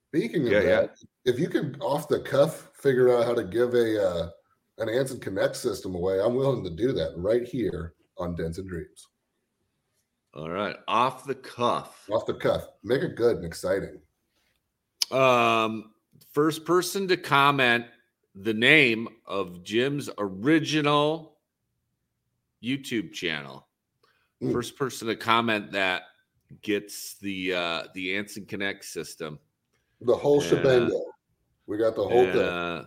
Speaking 0.09 0.47
of 0.47 0.53
yeah, 0.53 0.61
that, 0.61 0.97
yeah. 1.25 1.33
if 1.33 1.39
you 1.39 1.49
can 1.49 1.77
off 1.81 2.09
the 2.09 2.21
cuff 2.21 2.71
figure 2.75 3.17
out 3.17 3.27
how 3.27 3.35
to 3.35 3.45
give 3.45 3.75
a 3.75 4.09
uh, 4.09 4.29
an 4.79 4.89
Anson 4.89 5.21
Connect 5.21 5.55
system 5.55 5.95
away, 5.95 6.21
I'm 6.21 6.35
willing 6.35 6.65
to 6.65 6.71
do 6.71 6.93
that 6.93 7.13
right 7.17 7.47
here 7.47 7.95
on 8.19 8.35
Dents 8.35 8.59
and 8.59 8.69
Dreams. 8.69 9.07
All 10.35 10.49
right, 10.49 10.77
off 10.87 11.25
the 11.25 11.35
cuff. 11.35 12.09
Off 12.11 12.27
the 12.27 12.35
cuff. 12.35 12.69
Make 12.85 13.03
it 13.03 13.17
good 13.17 13.37
and 13.37 13.45
exciting. 13.45 13.99
Um, 15.11 15.93
first 16.33 16.65
person 16.65 17.09
to 17.09 17.17
comment 17.17 17.87
the 18.35 18.55
name 18.55 19.09
of 19.27 19.65
Jim's 19.65 20.09
original 20.19 21.37
YouTube 22.63 23.13
channel. 23.13 23.67
Mm. 24.43 24.53
First 24.53 24.77
person 24.77 25.09
to 25.09 25.17
comment 25.17 25.73
that 25.73 26.03
gets 26.63 27.15
the 27.19 27.55
uh 27.55 27.83
the 27.95 28.17
Anson 28.17 28.45
Connect 28.47 28.85
system. 28.85 29.39
The 30.01 30.17
whole 30.17 30.41
shebang. 30.41 30.91
we 31.67 31.77
got 31.77 31.95
the 31.95 32.05
whole 32.05 32.25
thing. 32.25 32.39
Uh, 32.39 32.85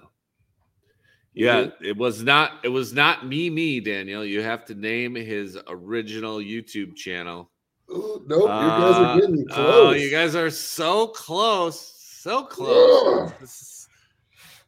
yeah, 1.34 1.68
it 1.82 1.98
was 1.98 2.24
not 2.24 2.60
it 2.64 2.70
was 2.70 2.94
not 2.94 3.26
me 3.26 3.50
me 3.50 3.80
Daniel. 3.80 4.24
You 4.24 4.42
have 4.42 4.66
to 4.66 4.76
name 4.76 5.16
his 5.16 5.58
original 5.68 6.38
YouTube 6.38 6.96
channel. 6.96 7.50
Ooh, 7.90 8.24
nope, 8.28 8.50
uh, 8.50 8.62
you 8.62 8.70
guys 8.70 8.96
are 8.96 9.20
getting 9.20 9.48
close. 9.48 9.86
Oh, 9.86 9.92
you 9.92 10.10
guys 10.10 10.36
are 10.36 10.50
so 10.50 11.08
close, 11.08 11.94
so 11.98 12.44
close. 12.44 13.32
This 13.40 13.88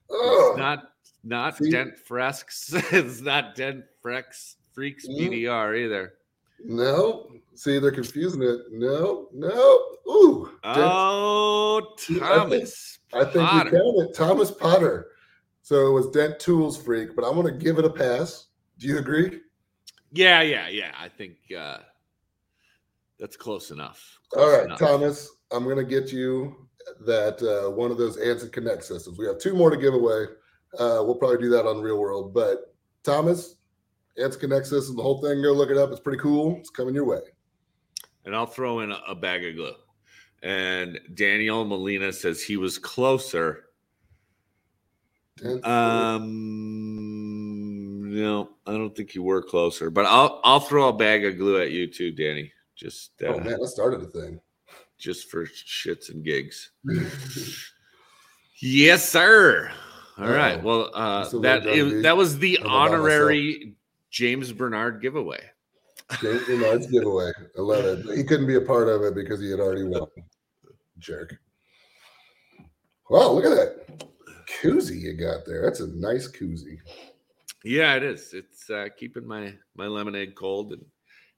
it's 0.09 0.57
not 0.57 0.91
not 1.23 1.57
See? 1.57 1.71
Dent 1.71 1.97
Fresks. 1.97 2.73
it's 2.91 3.21
not 3.21 3.55
Dent 3.55 3.83
Frex 4.03 4.55
Freaks 4.73 5.07
mm. 5.07 5.19
BDR 5.19 5.77
either. 5.77 6.13
No. 6.63 7.31
See, 7.53 7.79
they're 7.79 7.91
confusing 7.91 8.43
it. 8.43 8.59
No, 8.71 9.27
no. 9.33 9.79
Ooh. 10.07 10.51
Oh, 10.63 11.95
Thomas. 12.19 12.99
I 13.13 13.23
think, 13.23 13.35
I 13.35 13.63
think 13.63 13.73
we 13.73 13.79
count 13.79 14.09
it. 14.09 14.13
Thomas 14.13 14.51
Potter. 14.51 15.07
So 15.65 15.87
it 15.87 15.89
was 15.89 16.11
Dent 16.11 16.39
Tools 16.39 16.77
Freak, 16.77 17.15
but 17.15 17.25
I'm 17.25 17.33
going 17.33 17.51
to 17.51 17.65
give 17.65 17.79
it 17.79 17.85
a 17.85 17.89
pass. 17.89 18.49
Do 18.77 18.85
you 18.85 18.99
agree? 18.99 19.39
Yeah, 20.11 20.43
yeah, 20.43 20.67
yeah. 20.67 20.91
I 20.95 21.09
think 21.09 21.37
uh, 21.57 21.79
that's 23.17 23.35
close 23.35 23.71
enough. 23.71 24.19
Close 24.29 24.45
All 24.45 24.55
right, 24.55 24.65
enough. 24.65 24.77
Thomas, 24.77 25.27
I'm 25.51 25.63
going 25.63 25.77
to 25.77 25.83
get 25.83 26.11
you 26.11 26.67
that 27.07 27.41
uh, 27.41 27.71
one 27.71 27.89
of 27.89 27.97
those 27.97 28.17
Anson 28.17 28.51
Connect 28.51 28.83
systems. 28.83 29.17
We 29.17 29.25
have 29.25 29.39
two 29.39 29.55
more 29.55 29.71
to 29.71 29.75
give 29.75 29.95
away. 29.95 30.25
Uh, 30.77 31.01
we'll 31.01 31.15
probably 31.15 31.39
do 31.39 31.49
that 31.49 31.65
on 31.65 31.81
Real 31.81 31.97
World. 31.97 32.31
But 32.31 32.71
Thomas, 33.01 33.55
Anson 34.21 34.41
Connect 34.41 34.67
system, 34.67 34.95
the 34.95 35.01
whole 35.01 35.19
thing, 35.19 35.41
go 35.41 35.51
look 35.51 35.71
it 35.71 35.77
up. 35.77 35.89
It's 35.89 35.99
pretty 35.99 36.19
cool. 36.19 36.57
It's 36.59 36.69
coming 36.69 36.93
your 36.93 37.05
way. 37.05 37.21
And 38.25 38.35
I'll 38.35 38.45
throw 38.45 38.81
in 38.81 38.91
a, 38.91 39.01
a 39.07 39.15
bag 39.15 39.43
of 39.43 39.55
glue. 39.55 39.73
And 40.43 40.99
Daniel 41.15 41.65
Molina 41.65 42.13
says 42.13 42.43
he 42.43 42.55
was 42.55 42.77
closer 42.77 43.64
um, 45.43 47.01
no, 48.13 48.49
I 48.65 48.71
don't 48.71 48.95
think 48.95 49.15
you 49.15 49.23
were 49.23 49.41
closer, 49.41 49.89
but 49.89 50.05
I'll 50.05 50.39
I'll 50.43 50.61
throw 50.61 50.87
a 50.89 50.93
bag 50.93 51.25
of 51.25 51.37
glue 51.37 51.61
at 51.61 51.71
you 51.71 51.87
too, 51.87 52.11
Danny. 52.11 52.51
Just 52.75 53.11
uh, 53.21 53.27
oh 53.27 53.39
man, 53.39 53.59
that 53.59 53.67
started 53.67 54.01
a 54.01 54.05
thing. 54.05 54.39
Just 54.97 55.29
for 55.29 55.45
shits 55.45 56.09
and 56.09 56.23
gigs. 56.23 56.71
yes, 58.61 59.09
sir. 59.09 59.71
All 60.17 60.25
uh, 60.25 60.31
right. 60.33 60.63
Well, 60.63 60.89
uh, 60.93 61.27
that 61.39 61.65
it, 61.67 62.03
that 62.03 62.15
was 62.15 62.39
the 62.39 62.59
honorary 62.59 63.75
James 64.09 64.53
Bernard 64.53 65.01
giveaway. 65.01 65.43
James 66.21 66.45
Bernard's 66.45 66.87
giveaway. 66.87 67.33
I 67.57 67.61
love 67.61 67.83
it. 67.83 68.05
He 68.17 68.23
couldn't 68.23 68.47
be 68.47 68.55
a 68.55 68.61
part 68.61 68.87
of 68.87 69.01
it 69.01 69.13
because 69.15 69.41
he 69.41 69.51
had 69.51 69.59
already 69.59 69.83
won. 69.83 70.07
Jerk. 70.97 71.35
Wow, 73.09 73.31
look 73.31 73.43
at 73.43 73.49
that 73.49 74.05
koozie 74.61 75.01
you 75.01 75.13
got 75.13 75.45
there. 75.45 75.61
That's 75.63 75.79
a 75.79 75.87
nice 75.87 76.27
koozie. 76.27 76.79
Yeah, 77.63 77.95
it 77.95 78.03
is. 78.03 78.33
It's 78.33 78.69
uh, 78.69 78.89
keeping 78.97 79.27
my 79.27 79.53
my 79.75 79.87
lemonade 79.87 80.35
cold, 80.35 80.73
and 80.73 80.85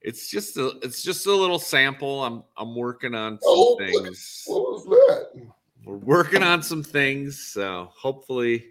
it's 0.02 0.30
just 0.30 0.58
a 0.58 0.78
it's 0.82 1.02
just 1.02 1.26
a 1.26 1.34
little 1.34 1.60
sample. 1.60 2.24
I'm 2.24 2.44
I'm 2.58 2.76
working 2.76 3.16
on 3.16 3.40
some 3.42 3.54
oh, 3.54 3.78
things. 3.78 4.44
What 4.46 4.62
was 4.62 4.84
that? 4.86 5.48
We're 5.86 5.96
working 5.96 6.44
on 6.44 6.62
some 6.62 6.84
things, 6.84 7.40
so 7.40 7.90
hopefully, 7.96 8.66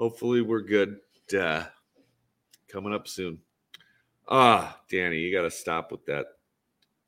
hopefully 0.00 0.42
we're 0.42 0.62
good 0.62 0.98
uh, 1.38 1.64
coming 2.68 2.92
up 2.92 3.06
soon. 3.06 3.38
Ah, 4.28 4.80
Danny, 4.90 5.18
you 5.18 5.32
got 5.32 5.42
to 5.42 5.50
stop 5.52 5.92
with 5.92 6.04
that. 6.06 6.26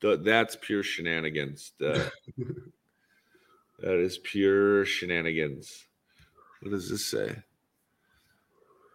That's 0.01 0.57
pure 0.61 0.83
shenanigans. 0.83 1.73
that 1.79 2.11
is 3.81 4.19
pure 4.19 4.85
shenanigans. 4.85 5.88
What 6.61 6.71
does 6.71 6.89
this 6.89 7.05
say? 7.05 7.35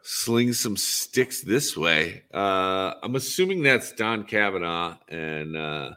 Sling 0.03 0.53
some 0.53 0.77
sticks 0.77 1.41
this 1.41 1.77
way. 1.77 2.25
Uh, 2.33 2.95
I'm 3.03 3.17
assuming 3.17 3.62
that's 3.62 3.93
Don 3.93 4.25
Kavanaugh, 4.25 4.99
and 5.09 5.57
uh, 5.57 5.93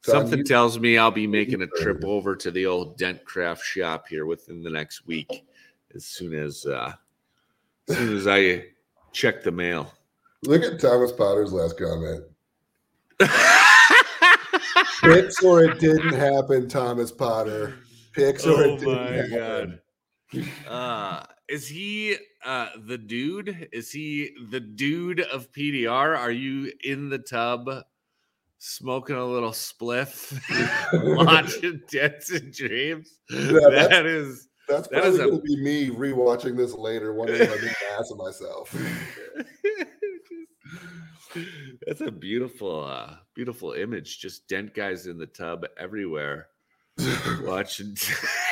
something 0.00 0.42
tells 0.42 0.78
me 0.78 0.96
I'll 0.96 1.10
be 1.10 1.26
making 1.26 1.60
a 1.60 1.66
trip 1.66 2.02
over 2.02 2.34
to 2.36 2.50
the 2.50 2.64
old 2.64 2.96
Dent 2.96 3.24
Craft 3.26 3.62
shop 3.62 4.08
here 4.08 4.24
within 4.24 4.62
the 4.62 4.70
next 4.70 5.06
week, 5.06 5.44
as 5.94 6.06
soon 6.06 6.34
as 6.34 6.64
uh, 6.64 6.94
as 7.90 7.96
soon 7.96 8.16
as 8.16 8.26
I 8.26 8.64
check 9.12 9.42
the 9.42 9.52
mail. 9.52 9.92
Look 10.44 10.62
at 10.62 10.80
Thomas 10.80 11.12
Potter's 11.12 11.52
last 11.52 11.78
comment. 11.78 12.24
Pics 15.02 15.42
or 15.42 15.62
it 15.62 15.78
didn't 15.78 16.14
happen, 16.14 16.68
Thomas 16.68 17.12
Potter. 17.12 17.74
Pics 18.12 18.46
or 18.46 18.62
oh 18.62 18.74
it 18.74 18.80
didn't 18.80 19.30
happen. 19.30 19.80
Uh, 20.68 21.24
is 21.48 21.68
he 21.68 22.16
uh, 22.44 22.68
the 22.86 22.98
dude? 22.98 23.68
Is 23.72 23.90
he 23.90 24.34
the 24.50 24.60
dude 24.60 25.20
of 25.20 25.50
PDR? 25.52 26.16
Are 26.18 26.30
you 26.30 26.72
in 26.84 27.08
the 27.08 27.18
tub 27.18 27.68
smoking 28.58 29.16
a 29.16 29.24
little 29.24 29.52
spliff, 29.52 30.32
watching 31.24 31.80
Dents 31.90 32.30
and 32.30 32.52
Dreams? 32.52 33.20
Yeah, 33.30 33.68
that 33.70 34.06
is 34.06 34.48
that's 34.68 34.88
probably 34.88 35.10
that 35.12 35.26
going 35.26 35.36
to 35.36 35.42
be 35.42 35.62
me 35.62 35.90
rewatching 35.90 36.56
this 36.56 36.74
later, 36.74 37.14
wondering 37.14 37.42
if 37.42 37.50
I 37.50 37.54
didn't 37.54 37.76
ass 37.98 38.10
of 38.10 38.18
myself. 38.18 38.76
That's 41.86 42.00
a 42.00 42.10
beautiful, 42.10 42.84
uh, 42.84 43.16
beautiful 43.34 43.72
image. 43.72 44.18
Just 44.18 44.48
dent 44.48 44.74
guys 44.74 45.06
in 45.06 45.18
the 45.18 45.26
tub 45.26 45.66
everywhere. 45.78 46.48
Watching. 47.42 47.96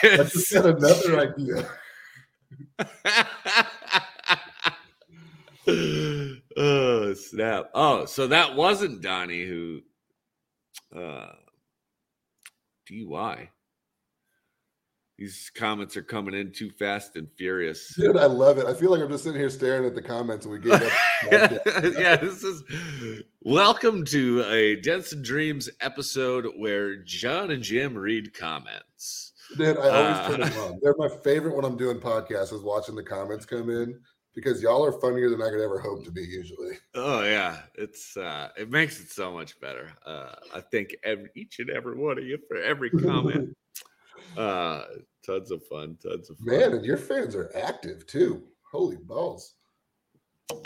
I 0.02 0.16
just 0.18 0.52
got 0.52 0.66
another 0.66 1.18
idea. 1.20 1.68
oh 6.56 7.14
snap! 7.14 7.70
Oh, 7.74 8.04
so 8.04 8.26
that 8.26 8.54
wasn't 8.54 9.00
Donnie 9.00 9.44
who 9.44 9.80
uh 10.94 11.32
DY. 12.86 13.48
These 15.16 15.52
comments 15.54 15.96
are 15.96 16.02
coming 16.02 16.34
in 16.34 16.50
too 16.50 16.70
fast 16.70 17.14
and 17.14 17.28
furious. 17.36 17.94
Dude, 17.96 18.16
I 18.16 18.26
love 18.26 18.58
it. 18.58 18.66
I 18.66 18.74
feel 18.74 18.90
like 18.90 19.00
I'm 19.00 19.08
just 19.08 19.22
sitting 19.22 19.38
here 19.38 19.48
staring 19.48 19.86
at 19.86 19.94
the 19.94 20.02
comments 20.02 20.44
and 20.44 20.52
we 20.52 20.58
gave 20.58 20.72
up. 20.72 20.92
yeah, 21.96 22.16
this 22.16 22.42
is 22.42 22.64
welcome 23.42 24.04
to 24.06 24.44
a 24.48 24.76
Dents 24.76 25.12
and 25.12 25.24
Dreams 25.24 25.70
episode 25.80 26.46
where 26.56 26.96
John 26.96 27.52
and 27.52 27.62
Jim 27.62 27.96
read 27.96 28.34
comments. 28.34 29.32
Dude, 29.56 29.76
I 29.76 29.88
always 29.88 30.16
uh, 30.16 30.28
turn 30.28 30.40
them 30.40 30.58
on. 30.58 30.80
They're 30.82 30.96
my 30.98 31.08
favorite 31.22 31.54
when 31.54 31.64
I'm 31.64 31.76
doing 31.76 32.00
podcasts 32.00 32.52
is 32.52 32.62
watching 32.62 32.96
the 32.96 33.04
comments 33.04 33.46
come 33.46 33.70
in 33.70 34.00
because 34.34 34.60
y'all 34.62 34.84
are 34.84 35.00
funnier 35.00 35.30
than 35.30 35.40
I 35.40 35.48
could 35.48 35.62
ever 35.62 35.78
hope 35.78 36.04
to 36.06 36.10
be 36.10 36.22
usually. 36.22 36.72
Oh 36.96 37.22
yeah, 37.22 37.58
it's 37.76 38.16
uh 38.16 38.48
it 38.56 38.68
makes 38.68 39.00
it 39.00 39.12
so 39.12 39.32
much 39.32 39.60
better. 39.60 39.92
Uh 40.04 40.34
I 40.52 40.60
thank 40.60 40.96
every 41.04 41.30
each 41.36 41.60
and 41.60 41.70
every 41.70 41.96
one 41.96 42.18
of 42.18 42.24
you 42.24 42.38
for 42.48 42.56
every 42.56 42.90
comment. 42.90 43.56
uh 44.36 44.84
tons 45.24 45.50
of 45.50 45.64
fun 45.66 45.96
tons 46.02 46.30
of 46.30 46.36
fun. 46.38 46.46
man 46.46 46.72
and 46.72 46.84
your 46.84 46.96
fans 46.96 47.34
are 47.34 47.50
active 47.56 48.06
too. 48.06 48.42
Holy 48.70 48.96
balls. 48.96 49.54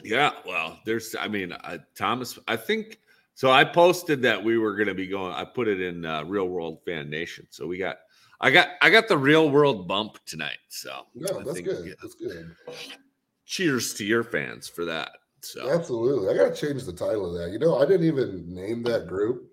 Yeah 0.03 0.33
well 0.47 0.79
there's 0.85 1.15
i 1.19 1.29
mean 1.29 1.53
uh, 1.53 1.79
thomas 1.95 2.39
i 2.49 2.57
think 2.57 2.99
so 3.35 3.51
i 3.51 3.63
posted 3.63 4.21
that 4.23 4.43
we 4.43 4.59
were 4.59 4.75
going 4.75 4.89
to 4.89 4.95
be 4.95 5.07
going 5.07 5.33
i 5.33 5.45
put 5.45 5.69
it 5.69 5.81
in 5.81 6.05
uh, 6.05 6.25
real 6.25 6.49
world 6.49 6.81
fan 6.85 7.09
nation. 7.09 7.47
So 7.51 7.67
we 7.67 7.79
got 7.79 7.99
i 8.41 8.51
got 8.51 8.71
i 8.83 8.91
got 8.91 9.07
the 9.09 9.17
real 9.19 9.51
world 9.51 9.87
bump 9.87 10.19
tonight 10.27 10.59
so 10.69 11.07
no 11.15 11.41
that's 11.41 11.53
think, 11.53 11.67
good 11.67 11.97
that's 12.03 12.15
good. 12.15 12.55
cheers 13.45 13.95
to 13.95 14.05
your 14.05 14.25
fans 14.25 14.69
for 14.69 14.85
that 14.85 15.11
so. 15.43 15.71
Absolutely 15.71 16.29
i 16.29 16.37
gotta 16.37 16.55
change 16.55 16.85
the 16.85 16.93
title 16.93 17.27
of 17.27 17.41
that. 17.41 17.53
You 17.53 17.59
know 17.59 17.79
i 17.79 17.87
didn't 17.87 18.07
even 18.07 18.53
name 18.53 18.83
that 18.85 19.07
group 19.07 19.53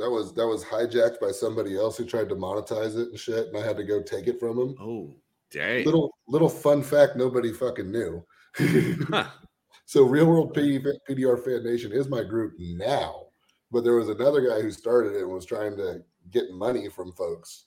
that 0.00 0.10
was 0.10 0.32
that 0.34 0.46
was 0.46 0.64
hijacked 0.64 1.20
by 1.20 1.30
somebody 1.30 1.76
else 1.76 1.96
who 1.96 2.04
tried 2.04 2.28
to 2.30 2.34
monetize 2.34 2.96
it 2.96 3.10
and 3.10 3.18
shit, 3.18 3.48
and 3.48 3.56
I 3.56 3.62
had 3.62 3.76
to 3.76 3.84
go 3.84 4.02
take 4.02 4.26
it 4.26 4.40
from 4.40 4.58
him. 4.58 4.74
Oh, 4.80 5.14
dang! 5.50 5.84
Little 5.84 6.14
little 6.26 6.48
fun 6.48 6.82
fact 6.82 7.16
nobody 7.16 7.52
fucking 7.52 7.90
knew. 7.90 8.24
huh. 8.56 9.26
So, 9.84 10.04
Real 10.04 10.26
World 10.26 10.54
PDR 10.54 11.44
Fan 11.44 11.64
Nation 11.64 11.90
is 11.92 12.08
my 12.08 12.22
group 12.22 12.54
now, 12.58 13.26
but 13.72 13.82
there 13.82 13.96
was 13.96 14.08
another 14.08 14.40
guy 14.40 14.60
who 14.60 14.70
started 14.70 15.16
it 15.16 15.22
and 15.22 15.30
was 15.30 15.44
trying 15.44 15.76
to 15.78 16.02
get 16.30 16.50
money 16.52 16.88
from 16.88 17.12
folks 17.12 17.64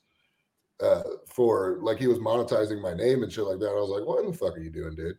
uh, 0.82 1.04
for 1.28 1.80
like 1.82 1.98
he 1.98 2.08
was 2.08 2.20
monetizing 2.20 2.82
my 2.82 2.94
name 2.94 3.24
and 3.24 3.32
shit 3.32 3.44
like 3.44 3.60
that. 3.60 3.70
I 3.70 3.74
was 3.74 3.90
like, 3.90 4.08
"What 4.08 4.26
the 4.26 4.38
fuck 4.38 4.58
are 4.58 4.62
you 4.62 4.72
doing, 4.72 4.96
dude?" 4.96 5.18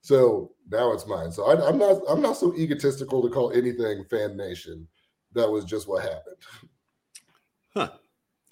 So 0.00 0.52
now 0.70 0.92
it's 0.92 1.06
mine. 1.06 1.32
So 1.32 1.46
I, 1.46 1.68
I'm 1.68 1.78
not 1.78 2.02
I'm 2.08 2.22
not 2.22 2.36
so 2.36 2.54
egotistical 2.54 3.22
to 3.22 3.28
call 3.28 3.52
anything 3.52 4.04
Fan 4.04 4.36
Nation 4.36 4.86
that 5.34 5.50
was 5.50 5.64
just 5.64 5.88
what 5.88 6.02
happened. 6.02 6.36
Huh. 7.74 7.90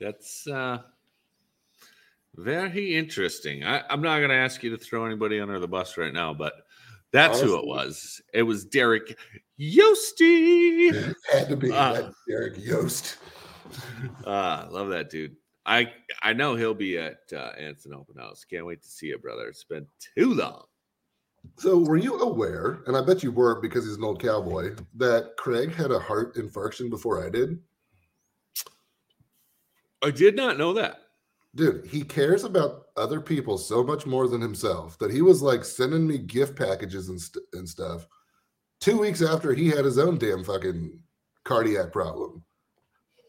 That's 0.01 0.47
uh 0.47 0.79
very 2.37 2.97
interesting. 2.97 3.65
I, 3.65 3.83
am 3.91 4.03
not 4.03 4.21
gonna 4.21 4.35
ask 4.35 4.63
you 4.63 4.71
to 4.71 4.79
throw 4.79 5.05
anybody 5.05 5.41
under 5.41 5.59
the 5.59 5.69
bus 5.69 5.97
right 5.97 6.13
now, 6.13 6.33
but 6.33 6.55
that's 7.13 7.39
Honestly, 7.39 7.49
who 7.49 7.59
it 7.59 7.67
was. 7.67 8.23
It 8.33 8.43
was 8.43 8.65
Derek 8.65 9.19
Yosty. 9.61 10.93
It 10.93 11.17
had 11.33 11.49
to 11.49 11.57
be 11.57 11.71
uh, 11.71 12.11
Derek 12.29 12.55
Yost. 12.59 13.19
uh 14.25 14.67
love 14.71 14.89
that 14.89 15.11
dude. 15.11 15.37
I 15.67 15.93
I 16.23 16.33
know 16.33 16.57
he'll 16.57 16.75
be 16.75 16.99
at 16.99 17.21
uh, 17.33 17.53
Anson 17.59 17.95
Open 17.95 18.17
House. 18.17 18.45
Can't 18.45 18.67
wait 18.67 18.83
to 18.83 18.89
see 18.89 19.07
you, 19.07 19.19
brother. 19.19 19.47
It's 19.49 19.65
been 19.65 19.87
too 20.17 20.35
long. 20.35 20.65
So, 21.59 21.79
were 21.79 21.97
you 21.97 22.19
aware, 22.21 22.83
and 22.87 22.97
I 22.97 23.03
bet 23.03 23.23
you 23.23 23.33
weren't 23.33 23.63
because 23.63 23.85
he's 23.85 23.97
an 23.97 24.05
old 24.05 24.23
cowboy, 24.23 24.75
that 24.97 25.37
Craig 25.37 25.75
had 25.75 25.91
a 25.91 25.99
heart 25.99 26.35
infarction 26.37 26.89
before 26.89 27.25
I 27.25 27.31
did? 27.31 27.59
I 30.03 30.11
did 30.11 30.37
not 30.37 30.59
know 30.59 30.73
that. 30.75 30.99
Dude, 31.55 31.87
he 31.87 32.03
cares 32.03 32.45
about 32.45 32.87
other 32.97 33.21
people 33.21 33.59
so 33.59 33.85
much 33.85 34.07
more 34.07 34.27
than 34.27 34.41
himself 34.41 34.99
that 34.99 35.13
he 35.13 35.23
was 35.23 35.43
like 35.43 35.65
sending 35.65 36.07
me 36.07 36.19
gift 36.19 36.57
packages 36.57 37.09
and, 37.09 37.21
st- 37.21 37.45
and 37.53 37.69
stuff 37.69 38.09
two 38.81 38.99
weeks 38.99 39.23
after 39.23 39.55
he 39.55 39.69
had 39.69 39.85
his 39.85 39.99
own 39.99 40.19
damn 40.19 40.43
fucking 40.43 40.99
cardiac 41.45 41.93
problem. 41.93 42.43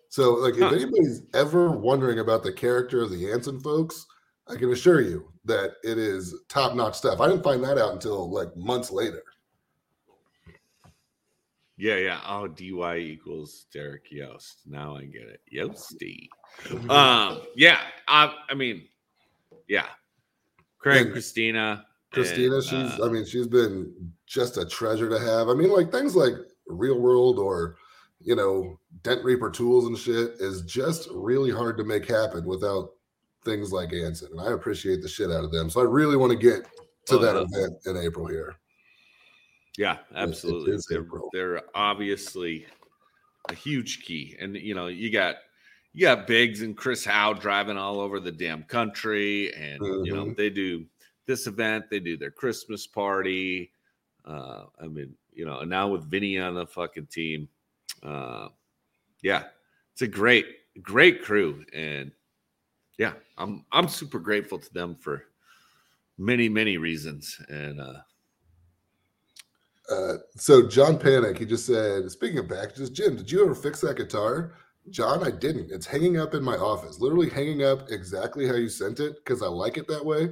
So, 0.10 0.34
like, 0.34 0.56
huh. 0.58 0.68
if 0.68 0.74
anybody's 0.74 1.24
ever 1.34 1.72
wondering 1.72 2.20
about 2.20 2.44
the 2.44 2.54
character 2.54 3.02
of 3.02 3.12
the 3.12 3.32
Anson 3.32 3.60
folks, 3.60 4.06
I 4.48 4.56
can 4.56 4.72
assure 4.72 5.02
you 5.02 5.32
that 5.46 5.76
it 5.84 5.98
is 5.98 6.36
top 6.50 6.76
notch 6.76 6.96
stuff. 6.96 7.22
I 7.22 7.28
didn't 7.28 7.44
find 7.44 7.64
that 7.64 7.78
out 7.78 7.94
until 7.94 8.30
like 8.30 8.56
months 8.56 8.92
later. 8.92 9.24
Yeah, 11.78 11.96
yeah. 11.96 12.20
Oh, 12.28 12.48
DY 12.48 12.98
equals 12.98 13.66
Derek 13.74 14.12
Yost. 14.12 14.62
Now 14.66 14.96
I 14.96 15.06
get 15.06 15.24
it. 15.24 15.42
Yosty. 15.54 16.28
um, 16.90 17.42
yeah. 17.56 17.80
I, 18.08 18.34
I 18.50 18.54
mean, 18.54 18.88
yeah. 19.68 19.88
Craig, 20.78 21.06
and 21.06 21.12
Christina. 21.12 21.86
Christina, 22.12 22.56
and, 22.56 22.64
she's 22.64 23.00
uh, 23.00 23.06
I 23.06 23.10
mean, 23.10 23.26
she's 23.26 23.48
been 23.48 23.92
just 24.28 24.58
a 24.58 24.66
treasure 24.66 25.10
to 25.10 25.20
have. 25.20 25.50
I 25.50 25.56
mean, 25.56 25.72
like 25.72 25.92
things 25.92 26.16
like 26.16 26.34
real 26.68 27.00
world 27.00 27.40
or 27.40 27.78
you 28.24 28.36
know, 28.36 28.80
Dent 29.04 29.24
Reaper 29.24 29.50
tools 29.50 29.86
and 29.86 29.98
shit 29.98 30.36
is 30.40 30.62
just 30.62 31.10
really 31.12 31.52
hard 31.52 31.78
to 31.78 31.84
make 31.84 32.08
happen 32.08 32.46
without 32.46 32.92
things 33.46 33.72
like 33.72 33.94
Anson, 33.94 34.30
and 34.32 34.42
I 34.42 34.52
appreciate 34.54 35.02
the 35.02 35.08
shit 35.08 35.32
out 35.32 35.44
of 35.44 35.52
them. 35.52 35.70
So 35.70 35.82
I 35.82 35.86
really 35.86 36.18
want 36.18 36.32
to 36.32 36.38
get 36.38 36.66
to 37.08 37.16
oh, 37.16 37.20
that 37.20 37.36
event 37.36 37.78
in 37.86 37.98
April 37.98 38.28
here. 38.28 38.56
Yeah, 39.78 39.98
absolutely. 40.16 40.78
they're, 40.90 41.06
they're 41.34 41.62
obviously 41.74 42.68
a 43.50 43.56
huge 43.56 44.04
key, 44.04 44.36
and 44.40 44.56
you 44.56 44.76
know 44.76 44.88
you 44.88 45.12
got 45.12 45.38
you 45.94 46.02
got 46.02 46.28
Biggs 46.28 46.62
and 46.62 46.78
Chris 46.78 47.04
Howe 47.06 47.34
driving 47.34 47.78
all 47.78 48.00
over 48.00 48.20
the 48.20 48.32
damn 48.32 48.64
country, 48.64 49.54
and 49.54 49.82
mm-hmm. 49.82 50.06
you 50.06 50.16
know 50.16 50.26
mm-hmm. 50.26 50.34
they 50.36 50.50
do 50.50 50.86
this 51.26 51.48
event, 51.48 51.86
they 51.90 52.00
do 52.00 52.18
their 52.18 52.32
Christmas 52.32 52.86
party. 52.86 53.72
Uh, 54.26 54.66
I 54.82 54.88
mean, 54.88 55.16
you 55.32 55.46
know, 55.46 55.60
and 55.60 55.70
now 55.70 55.88
with 55.88 56.10
Vinny 56.10 56.38
on 56.40 56.56
the 56.56 56.68
fucking 56.68 57.08
team, 57.08 57.48
uh, 58.04 58.50
yeah, 59.22 59.46
it's 59.94 60.02
a 60.02 60.08
great, 60.08 60.46
great 60.82 61.24
crew, 61.24 61.66
and 61.74 62.12
yeah, 62.98 63.14
I'm 63.38 63.66
I'm 63.72 63.88
super 63.88 64.20
grateful 64.20 64.60
to 64.60 64.74
them 64.74 64.96
for 64.96 65.26
many 66.18 66.50
many 66.50 66.78
reasons. 66.78 67.40
And 67.50 67.80
uh, 67.80 68.02
uh, 69.90 70.14
so 70.36 70.68
John 70.68 70.98
Panic, 70.98 71.38
he 71.38 71.46
just 71.46 71.66
said, 71.66 72.10
speaking 72.12 72.40
of 72.40 72.50
packages, 72.50 72.90
Jim, 72.90 73.16
did 73.16 73.32
you 73.32 73.44
ever 73.44 73.56
fix 73.56 73.82
that 73.82 73.98
guitar? 73.98 74.54
John, 74.90 75.26
I 75.26 75.32
didn't. 75.32 75.72
It's 75.72 75.86
hanging 75.86 76.20
up 76.20 76.34
in 76.34 76.44
my 76.44 76.58
office, 76.58 77.00
literally 77.00 77.30
hanging 77.30 77.64
up 77.64 77.90
exactly 77.90 78.48
how 78.48 78.56
you 78.56 78.70
sent 78.70 79.00
it 79.00 79.16
because 79.24 79.42
I 79.42 79.48
like 79.48 79.78
it 79.78 79.88
that 79.88 80.06
way. 80.06 80.30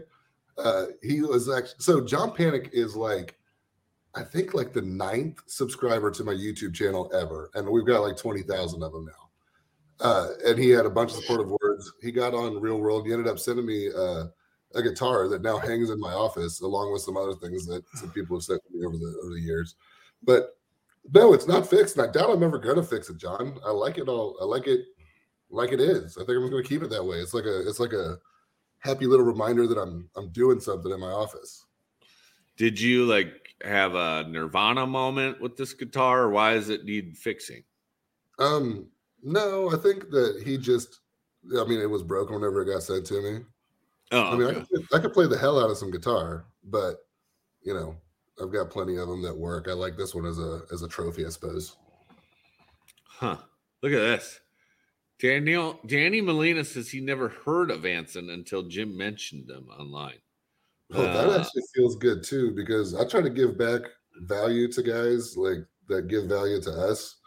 Uh, 0.58 0.88
he 1.02 1.22
was 1.22 1.50
actually 1.50 1.80
so 1.80 2.02
John 2.02 2.34
Panic 2.34 2.70
is 2.74 2.96
like 2.96 3.38
I 4.14 4.24
think 4.24 4.54
like 4.54 4.74
the 4.74 4.82
ninth 4.82 5.42
subscriber 5.48 6.12
to 6.12 6.24
my 6.24 6.34
YouTube 6.34 6.74
channel 6.74 7.10
ever, 7.14 7.50
and 7.56 7.68
we've 7.68 7.86
got 7.86 8.02
like 8.02 8.18
twenty 8.18 8.42
thousand 8.42 8.84
of 8.84 8.92
them 8.92 9.06
now. 9.06 10.06
Uh, 10.06 10.30
and 10.46 10.60
he 10.60 10.70
had 10.70 10.86
a 10.86 10.90
bunch 10.90 11.12
of 11.12 11.18
supportive. 11.18 11.50
He 12.02 12.12
got 12.12 12.34
on 12.34 12.62
Real 12.62 12.80
World. 12.80 13.06
He 13.06 13.14
ended 13.14 13.28
up 13.28 13.40
sending 13.40 13.66
me 13.66 13.90
uh, 13.90 14.26
a 14.76 14.82
guitar 14.82 15.28
that 15.28 15.42
now 15.42 15.58
hangs 15.58 15.90
in 15.90 16.00
my 16.00 16.14
office, 16.14 16.62
along 16.62 16.92
with 16.94 17.02
some 17.02 17.18
other 17.18 17.36
things 17.36 17.66
that 17.68 17.84
some 17.96 18.12
people 18.12 18.38
have 18.38 18.44
sent 18.44 18.62
me 18.72 18.86
over 18.86 18.98
the 18.98 19.20
over 19.24 19.34
the 19.34 19.42
years. 19.42 19.76
But 20.24 20.58
no, 21.14 21.34
it's 21.34 21.48
not 21.48 21.70
fixed. 21.70 21.98
And 21.98 22.08
I 22.08 22.12
doubt 22.12 22.30
I'm 22.30 22.44
ever 22.44 22.60
gonna 22.60 22.84
fix 22.84 23.10
it, 23.10 23.18
John. 23.18 23.60
I 23.66 23.72
like 23.72 23.98
it 23.98 24.08
all. 24.08 24.38
I 24.42 24.46
like 24.46 24.68
it 24.68 24.86
like 25.50 25.72
it 25.72 25.80
is. 25.80 26.18
I 26.18 26.26
think 26.26 26.38
I'm 26.38 26.50
gonna 26.50 26.64
keep 26.64 26.84
it 26.84 26.90
that 26.90 27.06
way. 27.06 27.18
It's 27.18 27.34
like 27.34 27.46
a 27.46 27.68
it's 27.68 27.80
like 27.80 27.94
a 27.94 28.18
happy 28.80 29.06
little 29.06 29.26
reminder 29.26 29.68
that 29.68 29.78
I'm 29.78 30.10
I'm 30.16 30.30
doing 30.30 30.60
something 30.60 30.92
in 30.92 31.00
my 31.00 31.08
office. 31.08 31.66
Did 32.58 32.80
you 32.80 33.06
like 33.06 33.56
have 33.64 33.96
a 33.96 34.26
Nirvana 34.28 34.86
moment 34.86 35.42
with 35.42 35.58
this 35.58 35.74
guitar, 35.74 36.24
or 36.24 36.30
why 36.30 36.54
does 36.54 36.70
it 36.70 36.86
need 36.86 37.18
fixing? 37.18 37.64
Um, 38.40 38.88
no, 39.24 39.72
I 39.72 39.78
think 39.78 40.10
that 40.10 40.42
he 40.44 40.58
just 40.58 41.00
I 41.60 41.64
mean 41.66 41.80
it 41.80 41.90
was 41.90 42.04
broken 42.04 42.36
whenever 42.36 42.62
it 42.62 42.66
got 42.74 42.84
sent 42.84 43.06
to 43.08 43.22
me. 43.22 43.46
Oh, 44.12 44.22
I 44.32 44.36
mean, 44.36 44.48
okay. 44.48 44.60
I, 44.60 44.64
could, 44.66 44.88
I 44.94 45.00
could 45.00 45.14
play 45.14 45.28
the 45.28 45.38
hell 45.38 45.60
out 45.60 45.70
of 45.70 45.78
some 45.78 45.92
guitar, 45.92 46.46
but 46.66 47.08
you 47.64 47.74
know, 47.74 47.96
I've 48.42 48.52
got 48.52 48.70
plenty 48.70 48.98
of 48.98 49.08
them 49.08 49.22
that 49.24 49.36
work. 49.38 49.68
I 49.70 49.74
like 49.74 49.96
this 49.98 50.14
one 50.14 50.26
as 50.26 50.40
a 50.40 50.62
as 50.72 50.82
a 50.82 50.88
trophy, 50.88 51.26
I 51.26 51.30
suppose. 51.30 51.78
huh? 53.08 53.38
Look 53.82 53.94
at 53.94 54.00
this. 54.00 54.40
Daniel 55.20 55.80
Danny 55.86 56.20
Molina 56.22 56.64
says 56.64 56.90
he 56.90 57.00
never 57.00 57.30
heard 57.30 57.70
of 57.72 57.86
Anson 57.86 58.30
until 58.32 58.64
Jim 58.64 58.98
mentioned 58.98 59.48
them 59.48 59.68
online. 59.70 60.18
Oh, 60.94 61.04
that 61.04 61.30
Uh, 61.30 61.40
actually 61.40 61.64
feels 61.74 61.96
good 61.96 62.24
too 62.24 62.52
because 62.52 62.94
I 62.96 63.08
try 63.08 63.22
to 63.22 63.30
give 63.30 63.58
back 63.58 63.82
value 64.22 64.68
to 64.74 64.84
guys 64.84 65.38
like 65.38 65.60
that 65.88 66.08
give 66.08 66.26
value 66.26 66.60
to 66.62 66.72
us, 66.72 67.18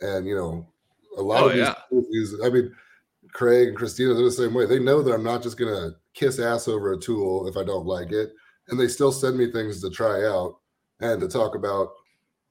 and 0.00 0.26
you 0.26 0.34
know, 0.34 0.72
a 1.16 1.22
lot 1.22 1.42
Oh, 1.44 1.46
of 1.46 1.52
these 1.54 1.60
yeah. 1.62 1.74
movies. 1.90 2.34
I 2.44 2.50
mean, 2.50 2.74
Craig 3.36 3.68
and 3.68 3.76
Christina, 3.76 4.14
they're 4.14 4.24
the 4.24 4.30
same 4.30 4.54
way. 4.54 4.64
They 4.64 4.78
know 4.78 5.02
that 5.02 5.12
I'm 5.12 5.22
not 5.22 5.42
just 5.42 5.58
gonna 5.58 5.90
kiss 6.14 6.38
ass 6.38 6.68
over 6.68 6.94
a 6.94 6.98
tool 6.98 7.46
if 7.46 7.58
I 7.58 7.64
don't 7.64 7.84
like 7.84 8.10
it, 8.10 8.32
and 8.68 8.80
they 8.80 8.88
still 8.88 9.12
send 9.12 9.36
me 9.36 9.52
things 9.52 9.82
to 9.82 9.90
try 9.90 10.24
out 10.24 10.56
and 11.00 11.20
to 11.20 11.28
talk 11.28 11.54
about 11.54 11.90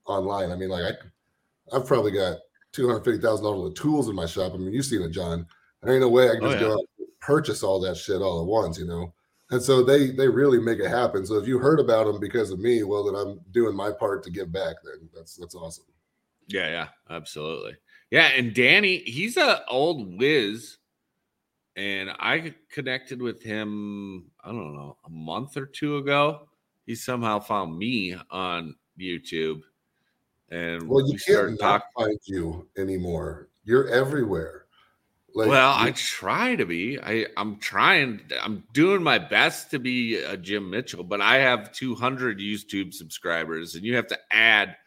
online. 0.06 0.52
I 0.52 0.56
mean, 0.56 0.70
like 0.70 0.84
I, 0.84 1.76
I've 1.76 1.88
probably 1.88 2.12
got 2.12 2.38
two 2.72 2.88
hundred 2.88 3.04
fifty 3.04 3.20
thousand 3.20 3.46
dollars 3.46 3.70
of 3.70 3.76
tools 3.76 4.10
in 4.10 4.16
my 4.16 4.28
shop. 4.28 4.54
I 4.54 4.58
mean, 4.58 4.74
you've 4.74 4.86
seen 4.86 5.02
it, 5.02 5.10
John. 5.10 5.48
There 5.82 5.92
ain't 5.92 6.02
no 6.02 6.10
way 6.10 6.30
I 6.30 6.36
can 6.36 6.44
Oh, 6.44 6.52
just 6.52 6.62
yeah. 6.62 6.68
go 6.68 6.74
out 6.74 6.86
and 7.00 7.08
purchase 7.20 7.64
all 7.64 7.80
that 7.80 7.98
shit 7.98 8.22
all 8.22 8.42
at 8.42 8.48
once, 8.48 8.78
you 8.78 8.86
know. 8.86 9.12
And 9.50 9.64
so 9.64 9.84
they 9.84 10.12
they 10.12 10.28
really 10.28 10.60
make 10.60 10.78
it 10.78 10.90
happen. 10.90 11.26
So 11.26 11.38
if 11.38 11.48
you 11.48 11.58
heard 11.58 11.80
about 11.80 12.06
them 12.06 12.20
because 12.20 12.52
of 12.52 12.60
me, 12.60 12.84
well, 12.84 13.06
then 13.06 13.16
I'm 13.16 13.40
doing 13.50 13.76
my 13.76 13.92
part 13.92 14.24
to 14.26 14.30
give 14.30 14.52
back. 14.52 14.76
Then 14.84 15.10
that's 15.16 15.36
that's 15.36 15.56
awesome. 15.56 15.86
Yeah, 16.46 16.70
yeah, 16.70 16.88
absolutely. 17.10 17.76
Yeah, 18.12 18.28
and 18.28 18.54
Danny, 18.54 18.98
he's 19.00 19.36
a 19.38 19.66
old 19.68 20.18
whiz, 20.18 20.78
and 21.76 22.10
I 22.20 22.54
connected 22.70 23.22
with 23.22 23.42
him. 23.42 24.32
I 24.44 24.50
don't 24.50 24.76
know 24.76 24.98
a 25.06 25.10
month 25.10 25.58
or 25.58 25.66
two 25.66 25.98
ago. 25.98 26.48
He 26.86 26.96
somehow 26.96 27.40
found 27.40 27.78
me 27.78 28.16
on 28.30 28.76
YouTube, 29.00 29.62
and 30.50 30.88
Well, 30.88 31.06
you 31.06 31.14
we 31.14 31.20
can't 31.20 31.60
talking. 31.60 31.88
find 31.98 32.20
you 32.26 32.68
anymore. 32.78 33.50
You're 33.64 33.90
everywhere. 33.90 34.66
Like, 35.34 35.50
well, 35.50 35.74
I 35.76 35.92
try 35.92 36.56
to 36.56 36.66
be. 36.66 36.98
I 37.02 37.26
I'm 37.36 37.58
trying. 37.58 38.22
I'm 38.42 38.64
doing 38.72 39.04
my 39.04 39.18
best 39.18 39.70
to 39.72 39.80
be 39.80 40.16
a 40.16 40.38
Jim 40.38 40.70
Mitchell, 40.70 41.04
but 41.04 41.20
I 41.20 41.38
have 41.40 41.74
200 41.74 42.40
YouTube 42.40 42.94
subscribers, 42.94 43.76
and 43.76 43.84
you 43.84 43.96
have 43.96 44.08
to 44.08 44.20
add 44.32 44.78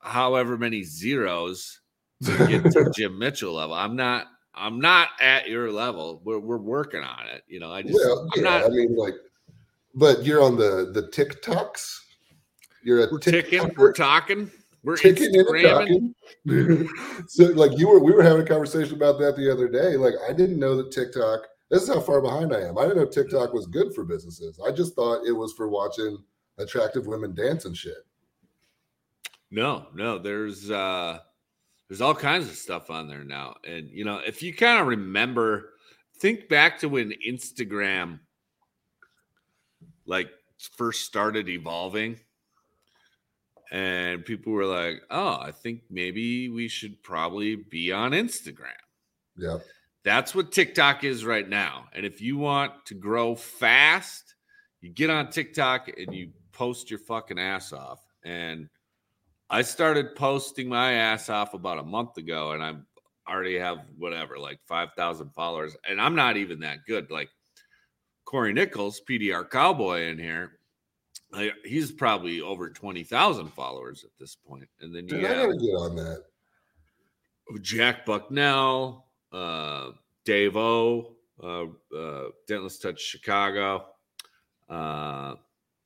however 0.00 0.56
many 0.56 0.82
zeros 0.82 1.80
to 2.24 2.46
get 2.46 2.64
to 2.72 2.90
Jim 2.94 3.18
Mitchell 3.18 3.54
level. 3.54 3.74
I'm 3.74 3.96
not. 3.96 4.26
I'm 4.52 4.80
not 4.80 5.10
at 5.20 5.48
your 5.48 5.70
level. 5.70 6.20
We're 6.24 6.38
we're 6.38 6.58
working 6.58 7.02
on 7.02 7.26
it. 7.28 7.44
You 7.46 7.60
know, 7.60 7.72
I 7.72 7.82
just 7.82 7.94
well, 7.94 8.28
yeah, 8.36 8.42
not. 8.42 8.64
I 8.64 8.68
mean, 8.68 8.96
like, 8.96 9.14
but 9.94 10.24
you're 10.24 10.42
on 10.42 10.56
the 10.56 10.90
the 10.92 11.04
TikToks. 11.04 12.00
You're 12.82 13.04
a 13.04 13.08
We're 13.10 13.18
ticking. 13.18 13.72
We're 13.76 13.92
talking. 13.92 14.50
We're 14.82 14.96
ticking 14.96 15.34
and 15.36 15.62
talking. 15.62 16.14
so 17.28 17.44
like 17.44 17.78
you 17.78 17.88
were 17.88 18.00
we 18.00 18.12
were 18.12 18.22
having 18.22 18.42
a 18.42 18.46
conversation 18.46 18.96
about 18.96 19.18
that 19.20 19.36
the 19.36 19.50
other 19.50 19.68
day. 19.68 19.96
Like 19.96 20.14
I 20.28 20.32
didn't 20.32 20.58
know 20.58 20.76
that 20.76 20.90
TikTok, 20.90 21.40
this 21.70 21.82
is 21.82 21.88
how 21.88 22.00
far 22.00 22.20
behind 22.22 22.54
I 22.54 22.62
am. 22.62 22.78
I 22.78 22.82
didn't 22.82 22.98
know 22.98 23.06
TikTok 23.06 23.52
was 23.52 23.66
good 23.66 23.94
for 23.94 24.04
businesses. 24.04 24.58
I 24.66 24.72
just 24.72 24.94
thought 24.94 25.26
it 25.26 25.32
was 25.32 25.52
for 25.52 25.68
watching 25.68 26.18
attractive 26.58 27.06
women 27.06 27.34
dance 27.34 27.66
and 27.66 27.76
shit. 27.76 28.06
No, 29.50 29.86
no, 29.94 30.18
there's 30.18 30.70
uh 30.70 31.18
there's 31.88 32.00
all 32.00 32.14
kinds 32.14 32.48
of 32.48 32.54
stuff 32.54 32.90
on 32.90 33.08
there 33.08 33.24
now. 33.24 33.56
And 33.66 33.90
you 33.90 34.04
know, 34.04 34.20
if 34.24 34.42
you 34.42 34.54
kind 34.54 34.80
of 34.80 34.86
remember, 34.86 35.70
think 36.18 36.48
back 36.48 36.78
to 36.80 36.88
when 36.88 37.12
Instagram 37.26 38.20
like 40.06 40.30
first 40.76 41.04
started 41.04 41.48
evolving 41.48 42.18
and 43.70 44.24
people 44.24 44.52
were 44.52 44.66
like, 44.66 45.02
"Oh, 45.10 45.38
I 45.40 45.52
think 45.52 45.82
maybe 45.90 46.48
we 46.48 46.68
should 46.68 47.02
probably 47.02 47.56
be 47.56 47.92
on 47.92 48.12
Instagram." 48.12 48.74
Yeah. 49.36 49.58
That's 50.02 50.34
what 50.34 50.52
TikTok 50.52 51.04
is 51.04 51.24
right 51.24 51.48
now. 51.48 51.86
And 51.92 52.06
if 52.06 52.20
you 52.20 52.38
want 52.38 52.86
to 52.86 52.94
grow 52.94 53.34
fast, 53.34 54.34
you 54.80 54.90
get 54.90 55.10
on 55.10 55.30
TikTok 55.30 55.88
and 55.96 56.14
you 56.14 56.30
post 56.52 56.90
your 56.90 56.98
fucking 57.00 57.38
ass 57.38 57.72
off. 57.72 58.00
And 58.24 58.68
I 59.50 59.62
started 59.62 60.14
posting 60.14 60.68
my 60.68 60.92
ass 60.92 61.28
off 61.28 61.54
about 61.54 61.78
a 61.78 61.82
month 61.82 62.16
ago, 62.16 62.52
and 62.52 62.62
I 62.62 62.74
already 63.28 63.58
have 63.58 63.78
whatever, 63.98 64.38
like 64.38 64.60
5,000 64.66 65.30
followers. 65.30 65.76
And 65.88 66.00
I'm 66.00 66.14
not 66.14 66.36
even 66.36 66.60
that 66.60 66.86
good. 66.86 67.10
Like 67.10 67.28
Corey 68.24 68.52
Nichols, 68.52 69.02
PDR 69.08 69.48
Cowboy 69.50 70.02
in 70.08 70.18
here, 70.18 70.60
like, 71.32 71.52
he's 71.64 71.92
probably 71.92 72.40
over 72.40 72.70
20,000 72.70 73.48
followers 73.48 74.04
at 74.04 74.10
this 74.18 74.36
point. 74.36 74.68
And 74.80 74.94
then 74.94 75.04
you 75.04 75.16
Dude, 75.16 75.24
I 75.24 75.28
have 75.34 75.46
gotta 75.46 75.58
get 75.58 75.74
on 75.74 75.96
that. 75.96 76.24
Jack 77.62 78.06
Bucknell, 78.06 79.06
uh, 79.32 79.90
Dave 80.24 80.56
O, 80.56 81.16
uh, 81.42 81.64
uh, 81.96 82.28
Dentless 82.48 82.80
Touch 82.80 83.00
Chicago. 83.00 83.86
Uh, 84.68 85.34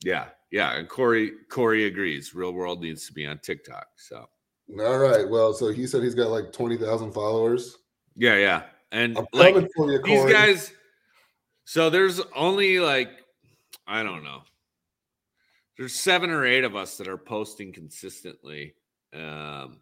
yeah, 0.03 0.29
yeah, 0.55 0.77
and 0.77 0.89
Corey 0.89 1.33
Corey 1.49 1.87
agrees. 1.87 2.33
Real 2.33 2.53
World 2.53 2.81
needs 2.81 3.09
to 3.09 3.13
be 3.13 3.27
on 3.27 3.39
TikTok. 3.39 3.89
So 3.97 4.29
All 4.79 4.99
right. 4.99 5.29
Well, 5.29 5.53
so 5.53 5.73
he 5.73 5.85
said 5.85 6.05
he's 6.05 6.15
got 6.15 6.31
like 6.31 6.53
20,000 6.53 7.11
followers. 7.11 7.79
yeah, 8.15 8.37
yeah, 8.37 8.63
and 8.93 9.19
I'm 9.19 9.27
like 9.33 9.57
you, 9.57 10.01
these 10.05 10.33
guys. 10.33 10.73
So 11.65 11.91
there's 11.91 12.21
only 12.37 12.79
like 12.79 13.11
I 13.85 14.05
don't 14.05 14.23
know. 14.23 14.43
There's 15.77 15.93
seven 15.93 16.31
or 16.31 16.47
eight 16.47 16.63
of 16.63 16.77
us 16.77 16.99
that 16.99 17.09
are 17.09 17.19
posting 17.19 17.73
consistently. 17.73 18.77
Um, 19.13 19.81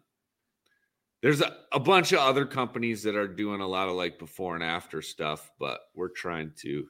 there's 1.21 1.41
a, 1.41 1.55
a 1.71 1.79
bunch 1.79 2.13
of 2.13 2.19
other 2.19 2.47
companies 2.47 3.03
that 3.03 3.15
are 3.15 3.27
doing 3.27 3.61
a 3.61 3.67
lot 3.67 3.89
of 3.89 3.93
like 3.93 4.17
before 4.17 4.55
and 4.55 4.63
after 4.63 5.03
stuff, 5.03 5.51
but 5.59 5.81
we're 5.93 6.09
trying 6.09 6.51
to 6.61 6.87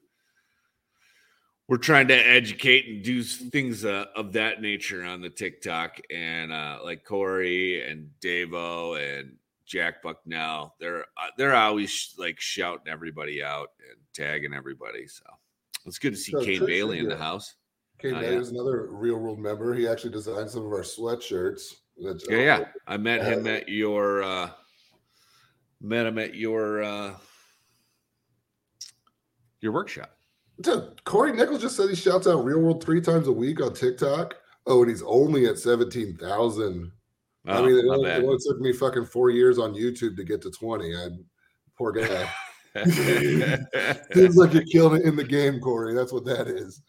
we're 1.68 1.78
trying 1.78 2.07
to 2.09 2.16
educate 2.16 2.88
and 2.88 3.03
do 3.03 3.24
things 3.24 3.86
uh, 3.86 4.05
of 4.16 4.34
that 4.34 4.61
nature 4.61 5.03
on 5.03 5.22
the 5.22 5.30
TikTok 5.30 5.99
and 6.11 6.51
uh, 6.51 6.80
like 6.84 7.05
Corey 7.05 7.89
and 7.89 8.09
Davo 8.22 8.99
and 8.99 9.36
Jack 9.66 10.03
Bucknell. 10.03 10.76
They're 10.80 11.03
uh, 11.18 11.30
they're 11.38 11.55
always 11.55 12.14
like 12.18 12.39
shouting 12.39 12.91
everybody 12.91 13.41
out 13.41 13.70
and 13.89 13.97
tagging 14.14 14.53
everybody. 14.53 15.07
So 15.07 15.24
it's 15.86 15.99
good 15.99 16.14
to 16.14 16.20
see 16.20 16.34
So 16.34 16.43
Kane 16.43 16.66
Bailey 16.66 16.99
in 16.99 17.07
the 17.07 17.18
house. 17.18 17.55
Kane 17.97 18.14
Bailey 18.14 18.26
Day 18.26 18.34
yeah. 18.34 18.39
is 18.39 18.51
another 18.51 18.88
real 18.91 19.18
world 19.18 19.39
member. 19.39 19.74
He 19.74 19.88
actually 19.88 20.11
designed 20.11 20.49
some 20.49 20.66
of 20.66 20.72
our 20.72 20.82
sweatshirts. 20.82 21.74
which- 21.95 22.24
Yeah, 22.30 22.38
yeah. 22.38 22.66
I 22.88 22.97
met 22.97 23.24
him 23.24 23.45
Uh, 23.47 23.51
at 23.51 23.70
your 23.70 24.22
uh 24.24 24.49
met 25.80 26.05
him 26.05 26.18
at 26.20 26.36
your 26.36 26.84
uh 26.84 27.14
your 29.61 29.72
workshop. 29.72 30.18
Dude, 30.64 31.03
Corey 31.03 31.34
Nichols 31.34 31.61
just 31.61 31.76
said 31.76 31.89
he 31.89 31.95
shouts 31.95 32.26
out 32.26 32.43
Real 32.43 32.59
World 32.59 32.84
three 32.84 33.01
times 33.01 33.28
a 33.28 33.32
week 33.32 33.61
on 33.61 33.74
TikTok. 33.74 34.36
Oh, 34.66 34.82
and 34.82 34.89
he's 34.89 35.03
only 35.03 35.45
at 35.45 35.59
17,000. 35.59 36.91
I 37.45 37.57
Oh, 37.57 37.66
mean, 37.66 37.76
it 37.78 37.86
only, 37.89 38.09
it 38.09 38.24
only 38.24 38.38
took 38.39 38.59
me 38.61 38.72
fucking 38.72 39.05
four 39.05 39.30
years 39.30 39.59
on 39.59 39.74
YouTube 39.74 40.16
to 40.16 40.24
get 40.24 40.41
to 40.43 40.51
20. 40.51 40.95
I 40.95 41.09
poor 41.78 41.91
guy. 41.91 42.30
Seems 44.14 44.36
like 44.38 44.53
you're 44.53 44.64
killing 44.64 45.01
it 45.01 45.05
in 45.05 45.16
the 45.16 45.24
game, 45.24 45.59
Corey. 45.59 45.93
That's 45.93 46.11
what 46.14 46.26
that 46.26 46.47
is. 46.47 46.82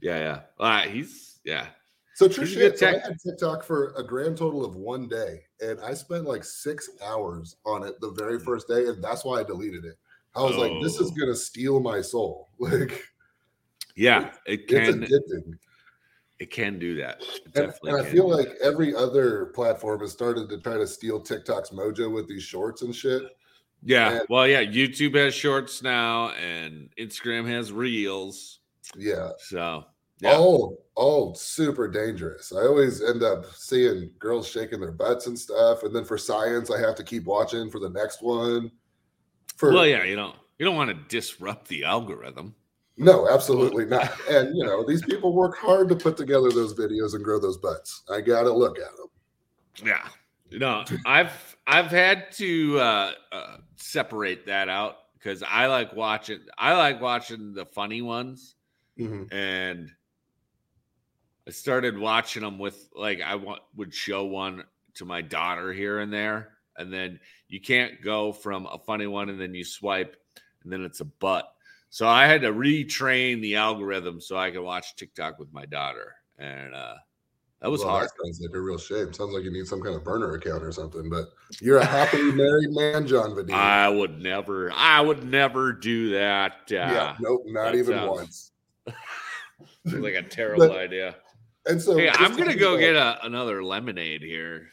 yeah, 0.00 0.18
yeah. 0.18 0.40
All 0.60 0.68
right, 0.68 0.90
he's 0.90 1.40
yeah. 1.44 1.66
So 2.14 2.28
He's 2.28 2.38
a 2.38 2.42
Trish, 2.42 2.78
so 2.78 2.86
I 2.88 2.92
had 2.98 3.16
TikTok 3.18 3.64
for 3.64 3.92
a 3.96 4.02
grand 4.06 4.36
total 4.38 4.64
of 4.64 4.76
one 4.76 5.08
day, 5.08 5.40
and 5.60 5.80
I 5.80 5.94
spent 5.94 6.26
like 6.26 6.44
six 6.44 6.88
hours 7.04 7.56
on 7.66 7.82
it 7.82 8.00
the 8.00 8.12
very 8.12 8.38
hmm. 8.38 8.44
first 8.44 8.68
day, 8.68 8.86
and 8.86 9.02
that's 9.02 9.24
why 9.24 9.40
I 9.40 9.42
deleted 9.42 9.84
it. 9.84 9.96
I 10.36 10.42
was 10.42 10.56
like, 10.56 10.72
"This 10.82 11.00
is 11.00 11.10
Oh. 11.10 11.14
gonna 11.18 11.34
steal 11.34 11.80
my 11.80 12.00
soul." 12.00 12.50
Like, 12.60 13.02
Yeah, 13.96 14.30
it 14.46 14.66
can. 14.68 15.06
It 16.40 16.50
can 16.50 16.80
do 16.80 16.96
that. 16.96 17.22
And, 17.54 17.72
and 17.84 17.96
I 17.96 18.04
feel 18.04 18.28
like 18.28 18.48
every 18.62 18.94
other 18.94 19.46
platform 19.54 20.00
has 20.00 20.10
started 20.10 20.48
to 20.48 20.58
try 20.58 20.76
to 20.76 20.86
steal 20.86 21.20
TikTok's 21.20 21.70
mojo 21.70 22.12
with 22.12 22.28
these 22.28 22.42
shorts 22.42 22.82
and 22.82 22.94
shit. 22.94 23.22
Yeah. 23.84 24.18
and- 24.18 24.26
Well, 24.28 24.46
yeah. 24.48 24.62
YouTube 24.64 25.14
has 25.14 25.32
shorts 25.32 25.80
now, 25.82 26.30
and 26.30 26.90
Instagram 26.98 27.46
has 27.46 27.70
reels. 27.72 28.58
Yeah. 28.96 29.30
So 29.38 29.84
yeah. 30.20 30.32
Oh, 30.34 30.76
oh, 30.96 31.34
super 31.34 31.86
dangerous. 31.88 32.52
I 32.52 32.62
always 32.62 33.02
end 33.02 33.22
up 33.22 33.46
seeing 33.54 34.10
girls 34.18 34.48
shaking 34.48 34.80
their 34.80 34.92
butts 34.92 35.28
and 35.28 35.38
stuff. 35.38 35.84
And 35.84 35.94
then 35.94 36.04
for 36.04 36.18
science, 36.18 36.70
I 36.70 36.80
have 36.80 36.96
to 36.96 37.04
keep 37.04 37.24
watching 37.24 37.70
for 37.70 37.78
the 37.78 37.90
next 37.90 38.22
one. 38.22 38.70
For 39.56 39.72
well, 39.72 39.86
yeah. 39.86 40.02
You 40.02 40.16
don't 40.16 40.36
you 40.58 40.66
don't 40.66 40.76
want 40.76 40.90
to 40.90 40.96
disrupt 41.08 41.68
the 41.68 41.84
algorithm. 41.84 42.54
No, 42.96 43.28
absolutely 43.28 43.84
not. 43.84 44.12
And 44.28 44.56
you 44.56 44.64
know, 44.64 44.84
these 44.86 45.02
people 45.02 45.32
work 45.32 45.56
hard 45.56 45.88
to 45.88 45.96
put 45.96 46.16
together 46.16 46.50
those 46.50 46.74
videos 46.74 47.14
and 47.14 47.24
grow 47.24 47.38
those 47.38 47.58
butts. 47.58 48.02
I 48.10 48.20
gotta 48.20 48.52
look 48.52 48.78
at 48.78 48.96
them. 48.96 49.08
Yeah. 49.84 50.08
No, 50.52 50.84
I've 51.04 51.56
I've 51.66 51.90
had 51.90 52.30
to 52.32 52.78
uh, 52.78 53.12
uh, 53.32 53.56
separate 53.76 54.46
that 54.46 54.68
out 54.68 54.96
because 55.14 55.42
I 55.42 55.66
like 55.66 55.94
watching. 55.94 56.40
I 56.56 56.74
like 56.74 57.00
watching 57.00 57.54
the 57.54 57.64
funny 57.66 58.02
ones, 58.02 58.54
and 59.32 59.90
I 61.46 61.50
started 61.50 61.98
watching 61.98 62.42
them 62.42 62.58
with 62.58 62.88
like 62.94 63.20
I 63.20 63.34
want 63.34 63.62
would 63.76 63.92
show 63.92 64.24
one 64.24 64.64
to 64.94 65.04
my 65.04 65.22
daughter 65.22 65.72
here 65.72 65.98
and 66.00 66.12
there, 66.12 66.52
and 66.76 66.92
then 66.92 67.18
you 67.48 67.60
can't 67.60 68.02
go 68.02 68.32
from 68.32 68.66
a 68.66 68.78
funny 68.78 69.06
one 69.06 69.28
and 69.28 69.40
then 69.40 69.54
you 69.54 69.64
swipe, 69.64 70.16
and 70.62 70.72
then 70.72 70.84
it's 70.84 71.00
a 71.00 71.04
butt. 71.04 71.53
So 71.94 72.08
I 72.08 72.26
had 72.26 72.40
to 72.40 72.52
retrain 72.52 73.40
the 73.40 73.54
algorithm 73.54 74.20
so 74.20 74.36
I 74.36 74.50
could 74.50 74.62
watch 74.62 74.96
TikTok 74.96 75.38
with 75.38 75.52
my 75.52 75.64
daughter, 75.64 76.16
and 76.40 76.74
uh, 76.74 76.94
that 77.60 77.70
was 77.70 77.82
well, 77.82 77.90
hard. 77.90 78.06
That 78.08 78.24
sounds 78.24 78.40
like 78.40 78.50
a 78.52 78.60
real 78.60 78.78
shame. 78.78 79.12
Sounds 79.12 79.32
like 79.32 79.44
you 79.44 79.52
need 79.52 79.68
some 79.68 79.80
kind 79.80 79.94
of 79.94 80.02
burner 80.02 80.34
account 80.34 80.64
or 80.64 80.72
something. 80.72 81.08
But 81.08 81.26
you're 81.60 81.78
a 81.78 81.84
happily 81.84 82.32
married 82.32 82.70
man, 82.72 83.06
John 83.06 83.30
Vadim. 83.30 83.52
I 83.54 83.88
would 83.88 84.20
never, 84.20 84.72
I 84.72 85.00
would 85.02 85.22
never 85.22 85.72
do 85.72 86.10
that. 86.10 86.54
Uh, 86.68 86.74
yeah, 86.74 87.16
nope, 87.20 87.42
not 87.46 87.76
even 87.76 87.94
sounds- 87.94 88.10
once. 88.10 88.52
Like 89.84 90.14
a 90.14 90.22
terrible 90.28 90.66
But- 90.66 90.76
idea. 90.76 91.14
And 91.66 91.80
so 91.80 91.96
Hey, 91.96 92.10
I'm 92.12 92.36
gonna 92.36 92.56
go 92.56 92.70
about- 92.70 92.80
get 92.80 92.96
a, 92.96 93.24
another 93.24 93.62
lemonade 93.62 94.20
here. 94.22 94.66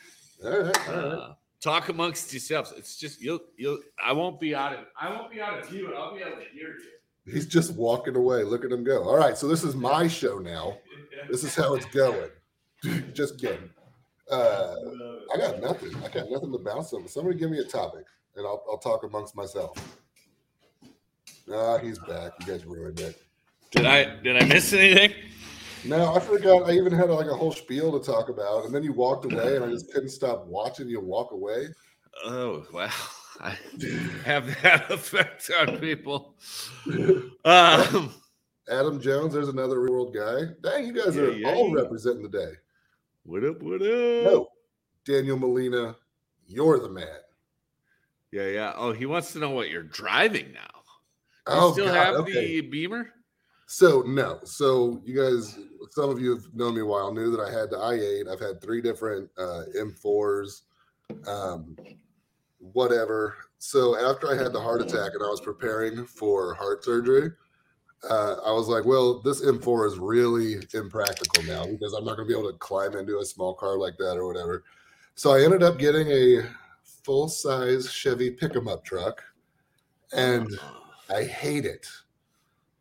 All 0.43 0.49
right, 0.49 0.89
all 0.89 0.95
right. 0.95 1.03
Uh, 1.05 1.33
talk 1.61 1.89
amongst 1.89 2.33
yourselves. 2.33 2.73
It's 2.75 2.97
just 2.97 3.21
you'll 3.21 3.41
you'll. 3.57 3.77
I 4.03 4.11
won't 4.11 4.39
be 4.39 4.55
out 4.55 4.73
of 4.73 4.79
I 4.99 5.11
won't 5.11 5.29
be 5.29 5.39
out 5.39 5.59
of 5.59 5.69
view. 5.69 5.93
I'll 5.93 6.15
be 6.15 6.21
able 6.23 6.37
to 6.37 6.45
hear 6.51 6.73
He's 7.25 7.45
just 7.45 7.75
walking 7.75 8.15
away. 8.15 8.43
Look 8.43 8.65
at 8.65 8.71
him 8.71 8.83
go. 8.83 9.03
All 9.03 9.17
right, 9.17 9.37
so 9.37 9.47
this 9.47 9.63
is 9.63 9.75
my 9.75 10.07
show 10.07 10.39
now. 10.39 10.77
This 11.29 11.43
is 11.43 11.55
how 11.55 11.75
it's 11.75 11.85
going. 11.85 12.29
just 13.13 13.39
kidding. 13.39 13.69
Uh, 14.29 14.75
I 15.33 15.37
got 15.37 15.61
nothing. 15.61 15.95
I 16.03 16.07
got 16.07 16.31
nothing 16.31 16.51
to 16.51 16.57
bounce 16.57 16.93
on. 16.93 17.07
Somebody 17.07 17.37
give 17.37 17.51
me 17.51 17.59
a 17.59 17.63
topic, 17.63 18.05
and 18.35 18.45
I'll, 18.45 18.63
I'll 18.69 18.77
talk 18.77 19.03
amongst 19.03 19.35
myself. 19.35 19.77
Ah, 21.53 21.77
he's 21.77 21.99
back. 21.99 22.31
You 22.39 22.47
guys 22.47 22.65
ruined 22.65 22.99
it. 22.99 23.21
Did 23.71 23.85
I 23.85 24.15
did 24.21 24.41
I 24.41 24.45
miss 24.45 24.73
anything? 24.73 25.13
No, 25.83 26.13
I 26.13 26.19
forgot. 26.19 26.69
I 26.69 26.73
even 26.73 26.93
had 26.93 27.09
like 27.09 27.27
a 27.27 27.35
whole 27.35 27.51
spiel 27.51 27.97
to 27.97 28.05
talk 28.05 28.29
about, 28.29 28.65
and 28.65 28.73
then 28.73 28.83
you 28.83 28.93
walked 28.93 29.25
away, 29.25 29.55
and 29.55 29.65
I 29.65 29.69
just 29.69 29.91
couldn't 29.91 30.09
stop 30.09 30.45
watching 30.45 30.87
you 30.87 31.01
walk 31.01 31.31
away. 31.31 31.67
Oh 32.25 32.65
I 32.75 32.91
have 33.39 34.61
that 34.61 34.85
effect 34.91 35.49
on 35.59 35.77
people. 35.79 36.35
Um, 37.45 38.13
Adam 38.69 39.01
Jones, 39.01 39.33
there's 39.33 39.49
another 39.49 39.79
real 39.81 39.93
world 39.93 40.13
guy. 40.15 40.53
Dang, 40.61 40.85
you 40.87 40.93
guys 40.93 41.17
are 41.17 41.31
Yeah, 41.31 41.49
yeah, 41.49 41.55
all 41.55 41.69
yeah. 41.69 41.81
representing 41.83 42.23
the 42.23 42.29
day. 42.29 42.51
what 43.23 43.43
up? 43.43 43.61
What 43.61 43.81
up? 43.81 43.81
No, 43.81 44.47
Daniel 45.05 45.37
Molina, 45.37 45.95
you're 46.47 46.79
the 46.79 46.89
man. 46.89 47.07
Yeah, 48.31 48.47
yeah. 48.47 48.73
Oh, 48.75 48.93
he 48.93 49.05
wants 49.05 49.33
to 49.33 49.39
know 49.39 49.49
what 49.49 49.69
you're 49.69 49.83
driving 49.83 50.53
now. 50.53 50.69
You 51.47 51.59
Oh, 51.59 51.73
still 51.73 51.87
God, 51.87 51.95
have 51.95 52.15
okay. 52.15 52.61
the 52.61 52.61
Beamer? 52.61 53.11
So 53.65 54.01
no. 54.05 54.39
So 54.43 55.01
you 55.05 55.15
guys, 55.15 55.57
some 55.91 56.09
of 56.09 56.19
you 56.21 56.35
have 56.35 56.43
known 56.53 56.75
me 56.75 56.81
a 56.81 56.85
while, 56.85 57.13
knew 57.13 57.31
that 57.31 57.41
I 57.41 57.49
had 57.51 57.69
the 57.69 57.77
i8. 57.77 58.29
I've 58.31 58.39
had 58.39 58.61
three 58.61 58.81
different 58.81 59.29
uh, 59.37 59.63
M4s, 59.77 60.61
um, 61.27 61.75
whatever. 62.61 63.35
So 63.57 63.97
after 63.97 64.31
I 64.31 64.41
had 64.41 64.53
the 64.53 64.61
heart 64.61 64.81
mm-hmm. 64.81 64.95
attack 64.95 65.11
and 65.13 65.23
I 65.23 65.27
was 65.27 65.41
preparing 65.41 66.05
for 66.05 66.53
heart 66.53 66.83
surgery, 66.83 67.31
uh, 68.09 68.35
I 68.45 68.51
was 68.51 68.67
like, 68.67 68.85
well, 68.85 69.21
this 69.21 69.43
M4 69.43 69.87
is 69.87 69.99
really 69.99 70.55
impractical 70.73 71.43
now 71.43 71.63
mm-hmm. 71.63 71.73
because 71.73 71.93
I'm 71.93 72.05
not 72.05 72.17
going 72.17 72.27
to 72.27 72.33
be 72.33 72.39
able 72.39 72.51
to 72.51 72.57
climb 72.57 72.95
into 72.95 73.19
a 73.19 73.25
small 73.25 73.53
car 73.53 73.77
like 73.77 73.97
that 73.97 74.17
or 74.17 74.27
whatever. 74.27 74.63
So 75.15 75.33
I 75.33 75.43
ended 75.43 75.61
up 75.63 75.77
getting 75.77 76.07
a 76.07 76.43
full 77.03 77.27
size 77.27 77.91
Chevy 77.91 78.31
pick 78.31 78.55
'em 78.55 78.67
up 78.67 78.83
truck, 78.83 79.21
and 80.13 80.47
ah. 80.61 80.81
I 81.09 81.23
hate 81.25 81.65
it 81.65 81.85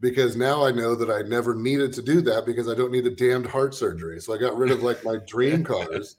because 0.01 0.37
now 0.37 0.64
I 0.64 0.70
know 0.70 0.95
that 0.95 1.11
I 1.11 1.22
never 1.28 1.55
needed 1.55 1.93
to 1.95 2.03
do 2.03 2.20
that 2.22 2.47
because 2.47 2.68
I 2.68 2.74
don't 2.74 2.93
need 2.93 3.07
a 3.07 3.14
damned 3.14 3.47
heart 3.47 3.74
surgery. 3.74 4.20
So 4.20 4.33
I 4.33 4.39
got 4.39 4.57
rid 4.57 4.70
of 4.70 4.83
like 4.83 5.05
my 5.05 5.18
dream 5.26 5.64
cars 5.72 6.16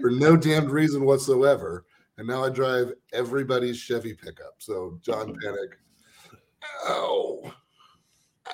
for 0.00 0.10
no 0.10 0.36
damned 0.36 0.70
reason 0.70 1.04
whatsoever. 1.04 1.84
And 2.18 2.26
now 2.26 2.44
I 2.44 2.50
drive 2.50 2.92
everybody's 3.12 3.76
Chevy 3.78 4.14
pickup. 4.14 4.54
So 4.58 4.98
John 5.02 5.36
Panic. 5.42 5.78
Ow. 6.88 7.52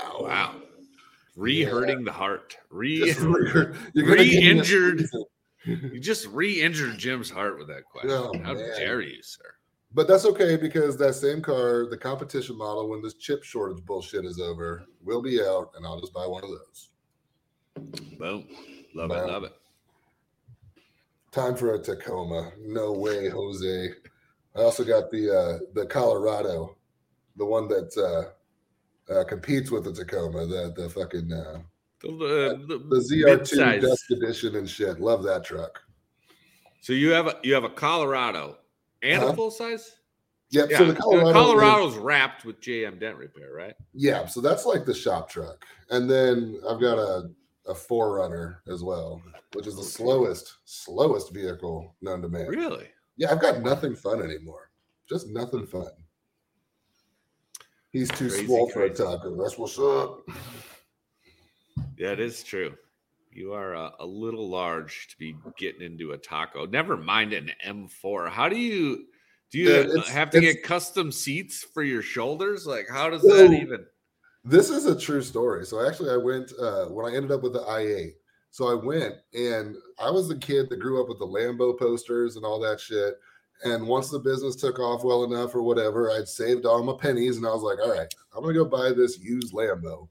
Ow. 0.00 0.18
Wow. 0.24 0.54
Re-hurting 1.36 2.04
the 2.04 2.12
heart. 2.12 2.56
Re 2.70 2.98
Just 3.06 3.20
re- 3.22 3.74
you're 3.94 4.06
gonna 4.06 4.24
give 4.24 4.42
me 4.42 4.50
a 4.50 4.54
Re-injured. 4.54 5.06
you 5.64 6.00
just 6.00 6.26
re-injured 6.28 6.98
Jim's 6.98 7.30
heart 7.30 7.56
with 7.58 7.68
that 7.68 7.84
question. 7.84 8.10
Oh, 8.10 8.32
How 8.42 8.54
man. 8.54 8.70
dare 8.76 9.00
you, 9.00 9.22
sir? 9.22 9.44
But 9.94 10.08
that's 10.08 10.24
okay 10.24 10.56
because 10.56 10.96
that 10.96 11.14
same 11.14 11.40
car, 11.42 11.86
the 11.88 11.96
competition 11.98 12.56
model, 12.56 12.88
when 12.88 13.02
this 13.02 13.14
chip 13.14 13.44
shortage 13.44 13.84
bullshit 13.84 14.24
is 14.24 14.40
over, 14.40 14.84
will 15.02 15.22
be 15.22 15.40
out 15.40 15.70
and 15.76 15.86
I'll 15.86 16.00
just 16.00 16.14
buy 16.14 16.26
one 16.26 16.42
of 16.44 16.50
those. 16.50 16.90
Boom. 18.18 18.46
Love 18.94 19.10
Wow. 19.10 19.16
it, 19.24 19.26
love 19.30 19.44
it. 19.44 19.52
Time 21.32 21.56
for 21.56 21.74
a 21.74 21.78
Tacoma. 21.78 22.52
No 22.60 22.92
way, 22.92 23.28
Jose. 23.28 23.88
I 24.54 24.60
also 24.60 24.84
got 24.84 25.10
the 25.10 25.30
uh 25.30 25.58
the 25.74 25.86
Colorado, 25.86 26.76
the 27.36 27.44
one 27.46 27.68
that 27.68 27.90
uh, 27.96 29.12
uh 29.12 29.24
competes 29.24 29.70
with 29.70 29.84
the 29.84 29.92
Tacoma, 29.92 30.46
the 30.46 30.72
the 30.76 30.90
fucking 30.90 31.32
uh 31.32 31.62
The, 32.02 32.58
the, 32.68 32.78
the 32.78 32.96
ZR2 32.96 33.38
mid-size. 33.38 33.82
Dusk 33.82 34.10
Edition 34.10 34.56
and 34.56 34.68
shit. 34.68 35.00
Love 35.00 35.22
that 35.22 35.44
truck. 35.44 35.80
So 36.82 36.92
you 36.92 37.10
have 37.12 37.28
a 37.28 37.36
you 37.42 37.54
have 37.54 37.64
a 37.64 37.70
Colorado 37.70 38.58
and 39.02 39.22
Huh? 39.22 39.28
a 39.28 39.34
full 39.34 39.50
size? 39.50 39.96
Yep. 40.50 40.70
Yeah. 40.70 40.78
So 40.78 40.84
the 40.84 40.92
the 40.92 40.98
Colorado, 41.00 41.32
Colorado's 41.32 41.96
wrapped 41.96 42.44
with 42.44 42.60
JM 42.60 43.00
Dent 43.00 43.16
Repair, 43.16 43.54
right? 43.54 43.74
yeah. 43.94 44.26
So 44.26 44.42
that's 44.42 44.66
like 44.66 44.84
the 44.84 44.92
shop 44.92 45.30
truck, 45.30 45.64
and 45.88 46.10
then 46.10 46.60
I've 46.68 46.80
got 46.80 46.98
a 46.98 47.30
a 47.66 47.74
4Runner 47.74 48.56
as 48.68 48.82
well, 48.82 49.22
which 49.54 49.66
is 49.66 49.76
the 49.76 49.82
slowest 49.82 50.56
slowest 50.64 51.32
vehicle 51.32 51.94
known 52.02 52.20
to 52.22 52.28
man. 52.28 52.48
Really? 52.48 52.88
Yeah, 53.16 53.30
I've 53.30 53.40
got 53.40 53.60
nothing 53.62 53.94
fun 53.94 54.22
anymore. 54.22 54.70
Just 55.08 55.28
nothing 55.28 55.66
fun. 55.66 55.90
He's 57.90 58.08
too 58.10 58.28
Crazy, 58.28 58.46
small 58.46 58.68
for 58.70 58.82
a 58.84 58.90
taco. 58.90 59.36
That's 59.40 59.58
what's 59.58 59.78
up. 59.78 60.20
Yeah, 61.98 62.12
it 62.12 62.20
is 62.20 62.42
true. 62.42 62.74
You 63.30 63.52
are 63.52 63.74
a, 63.74 63.92
a 64.00 64.06
little 64.06 64.48
large 64.48 65.08
to 65.08 65.18
be 65.18 65.36
getting 65.58 65.82
into 65.82 66.12
a 66.12 66.18
taco. 66.18 66.66
Never 66.66 66.96
mind 66.96 67.32
an 67.32 67.50
M4. 67.66 68.30
How 68.30 68.48
do 68.48 68.56
you 68.56 69.04
do? 69.50 69.58
You 69.58 69.70
Yeah, 69.94 70.02
have 70.10 70.30
to 70.30 70.40
get 70.40 70.62
custom 70.62 71.12
seats 71.12 71.62
for 71.62 71.82
your 71.82 72.02
shoulders? 72.02 72.66
Like, 72.66 72.86
how 72.90 73.10
does 73.10 73.22
So- 73.22 73.36
that 73.36 73.52
even? 73.52 73.86
This 74.44 74.70
is 74.70 74.86
a 74.86 74.98
true 74.98 75.22
story. 75.22 75.64
So 75.64 75.86
actually, 75.86 76.10
I 76.10 76.16
went 76.16 76.52
uh, 76.60 76.86
when 76.86 77.06
I 77.06 77.14
ended 77.14 77.30
up 77.30 77.42
with 77.42 77.52
the 77.52 77.60
i8. 77.60 78.12
So 78.50 78.70
I 78.70 78.74
went 78.74 79.14
and 79.32 79.76
I 79.98 80.10
was 80.10 80.28
the 80.28 80.36
kid 80.36 80.68
that 80.68 80.78
grew 80.78 81.00
up 81.00 81.08
with 81.08 81.18
the 81.18 81.26
Lambo 81.26 81.78
posters 81.78 82.36
and 82.36 82.44
all 82.44 82.60
that 82.60 82.80
shit. 82.80 83.14
And 83.64 83.86
once 83.86 84.10
the 84.10 84.18
business 84.18 84.56
took 84.56 84.78
off 84.78 85.04
well 85.04 85.24
enough 85.24 85.54
or 85.54 85.62
whatever, 85.62 86.10
I'd 86.10 86.28
saved 86.28 86.66
all 86.66 86.82
my 86.82 86.94
pennies 87.00 87.38
and 87.38 87.46
I 87.46 87.50
was 87.50 87.62
like, 87.62 87.78
all 87.78 87.90
right, 87.90 88.12
I'm 88.36 88.42
gonna 88.42 88.52
go 88.52 88.64
buy 88.66 88.92
this 88.92 89.18
used 89.18 89.54
Lambo. 89.54 90.08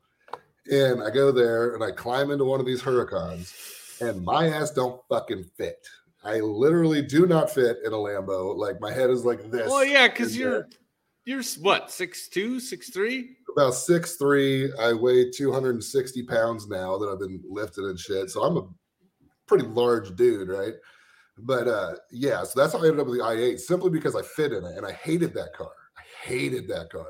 And 0.72 1.04
I 1.04 1.12
go 1.12 1.32
there 1.32 1.76
and 1.76 1.84
I 1.84 1.92
climb 1.92 2.32
into 2.32 2.46
one 2.46 2.60
of 2.60 2.66
these 2.66 2.82
Huracans, 2.82 4.00
and 4.02 4.24
my 4.24 4.48
ass 4.48 4.72
don't 4.72 5.02
fucking 5.10 5.44
fit. 5.58 5.86
I 6.24 6.40
literally 6.40 7.02
do 7.02 7.26
not 7.26 7.52
fit 7.52 7.78
in 7.84 7.94
a 7.94 7.98
Lambo. 7.98 8.56
Like 8.56 8.80
my 8.80 8.92
head 8.92 9.10
is 9.10 9.26
like 9.26 9.52
this. 9.52 9.70
Well, 9.70 9.84
yeah, 9.84 10.08
because 10.08 10.38
you're 10.38 10.68
you're 11.26 11.44
what 11.60 11.92
six 11.92 12.28
two, 12.28 12.60
six 12.60 12.90
three. 12.90 13.38
About 13.56 13.74
six 13.74 14.16
three. 14.16 14.72
I 14.80 14.94
weigh 14.94 15.32
260 15.32 16.24
pounds 16.24 16.68
now 16.68 16.98
that 16.98 17.08
I've 17.08 17.20
been 17.20 17.42
lifting 17.48 17.86
and 17.86 18.00
shit. 18.00 18.30
So 18.30 18.44
I'm 18.44 18.58
a 18.58 18.68
pretty 19.48 19.66
large 19.66 20.16
dude, 20.16 20.50
right? 20.50 20.74
But 21.38 21.68
uh 21.68 21.96
yeah, 22.12 22.44
so 22.44 22.60
that's 22.60 22.74
how 22.74 22.80
I 22.80 22.88
ended 22.88 23.02
up 23.02 23.08
with 23.08 23.18
the 23.18 23.24
i8 23.24 23.60
simply 23.60 23.90
because 23.90 24.16
I 24.16 24.22
fit 24.22 24.54
in 24.54 24.64
it 24.64 24.78
and 24.78 24.86
I 24.86 24.92
hated 24.92 25.34
that 25.36 25.54
car. 25.54 25.72
I 25.98 26.28
hated 26.28 26.68
that 26.70 26.92
car. 26.92 27.08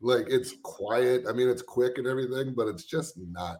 Like 0.00 0.26
it's 0.28 0.54
quiet. 0.62 1.24
I 1.28 1.32
mean, 1.32 1.48
it's 1.48 1.62
quick 1.62 1.98
and 1.98 2.06
everything, 2.06 2.54
but 2.54 2.68
it's 2.68 2.84
just 2.84 3.18
not 3.18 3.58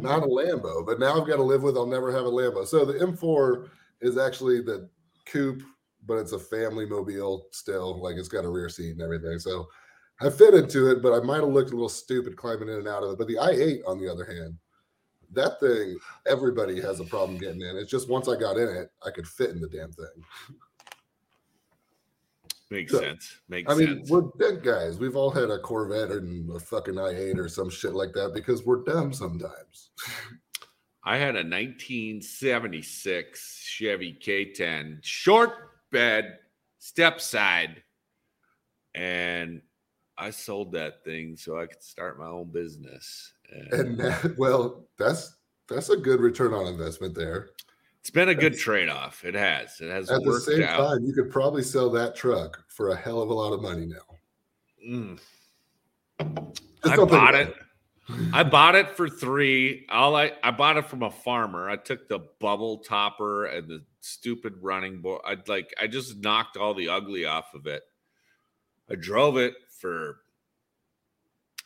not 0.00 0.22
a 0.22 0.26
Lambo. 0.26 0.84
But 0.84 0.98
now 0.98 1.20
I've 1.20 1.26
got 1.26 1.36
to 1.36 1.42
live 1.42 1.62
with 1.62 1.76
I'll 1.76 1.86
never 1.86 2.12
have 2.12 2.26
a 2.26 2.30
Lambo. 2.30 2.66
So 2.66 2.84
the 2.84 2.94
M4 2.94 3.68
is 4.00 4.18
actually 4.18 4.60
the 4.60 4.88
coupe, 5.26 5.62
but 6.06 6.18
it's 6.18 6.32
a 6.32 6.38
family 6.38 6.86
mobile 6.86 7.46
still. 7.52 8.02
Like 8.02 8.16
it's 8.16 8.28
got 8.28 8.44
a 8.44 8.48
rear 8.48 8.68
seat 8.68 8.92
and 8.92 9.02
everything. 9.02 9.38
So 9.38 9.66
I 10.20 10.30
fit 10.30 10.54
into 10.54 10.90
it, 10.90 11.02
but 11.02 11.12
I 11.12 11.24
might 11.24 11.40
have 11.40 11.48
looked 11.48 11.70
a 11.70 11.74
little 11.74 11.88
stupid 11.88 12.36
climbing 12.36 12.68
in 12.68 12.76
and 12.76 12.88
out 12.88 13.02
of 13.02 13.12
it. 13.12 13.18
But 13.18 13.26
the 13.26 13.36
i8, 13.36 13.80
on 13.86 14.00
the 14.00 14.10
other 14.10 14.24
hand, 14.24 14.56
that 15.32 15.58
thing, 15.60 15.98
everybody 16.26 16.80
has 16.80 17.00
a 17.00 17.04
problem 17.04 17.38
getting 17.38 17.60
in. 17.60 17.76
It's 17.76 17.90
just 17.90 18.08
once 18.08 18.28
I 18.28 18.38
got 18.38 18.56
in 18.56 18.68
it, 18.68 18.90
I 19.04 19.10
could 19.10 19.26
fit 19.26 19.50
in 19.50 19.60
the 19.60 19.68
damn 19.68 19.92
thing. 19.92 20.06
Makes 22.70 22.92
so, 22.92 23.00
sense. 23.00 23.40
Makes 23.48 23.72
I 23.72 23.76
mean, 23.76 24.04
we're 24.08 24.30
dead 24.38 24.62
guys. 24.62 24.98
We've 24.98 25.16
all 25.16 25.30
had 25.30 25.50
a 25.50 25.58
Corvette 25.58 26.10
and 26.10 26.50
a 26.54 26.58
fucking 26.58 26.94
i8 26.94 27.38
or 27.38 27.48
some 27.48 27.68
shit 27.68 27.94
like 27.94 28.12
that 28.14 28.32
because 28.34 28.64
we're 28.64 28.82
dumb 28.84 29.12
sometimes. 29.12 29.90
I 31.04 31.18
had 31.18 31.34
a 31.34 31.44
1976 31.44 33.60
Chevy 33.62 34.18
K10 34.20 35.00
short 35.02 35.50
bed, 35.92 36.38
step 36.78 37.20
side, 37.20 37.82
and 38.94 39.60
I 40.16 40.30
sold 40.30 40.72
that 40.72 41.04
thing 41.04 41.36
so 41.36 41.58
I 41.58 41.66
could 41.66 41.82
start 41.82 42.18
my 42.18 42.26
own 42.26 42.50
business. 42.50 43.32
And, 43.52 43.72
and 43.72 44.00
that, 44.00 44.34
well, 44.38 44.86
that's 44.98 45.36
that's 45.68 45.88
a 45.88 45.96
good 45.96 46.20
return 46.20 46.52
on 46.52 46.66
investment 46.66 47.14
there. 47.14 47.50
It's 48.00 48.10
been 48.10 48.28
a 48.28 48.34
good 48.34 48.58
trade 48.58 48.90
off. 48.90 49.24
It 49.24 49.34
has. 49.34 49.80
It 49.80 49.90
has. 49.90 50.10
At 50.10 50.22
the 50.22 50.38
same 50.38 50.62
out. 50.62 50.76
time, 50.76 51.04
you 51.04 51.14
could 51.14 51.30
probably 51.30 51.62
sell 51.62 51.88
that 51.90 52.14
truck 52.14 52.62
for 52.68 52.90
a 52.90 52.96
hell 52.96 53.22
of 53.22 53.30
a 53.30 53.34
lot 53.34 53.52
of 53.52 53.62
money 53.62 53.86
now. 53.86 53.96
Mm. 54.86 55.20
I 56.84 56.96
bought 56.96 57.34
it. 57.34 57.54
I 58.34 58.42
bought 58.42 58.74
it 58.74 58.90
for 58.90 59.08
three. 59.08 59.86
All 59.88 60.14
I 60.16 60.32
I 60.42 60.50
bought 60.50 60.76
it 60.76 60.86
from 60.86 61.02
a 61.02 61.10
farmer. 61.10 61.70
I 61.70 61.76
took 61.76 62.08
the 62.08 62.20
bubble 62.40 62.78
topper 62.78 63.46
and 63.46 63.68
the 63.68 63.82
stupid 64.00 64.54
running 64.60 65.00
board. 65.00 65.22
I'd 65.24 65.48
like 65.48 65.72
I 65.80 65.86
just 65.86 66.18
knocked 66.18 66.58
all 66.58 66.74
the 66.74 66.90
ugly 66.90 67.24
off 67.24 67.54
of 67.54 67.66
it. 67.66 67.82
I 68.90 68.96
drove 68.96 69.38
it 69.38 69.54
for. 69.78 70.20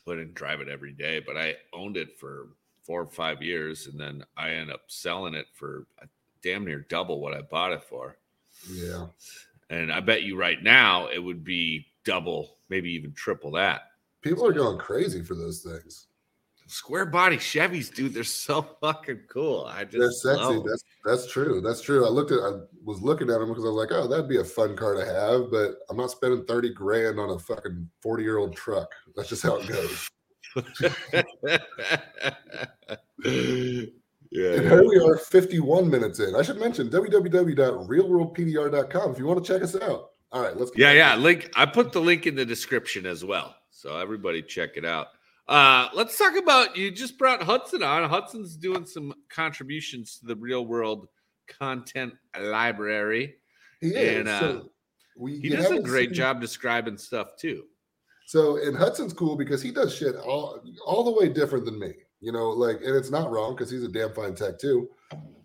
I 0.06 0.12
didn't 0.12 0.34
drive 0.34 0.62
it 0.62 0.68
every 0.68 0.92
day, 0.92 1.20
but 1.20 1.36
I 1.36 1.56
owned 1.74 1.98
it 1.98 2.18
for 2.18 2.48
four 2.82 3.02
or 3.02 3.10
five 3.10 3.42
years, 3.42 3.88
and 3.88 4.00
then 4.00 4.24
I 4.38 4.50
ended 4.52 4.74
up 4.74 4.84
selling 4.86 5.34
it 5.34 5.46
for 5.52 5.86
damn 6.42 6.64
near 6.64 6.86
double 6.88 7.20
what 7.20 7.34
I 7.34 7.42
bought 7.42 7.72
it 7.72 7.84
for. 7.84 8.16
Yeah. 8.72 9.06
And 9.70 9.92
I 9.92 10.00
bet 10.00 10.22
you 10.22 10.36
right 10.36 10.62
now 10.62 11.08
it 11.08 11.18
would 11.18 11.44
be 11.44 11.86
double, 12.04 12.56
maybe 12.70 12.90
even 12.92 13.12
triple 13.12 13.50
that. 13.52 13.82
People 14.22 14.46
are 14.46 14.52
going 14.52 14.78
crazy 14.78 15.22
for 15.22 15.34
those 15.34 15.60
things. 15.60 16.06
Square 16.68 17.06
body 17.06 17.38
Chevys, 17.38 17.92
dude, 17.92 18.12
they're 18.12 18.24
so 18.24 18.62
fucking 18.80 19.22
cool. 19.28 19.64
I 19.68 19.84
just 19.84 20.22
they're 20.24 20.36
sexy. 20.36 20.62
That's 20.66 20.84
that's 21.04 21.32
true. 21.32 21.60
That's 21.60 21.80
true. 21.80 22.06
I 22.06 22.10
looked 22.10 22.30
at 22.30 22.40
I 22.40 22.60
was 22.84 23.00
looking 23.00 23.30
at 23.30 23.40
them 23.40 23.48
because 23.48 23.64
I 23.64 23.68
was 23.68 23.76
like, 23.76 23.92
oh, 23.92 24.06
that'd 24.06 24.28
be 24.28 24.38
a 24.38 24.44
fun 24.44 24.76
car 24.76 24.94
to 24.94 25.04
have, 25.04 25.50
but 25.50 25.78
I'm 25.88 25.96
not 25.96 26.10
spending 26.10 26.44
30 26.44 26.74
grand 26.74 27.18
on 27.18 27.30
a 27.30 27.38
fucking 27.38 27.88
40 28.02 28.22
year 28.22 28.36
old 28.36 28.54
truck. 28.54 28.92
That's 29.16 29.30
just 29.30 29.42
how 29.42 29.56
it 29.56 29.66
goes. 29.66 30.10
Yeah, 34.30 34.56
and 34.56 34.62
here 34.62 34.86
we 34.86 34.98
are 34.98 35.16
51 35.16 35.88
minutes 35.88 36.20
in. 36.20 36.36
I 36.36 36.42
should 36.42 36.58
mention 36.58 36.90
www.realworldpdr.com 36.90 39.12
if 39.12 39.18
you 39.18 39.24
want 39.24 39.42
to 39.42 39.52
check 39.52 39.62
us 39.62 39.74
out. 39.74 40.10
All 40.30 40.42
right, 40.42 40.54
let's 40.54 40.70
Yeah, 40.76 40.92
yeah. 40.92 41.16
Link 41.16 41.50
I 41.56 41.64
put 41.64 41.92
the 41.92 42.00
link 42.00 42.26
in 42.26 42.34
the 42.34 42.44
description 42.44 43.06
as 43.06 43.24
well. 43.24 43.54
So 43.70 43.96
everybody 43.96 44.42
check 44.42 44.76
it 44.76 44.84
out. 44.84 45.06
Uh 45.48 45.88
let's 45.94 46.18
talk 46.18 46.36
about 46.36 46.76
you 46.76 46.90
just 46.90 47.18
brought 47.18 47.42
Hudson 47.42 47.82
on. 47.82 48.08
Hudson's 48.08 48.56
doing 48.56 48.84
some 48.84 49.14
contributions 49.28 50.18
to 50.18 50.26
the 50.26 50.36
real 50.36 50.66
world 50.66 51.08
content 51.58 52.12
library. 52.38 53.36
He 53.80 53.88
is. 53.88 54.18
And 54.18 54.28
uh 54.28 54.40
so 54.40 54.70
we, 55.16 55.40
he 55.40 55.48
does 55.48 55.70
a 55.70 55.80
great 55.80 56.10
seen... 56.10 56.14
job 56.14 56.40
describing 56.40 56.98
stuff 56.98 57.36
too. 57.36 57.64
So 58.26 58.62
and 58.62 58.76
Hudson's 58.76 59.12
cool 59.12 59.36
because 59.36 59.62
he 59.62 59.70
does 59.70 59.94
shit 59.94 60.16
all 60.16 60.60
all 60.84 61.02
the 61.02 61.12
way 61.12 61.28
different 61.28 61.64
than 61.64 61.78
me 61.78 61.94
you 62.20 62.32
know, 62.32 62.50
like, 62.50 62.78
and 62.84 62.96
it's 62.96 63.10
not 63.10 63.30
wrong 63.30 63.54
because 63.54 63.70
he's 63.70 63.84
a 63.84 63.88
damn 63.88 64.12
fine 64.12 64.34
tech 64.34 64.58
too. 64.58 64.88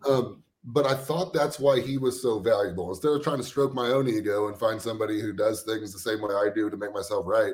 Um, 0.07 0.43
but 0.65 0.85
I 0.85 0.95
thought 0.95 1.33
that's 1.33 1.59
why 1.59 1.79
he 1.81 1.97
was 1.97 2.21
so 2.21 2.39
valuable. 2.39 2.89
Instead 2.89 3.11
of 3.11 3.23
trying 3.23 3.37
to 3.37 3.43
stroke 3.43 3.73
my 3.73 3.87
own 3.87 4.07
ego 4.07 4.47
and 4.47 4.57
find 4.57 4.81
somebody 4.81 5.19
who 5.21 5.33
does 5.33 5.63
things 5.63 5.91
the 5.91 5.99
same 5.99 6.21
way 6.21 6.33
I 6.33 6.49
do 6.53 6.69
to 6.69 6.77
make 6.77 6.93
myself 6.93 7.25
right, 7.27 7.53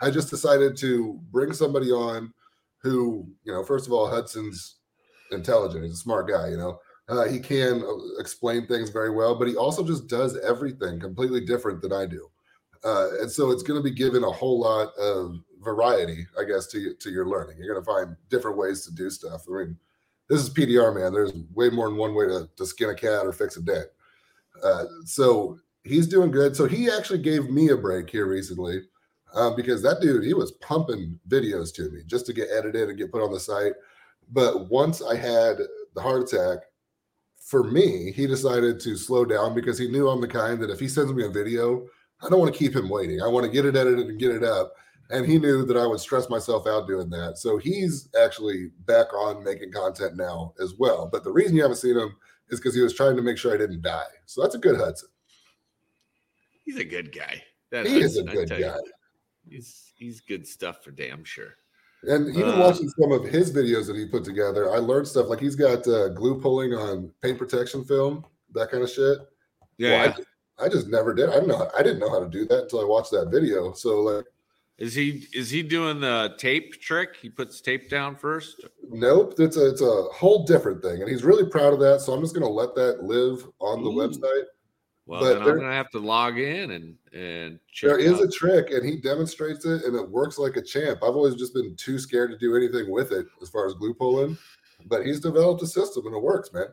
I 0.00 0.10
just 0.10 0.30
decided 0.30 0.76
to 0.78 1.20
bring 1.30 1.52
somebody 1.52 1.90
on 1.90 2.32
who, 2.78 3.28
you 3.44 3.52
know, 3.52 3.62
first 3.62 3.86
of 3.86 3.92
all, 3.92 4.08
Hudson's 4.08 4.76
intelligent. 5.30 5.84
He's 5.84 5.94
a 5.94 5.96
smart 5.96 6.28
guy, 6.28 6.48
you 6.48 6.56
know. 6.56 6.80
Uh, 7.08 7.26
he 7.28 7.40
can 7.40 7.82
uh, 7.82 8.20
explain 8.20 8.66
things 8.66 8.90
very 8.90 9.10
well, 9.10 9.34
but 9.34 9.48
he 9.48 9.56
also 9.56 9.84
just 9.84 10.06
does 10.06 10.38
everything 10.38 11.00
completely 11.00 11.44
different 11.44 11.82
than 11.82 11.92
I 11.92 12.06
do. 12.06 12.28
Uh, 12.84 13.08
and 13.20 13.30
so 13.30 13.50
it's 13.50 13.62
going 13.62 13.78
to 13.78 13.82
be 13.82 13.94
given 13.94 14.24
a 14.24 14.30
whole 14.30 14.60
lot 14.60 14.94
of 14.96 15.36
variety, 15.60 16.26
I 16.38 16.44
guess, 16.44 16.66
to 16.68 16.94
to 16.94 17.10
your 17.10 17.26
learning. 17.26 17.56
You're 17.58 17.74
going 17.74 17.84
to 17.84 17.90
find 17.90 18.16
different 18.30 18.56
ways 18.56 18.86
to 18.86 18.94
do 18.94 19.10
stuff. 19.10 19.42
I 19.48 19.58
mean, 19.58 19.76
this 20.28 20.40
is 20.40 20.48
PDR, 20.48 20.94
man. 20.94 21.12
There's 21.12 21.32
way 21.52 21.68
more 21.68 21.88
than 21.88 21.98
one 21.98 22.14
way 22.14 22.26
to, 22.26 22.48
to 22.56 22.64
skin 22.64 22.90
a 22.90 22.94
cat 22.94 23.26
or 23.26 23.32
fix 23.32 23.56
a 23.56 23.62
dent. 23.62 23.88
Uh, 24.62 24.84
so 25.04 25.58
he's 25.82 26.06
doing 26.06 26.30
good. 26.30 26.56
So 26.56 26.66
he 26.66 26.88
actually 26.90 27.18
gave 27.18 27.50
me 27.50 27.68
a 27.70 27.76
break 27.76 28.08
here 28.08 28.26
recently 28.26 28.82
um, 29.34 29.56
because 29.56 29.82
that 29.82 30.00
dude, 30.00 30.24
he 30.24 30.34
was 30.34 30.52
pumping 30.52 31.18
videos 31.28 31.74
to 31.74 31.90
me 31.90 32.02
just 32.06 32.26
to 32.26 32.32
get 32.32 32.48
edited 32.50 32.88
and 32.88 32.98
get 32.98 33.12
put 33.12 33.22
on 33.22 33.32
the 33.32 33.40
site. 33.40 33.72
But 34.32 34.68
once 34.68 35.02
I 35.02 35.16
had 35.16 35.58
the 35.94 36.00
heart 36.00 36.22
attack, 36.22 36.58
for 37.36 37.64
me, 37.64 38.12
he 38.12 38.26
decided 38.26 38.80
to 38.80 38.96
slow 38.96 39.24
down 39.24 39.54
because 39.54 39.78
he 39.78 39.88
knew 39.88 40.08
I'm 40.08 40.20
the 40.20 40.28
kind 40.28 40.60
that 40.62 40.70
if 40.70 40.78
he 40.78 40.88
sends 40.88 41.12
me 41.12 41.24
a 41.24 41.30
video, 41.30 41.86
I 42.22 42.28
don't 42.28 42.38
want 42.38 42.52
to 42.52 42.58
keep 42.58 42.76
him 42.76 42.88
waiting. 42.88 43.20
I 43.22 43.28
want 43.28 43.44
to 43.44 43.50
get 43.50 43.64
it 43.64 43.76
edited 43.76 44.06
and 44.06 44.20
get 44.20 44.30
it 44.30 44.44
up 44.44 44.74
and 45.10 45.26
he 45.26 45.38
knew 45.38 45.64
that 45.64 45.76
I 45.76 45.86
would 45.86 46.00
stress 46.00 46.28
myself 46.28 46.66
out 46.66 46.86
doing 46.86 47.10
that. 47.10 47.38
So 47.38 47.58
he's 47.58 48.08
actually 48.20 48.70
back 48.86 49.12
on 49.12 49.42
making 49.42 49.72
content 49.72 50.16
now 50.16 50.54
as 50.60 50.74
well. 50.78 51.08
But 51.10 51.24
the 51.24 51.32
reason 51.32 51.56
you 51.56 51.62
haven't 51.62 51.78
seen 51.78 51.96
him 51.96 52.16
is 52.48 52.60
because 52.60 52.74
he 52.74 52.80
was 52.80 52.94
trying 52.94 53.16
to 53.16 53.22
make 53.22 53.36
sure 53.36 53.52
I 53.52 53.58
didn't 53.58 53.82
die. 53.82 54.04
So 54.26 54.42
that's 54.42 54.54
a 54.54 54.58
good 54.58 54.76
Hudson. 54.76 55.08
He's 56.64 56.78
a 56.78 56.84
good 56.84 57.12
guy. 57.14 57.42
That 57.70 57.86
he 57.86 58.00
Hudson, 58.00 58.28
is 58.28 58.34
a 58.34 58.36
good 58.36 58.50
guy. 58.50 58.58
You, 58.58 58.92
he's 59.50 59.92
he's 59.96 60.20
good 60.20 60.46
stuff 60.46 60.82
for 60.82 60.90
damn 60.90 61.24
sure. 61.24 61.56
And 62.04 62.28
even 62.30 62.54
uh, 62.54 62.58
watching 62.60 62.88
some 62.88 63.12
of 63.12 63.24
his 63.24 63.52
videos 63.52 63.86
that 63.86 63.96
he 63.96 64.06
put 64.06 64.24
together, 64.24 64.72
I 64.72 64.78
learned 64.78 65.06
stuff 65.06 65.26
like 65.28 65.40
he's 65.40 65.56
got 65.56 65.86
uh, 65.86 66.08
glue 66.08 66.40
pulling 66.40 66.72
on 66.72 67.10
paint 67.20 67.38
protection 67.38 67.84
film, 67.84 68.24
that 68.54 68.70
kind 68.70 68.82
of 68.82 68.90
shit. 68.90 69.18
Yeah, 69.76 70.06
well, 70.06 70.16
I, 70.58 70.64
I, 70.64 70.68
just 70.68 70.88
never 70.88 71.12
did. 71.12 71.28
I 71.28 71.34
didn't 71.34 71.48
know. 71.48 71.70
I 71.78 71.82
didn't 71.82 71.98
know 71.98 72.10
how 72.10 72.20
to 72.20 72.28
do 72.28 72.46
that 72.46 72.62
until 72.62 72.80
I 72.80 72.84
watched 72.84 73.10
that 73.10 73.28
video. 73.30 73.72
So 73.72 74.00
like, 74.00 74.24
is 74.78 74.94
he 74.94 75.26
is 75.34 75.50
he 75.50 75.62
doing 75.62 76.00
the 76.00 76.34
tape 76.38 76.80
trick? 76.80 77.16
He 77.20 77.28
puts 77.28 77.60
tape 77.60 77.90
down 77.90 78.16
first. 78.16 78.64
Nope, 78.88 79.34
it's 79.38 79.58
a 79.58 79.68
it's 79.68 79.82
a 79.82 80.04
whole 80.04 80.44
different 80.44 80.82
thing, 80.82 81.02
and 81.02 81.10
he's 81.10 81.22
really 81.22 81.48
proud 81.50 81.74
of 81.74 81.80
that. 81.80 82.00
So 82.00 82.14
I'm 82.14 82.22
just 82.22 82.34
going 82.34 82.46
to 82.46 82.52
let 82.52 82.74
that 82.76 83.04
live 83.04 83.46
on 83.58 83.84
the 83.84 83.90
Ooh. 83.90 84.08
website. 84.08 84.44
Well, 85.10 85.22
but 85.22 85.34
then 85.34 85.44
there, 85.44 85.54
I'm 85.54 85.60
to 85.60 85.72
have 85.72 85.90
to 85.90 85.98
log 85.98 86.38
in 86.38 86.70
and 86.70 86.94
and 87.12 87.58
there 87.82 87.98
is 87.98 88.20
a 88.20 88.30
trick, 88.30 88.70
and 88.70 88.88
he 88.88 88.96
demonstrates 88.96 89.64
it, 89.64 89.82
and 89.82 89.96
it 89.96 90.08
works 90.08 90.38
like 90.38 90.56
a 90.56 90.62
champ. 90.62 91.00
I've 91.02 91.16
always 91.16 91.34
just 91.34 91.52
been 91.52 91.74
too 91.74 91.98
scared 91.98 92.30
to 92.30 92.38
do 92.38 92.54
anything 92.54 92.88
with 92.88 93.10
it 93.10 93.26
as 93.42 93.48
far 93.48 93.66
as 93.66 93.74
glue 93.74 93.92
pulling, 93.92 94.38
but 94.86 95.04
he's 95.04 95.18
developed 95.18 95.62
a 95.62 95.66
system, 95.66 96.06
and 96.06 96.14
it 96.14 96.22
works, 96.22 96.52
man. 96.52 96.66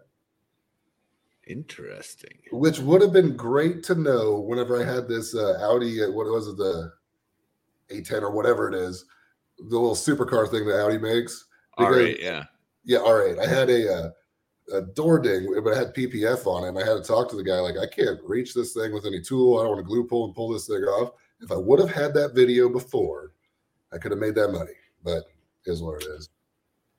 Interesting. 1.48 2.38
Which 2.52 2.78
would 2.78 3.02
have 3.02 3.12
been 3.12 3.36
great 3.36 3.82
to 3.86 3.96
know 3.96 4.40
whenever 4.40 4.80
I 4.80 4.86
had 4.86 5.08
this 5.08 5.34
uh, 5.34 5.58
Audi. 5.60 6.00
What 6.02 6.28
was 6.28 6.48
it? 6.48 6.58
The 6.58 6.92
a10 7.90 8.22
or 8.22 8.30
whatever 8.30 8.68
it 8.72 8.76
is, 8.76 9.06
the 9.58 9.64
little 9.80 9.96
supercar 9.96 10.48
thing 10.48 10.68
that 10.68 10.80
Audi 10.80 11.00
makes. 11.00 11.48
R8, 11.80 12.22
yeah. 12.22 12.44
Yeah, 12.84 13.00
R8. 13.00 13.40
I 13.40 13.48
had 13.48 13.72
a, 13.72 13.92
uh, 13.92 14.10
a 14.74 14.82
door 14.82 15.20
ding, 15.20 15.48
but 15.64 15.72
it 15.72 15.78
had 15.78 15.96
PPF 15.96 16.46
on 16.46 16.66
it. 16.66 16.70
And 16.70 16.78
I 16.78 16.86
had 16.86 17.02
to 17.02 17.08
talk 17.08 17.30
to 17.30 17.36
the 17.36 17.44
guy, 17.44 17.60
like, 17.60 17.78
I 17.78 17.88
can't 17.88 18.20
reach 18.24 18.54
this 18.54 18.74
thing 18.74 18.94
with 18.94 19.06
any 19.06 19.22
tool. 19.22 19.60
I 19.60 19.64
don't 19.64 19.76
want 19.76 19.80
to 19.80 19.88
glue 19.88 20.06
pull 20.06 20.26
and 20.26 20.36
pull 20.36 20.50
this 20.50 20.68
thing 20.68 20.84
off. 20.84 21.14
If 21.42 21.52
I 21.52 21.56
would 21.56 21.80
have 21.80 21.92
had 21.92 22.14
that 22.16 22.34
video 22.34 22.68
before, 22.68 23.34
I 23.94 23.98
could 23.98 24.12
have 24.12 24.20
made 24.20 24.36
that 24.36 24.50
money, 24.50 24.74
but 25.04 25.24
is 25.66 25.82
what 25.82 26.02
it 26.02 26.08
is. 26.08 26.30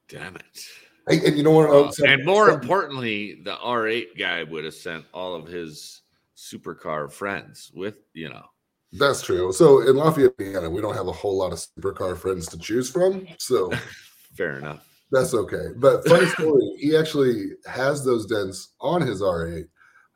Damn 0.09 0.37
it. 0.37 0.67
Hey, 1.09 1.27
and 1.27 1.37
you 1.37 1.43
know 1.43 1.51
what? 1.51 1.71
Uh, 1.71 2.07
and 2.07 2.25
more 2.25 2.51
importantly, 2.51 3.41
the 3.43 3.57
R8 3.57 4.19
guy 4.19 4.43
would 4.45 4.65
have 4.65 4.75
sent 4.75 5.05
all 5.13 5.35
of 5.35 5.47
his 5.47 6.03
supercar 6.37 7.11
friends 7.11 7.73
with, 7.75 7.97
you 8.15 8.29
know, 8.29 8.45
that's 8.93 9.23
true. 9.23 9.53
So 9.53 9.87
in 9.87 9.97
Lafayette, 9.97 10.35
Indiana, 10.39 10.71
we 10.71 10.81
don't 10.81 10.95
have 10.95 11.09
a 11.09 11.13
whole 11.13 11.37
lot 11.37 11.53
of 11.53 11.59
supercar 11.59 12.17
friends 12.17 12.49
to 12.49 12.59
choose 12.59 12.91
from. 12.91 13.27
So 13.39 13.71
fair 14.35 14.59
enough. 14.59 14.88
That's 15.11 15.35
okay. 15.35 15.69
But 15.77 16.07
funny 16.07 16.27
story, 16.27 16.75
he 16.79 16.97
actually 16.97 17.53
has 17.67 18.05
those 18.05 18.27
dents 18.27 18.75
on 18.81 19.01
his 19.01 19.23
R8 19.23 19.65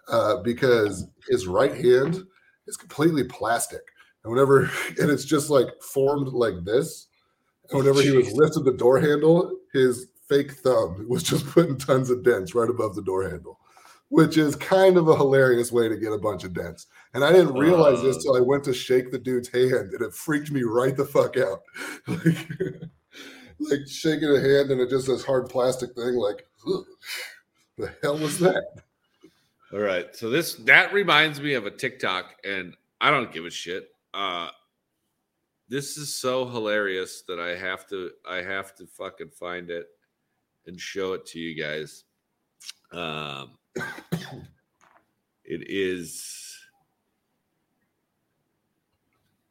uh, 0.09 0.36
because 0.38 1.07
his 1.28 1.47
right 1.47 1.74
hand 1.74 2.22
is 2.66 2.76
completely 2.76 3.24
plastic. 3.24 3.82
And 4.24 4.32
whenever, 4.32 4.70
and 4.99 5.11
it's 5.11 5.24
just 5.24 5.51
like 5.51 5.68
formed 5.82 6.28
like 6.28 6.64
this. 6.64 7.09
And 7.70 7.78
whenever 7.78 8.01
Jeez. 8.01 8.11
he 8.11 8.16
was 8.16 8.32
lifted 8.32 8.64
the 8.64 8.72
door 8.72 9.01
handle, 9.01 9.57
his 9.72 10.09
fake 10.28 10.53
thumb 10.53 11.07
was 11.09 11.22
just 11.22 11.47
putting 11.47 11.78
tons 11.78 12.11
of 12.11 12.22
dents 12.22 12.55
right 12.55 12.68
above 12.68 12.95
the 12.95 13.03
door 13.03 13.28
handle, 13.28 13.59
which 14.09 14.36
is 14.36 14.57
kind 14.57 14.97
of 14.97 15.09
a 15.09 15.16
hilarious 15.16 15.72
way 15.72 15.88
to 15.88 15.97
get 15.97 16.12
a 16.12 16.18
bunch 16.18 16.45
of 16.45 16.53
dents. 16.53 16.86
And 17.14 17.24
I 17.24 17.32
didn't 17.32 17.55
realize 17.55 18.01
uh, 18.01 18.03
this 18.03 18.22
till 18.22 18.36
I 18.36 18.40
went 18.40 18.64
to 18.64 18.74
shake 18.74 19.11
the 19.11 19.18
dude's 19.18 19.49
hand, 19.49 19.93
and 19.93 20.03
it 20.03 20.14
freaked 20.14 20.51
me 20.51 20.62
right 20.62 20.97
the 20.97 21.05
fuck 21.05 21.36
out. 21.38 21.61
like, 22.07 22.36
like 23.70 23.88
shaking 23.88 24.30
a 24.30 24.40
hand, 24.40 24.70
and 24.70 24.80
it 24.80 24.90
just 24.90 25.06
this 25.06 25.24
hard 25.24 25.48
plastic 25.48 25.94
thing. 25.94 26.14
Like, 26.14 26.46
the 27.78 27.94
hell 28.02 28.18
was 28.18 28.38
that? 28.38 28.64
All 29.72 29.80
right, 29.80 30.14
so 30.14 30.28
this 30.28 30.54
that 30.66 30.92
reminds 30.92 31.40
me 31.40 31.54
of 31.54 31.66
a 31.66 31.70
TikTok, 31.70 32.34
and 32.44 32.74
I 33.00 33.10
don't 33.10 33.32
give 33.32 33.46
a 33.46 33.50
shit. 33.50 33.88
Uh, 34.12 34.48
this 35.68 35.96
is 35.96 36.14
so 36.14 36.46
hilarious 36.46 37.22
that 37.28 37.40
I 37.40 37.56
have 37.56 37.86
to 37.88 38.10
I 38.28 38.42
have 38.42 38.74
to 38.76 38.86
fucking 38.86 39.30
find 39.30 39.70
it 39.70 39.86
and 40.66 40.78
show 40.78 41.14
it 41.14 41.24
to 41.26 41.38
you 41.38 41.60
guys. 41.60 42.04
Um, 42.92 43.52
it 45.44 45.70
is 45.70 46.58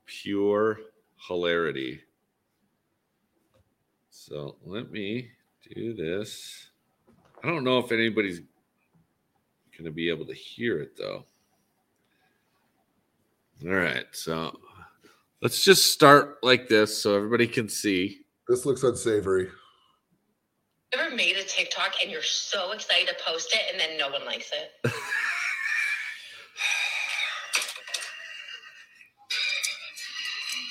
pure 0.05 0.79
hilarity. 1.27 2.01
So 4.31 4.55
let 4.65 4.89
me 4.89 5.29
do 5.75 5.93
this. 5.93 6.69
I 7.43 7.47
don't 7.47 7.65
know 7.65 7.79
if 7.79 7.91
anybody's 7.91 8.39
going 9.77 9.83
to 9.83 9.91
be 9.91 10.09
able 10.09 10.25
to 10.25 10.33
hear 10.33 10.79
it 10.79 10.95
though. 10.97 11.25
All 13.65 13.75
right, 13.75 14.05
so 14.13 14.57
let's 15.41 15.65
just 15.65 15.87
start 15.87 16.37
like 16.43 16.69
this 16.69 16.97
so 16.97 17.13
everybody 17.13 17.45
can 17.45 17.67
see. 17.67 18.21
This 18.47 18.65
looks 18.65 18.83
unsavory. 18.83 19.49
Ever 20.93 21.13
made 21.13 21.35
a 21.35 21.43
TikTok 21.43 21.95
and 22.01 22.09
you're 22.09 22.21
so 22.21 22.71
excited 22.71 23.09
to 23.09 23.15
post 23.25 23.53
it 23.53 23.63
and 23.69 23.77
then 23.81 23.97
no 23.97 24.09
one 24.09 24.25
likes 24.25 24.49
it? 24.53 24.93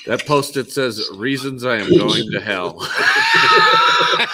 that 0.07 0.25
post 0.25 0.57
it 0.57 0.71
says 0.71 1.11
reasons 1.13 1.63
I 1.63 1.77
am 1.77 1.95
going 1.95 2.31
to 2.31 2.41
hell. 2.41 2.79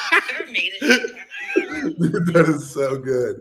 that 2.33 2.45
is 2.47 2.69
so 2.69 2.97
good. 2.97 3.37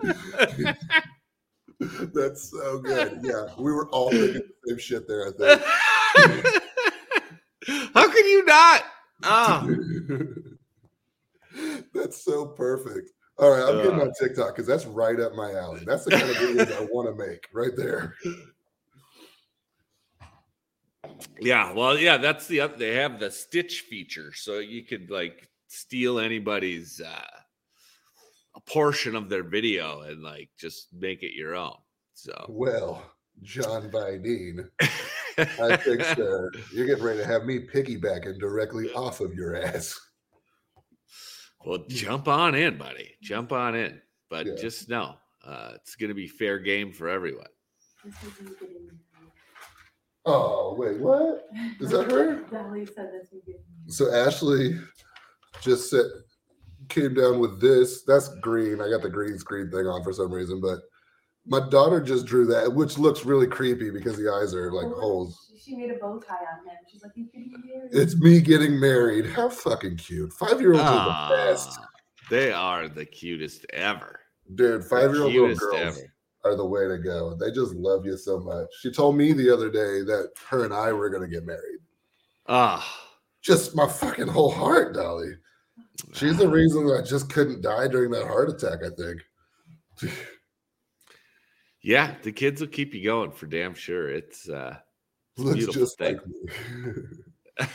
That's 2.14 2.50
so 2.50 2.78
good. 2.80 3.20
Yeah, 3.22 3.46
we 3.59 3.72
were 3.72 3.88
all 3.90 4.11
thinking 4.11 4.42
the 4.64 4.68
same 4.68 4.78
shit 4.78 5.07
there. 5.07 5.28
I 5.28 5.32
think. 5.32 5.62
How 7.94 8.11
can 8.11 8.26
you 8.26 8.44
not? 8.44 8.84
Ah, 9.24 9.66
that's 11.94 12.22
so 12.22 12.46
perfect. 12.46 13.11
All 13.38 13.50
right, 13.50 13.62
I'm 13.62 13.78
uh, 13.78 13.82
getting 13.82 14.00
on 14.00 14.12
TikTok 14.18 14.54
because 14.54 14.66
that's 14.66 14.86
right 14.86 15.18
up 15.20 15.34
my 15.34 15.52
alley. 15.52 15.82
That's 15.84 16.04
the 16.04 16.12
kind 16.12 16.30
of 16.30 16.36
videos 16.36 16.72
I 16.74 16.86
want 16.90 17.09
to 17.09 17.26
make 17.26 17.48
right 17.52 17.76
there. 17.76 18.14
Yeah, 21.40 21.72
well, 21.72 21.98
yeah, 21.98 22.16
that's 22.16 22.46
the 22.46 22.70
they 22.76 22.94
have 22.94 23.20
the 23.20 23.30
stitch 23.30 23.82
feature, 23.82 24.32
so 24.34 24.58
you 24.58 24.84
could 24.84 25.10
like 25.10 25.48
steal 25.68 26.18
anybody's 26.18 27.00
uh 27.00 27.36
a 28.54 28.60
portion 28.60 29.14
of 29.14 29.28
their 29.28 29.42
video 29.42 30.00
and 30.02 30.22
like 30.22 30.48
just 30.58 30.88
make 30.92 31.22
it 31.22 31.34
your 31.34 31.54
own. 31.54 31.76
So 32.14 32.46
well, 32.48 33.02
John 33.42 33.90
Vidine, 33.90 34.68
I 35.38 35.76
think 35.76 36.00
uh, 36.18 36.48
you're 36.72 36.86
getting 36.86 37.04
ready 37.04 37.18
to 37.18 37.26
have 37.26 37.44
me 37.44 37.60
piggybacking 37.60 38.38
directly 38.38 38.90
off 38.92 39.20
of 39.20 39.34
your 39.34 39.56
ass. 39.56 39.98
Well, 41.64 41.84
jump 41.88 42.28
on 42.28 42.54
in, 42.54 42.78
buddy. 42.78 43.16
Jump 43.20 43.52
on 43.52 43.74
in. 43.74 44.00
But 44.30 44.46
yeah. 44.46 44.54
just 44.54 44.88
know 44.88 45.16
uh, 45.44 45.72
it's 45.74 45.96
going 45.96 46.08
to 46.08 46.14
be 46.14 46.26
fair 46.26 46.58
game 46.58 46.92
for 46.92 47.08
everyone. 47.08 47.46
Oh, 50.26 50.74
wait, 50.76 50.98
what? 50.98 51.46
Is 51.80 51.90
that 51.90 52.10
her? 52.10 52.42
So 53.88 54.12
Ashley 54.12 54.80
just 55.60 55.90
said, 55.90 56.06
came 56.88 57.14
down 57.14 57.38
with 57.38 57.60
this. 57.60 58.02
That's 58.02 58.28
green. 58.40 58.80
I 58.80 58.90
got 58.90 59.02
the 59.02 59.08
green 59.08 59.38
screen 59.38 59.70
thing 59.70 59.86
on 59.86 60.02
for 60.02 60.12
some 60.12 60.32
reason, 60.32 60.60
but 60.60 60.80
my 61.46 61.60
daughter 61.68 62.00
just 62.00 62.26
drew 62.26 62.46
that, 62.46 62.72
which 62.72 62.98
looks 62.98 63.24
really 63.24 63.46
creepy 63.46 63.90
because 63.90 64.16
the 64.16 64.28
eyes 64.28 64.54
are 64.54 64.72
like 64.72 64.88
holes. 64.88 65.52
She 65.62 65.76
made 65.76 65.90
a 65.90 65.94
bow 65.94 66.18
tie 66.18 66.34
on 66.34 66.66
him. 66.66 66.76
She's 66.90 67.02
like, 67.02 67.12
"He's 67.14 67.28
getting 67.28 67.52
married." 67.64 67.90
It's 67.92 68.16
me 68.16 68.40
getting 68.40 68.78
married. 68.78 69.26
How 69.26 69.48
fucking 69.48 69.96
cute! 69.96 70.32
Five 70.32 70.60
year 70.60 70.72
olds 70.72 70.82
are 70.82 71.04
the 71.04 71.10
ah, 71.12 71.28
best. 71.30 71.78
They 72.30 72.52
are 72.52 72.88
the 72.88 73.04
cutest 73.04 73.66
ever, 73.72 74.20
dude. 74.54 74.84
Five 74.84 75.12
year 75.12 75.22
old 75.22 75.58
girls 75.58 75.74
ever. 75.76 76.12
Are 76.47 76.57
the 76.57 76.64
way 76.64 76.86
to 76.86 76.99
go. 76.99 77.34
They 77.34 77.51
just 77.51 77.74
love 77.74 78.07
you 78.07 78.16
so 78.16 78.38
much. 78.38 78.68
She 78.80 78.90
told 78.90 79.16
me 79.16 79.32
the 79.32 79.53
other 79.53 79.70
day 79.70 80.03
that 80.05 80.30
her 80.49 80.64
and 80.64 80.72
I 80.72 80.92
were 80.92 81.11
going 81.11 81.28
to 81.28 81.34
get 81.34 81.44
married. 81.44 81.80
Ah, 82.47 82.86
just 83.42 83.74
my 83.74 83.88
fucking 83.88 84.28
whole 84.28 84.51
heart, 84.51 84.94
Dolly. 84.94 85.32
She's 86.12 86.36
the 86.36 86.49
reason 86.49 86.90
I 86.90 87.03
just 87.03 87.30
couldn't 87.30 87.62
die 87.62 87.88
during 87.88 88.11
that 88.12 88.26
heart 88.26 88.51
attack. 88.51 88.80
I 88.84 88.90
think. 88.94 89.22
yeah, 91.82 92.14
the 92.22 92.32
kids 92.32 92.61
will 92.61 92.68
keep 92.68 92.94
you 92.94 93.05
going 93.05 93.32
for 93.32 93.47
damn 93.47 93.74
sure. 93.74 94.09
It's 94.09 94.49
uh, 94.49 94.76
looks 95.36 95.66
just 95.66 95.99
thing. 95.99 96.16
like 96.16 96.26
me. 96.26 97.68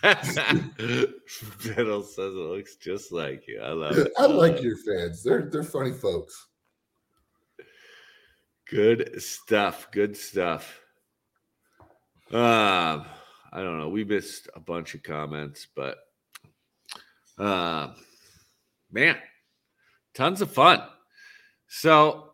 Biddle 0.02 2.02
says 2.02 2.34
it 2.34 2.36
looks 2.36 2.76
just 2.76 3.12
like 3.12 3.46
you. 3.46 3.60
I 3.60 3.72
love 3.72 3.98
it. 3.98 4.12
I 4.18 4.26
like 4.26 4.62
your 4.62 4.76
fans. 4.78 5.22
They're 5.22 5.48
they're 5.50 5.62
funny 5.62 5.92
folks. 5.92 6.47
Good 8.70 9.22
stuff. 9.22 9.90
Good 9.92 10.16
stuff. 10.16 10.80
Um, 12.30 13.06
I 13.50 13.62
don't 13.62 13.78
know. 13.78 13.88
We 13.88 14.04
missed 14.04 14.48
a 14.54 14.60
bunch 14.60 14.94
of 14.94 15.02
comments, 15.02 15.66
but 15.74 15.96
uh, 17.38 17.94
man, 18.92 19.16
tons 20.14 20.42
of 20.42 20.52
fun. 20.52 20.82
So, 21.68 22.32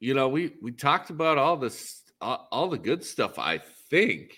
you 0.00 0.14
know, 0.14 0.28
we 0.28 0.54
we 0.60 0.72
talked 0.72 1.10
about 1.10 1.38
all 1.38 1.56
this, 1.56 2.02
all, 2.20 2.48
all 2.50 2.68
the 2.68 2.78
good 2.78 3.04
stuff. 3.04 3.38
I 3.38 3.58
think. 3.88 4.36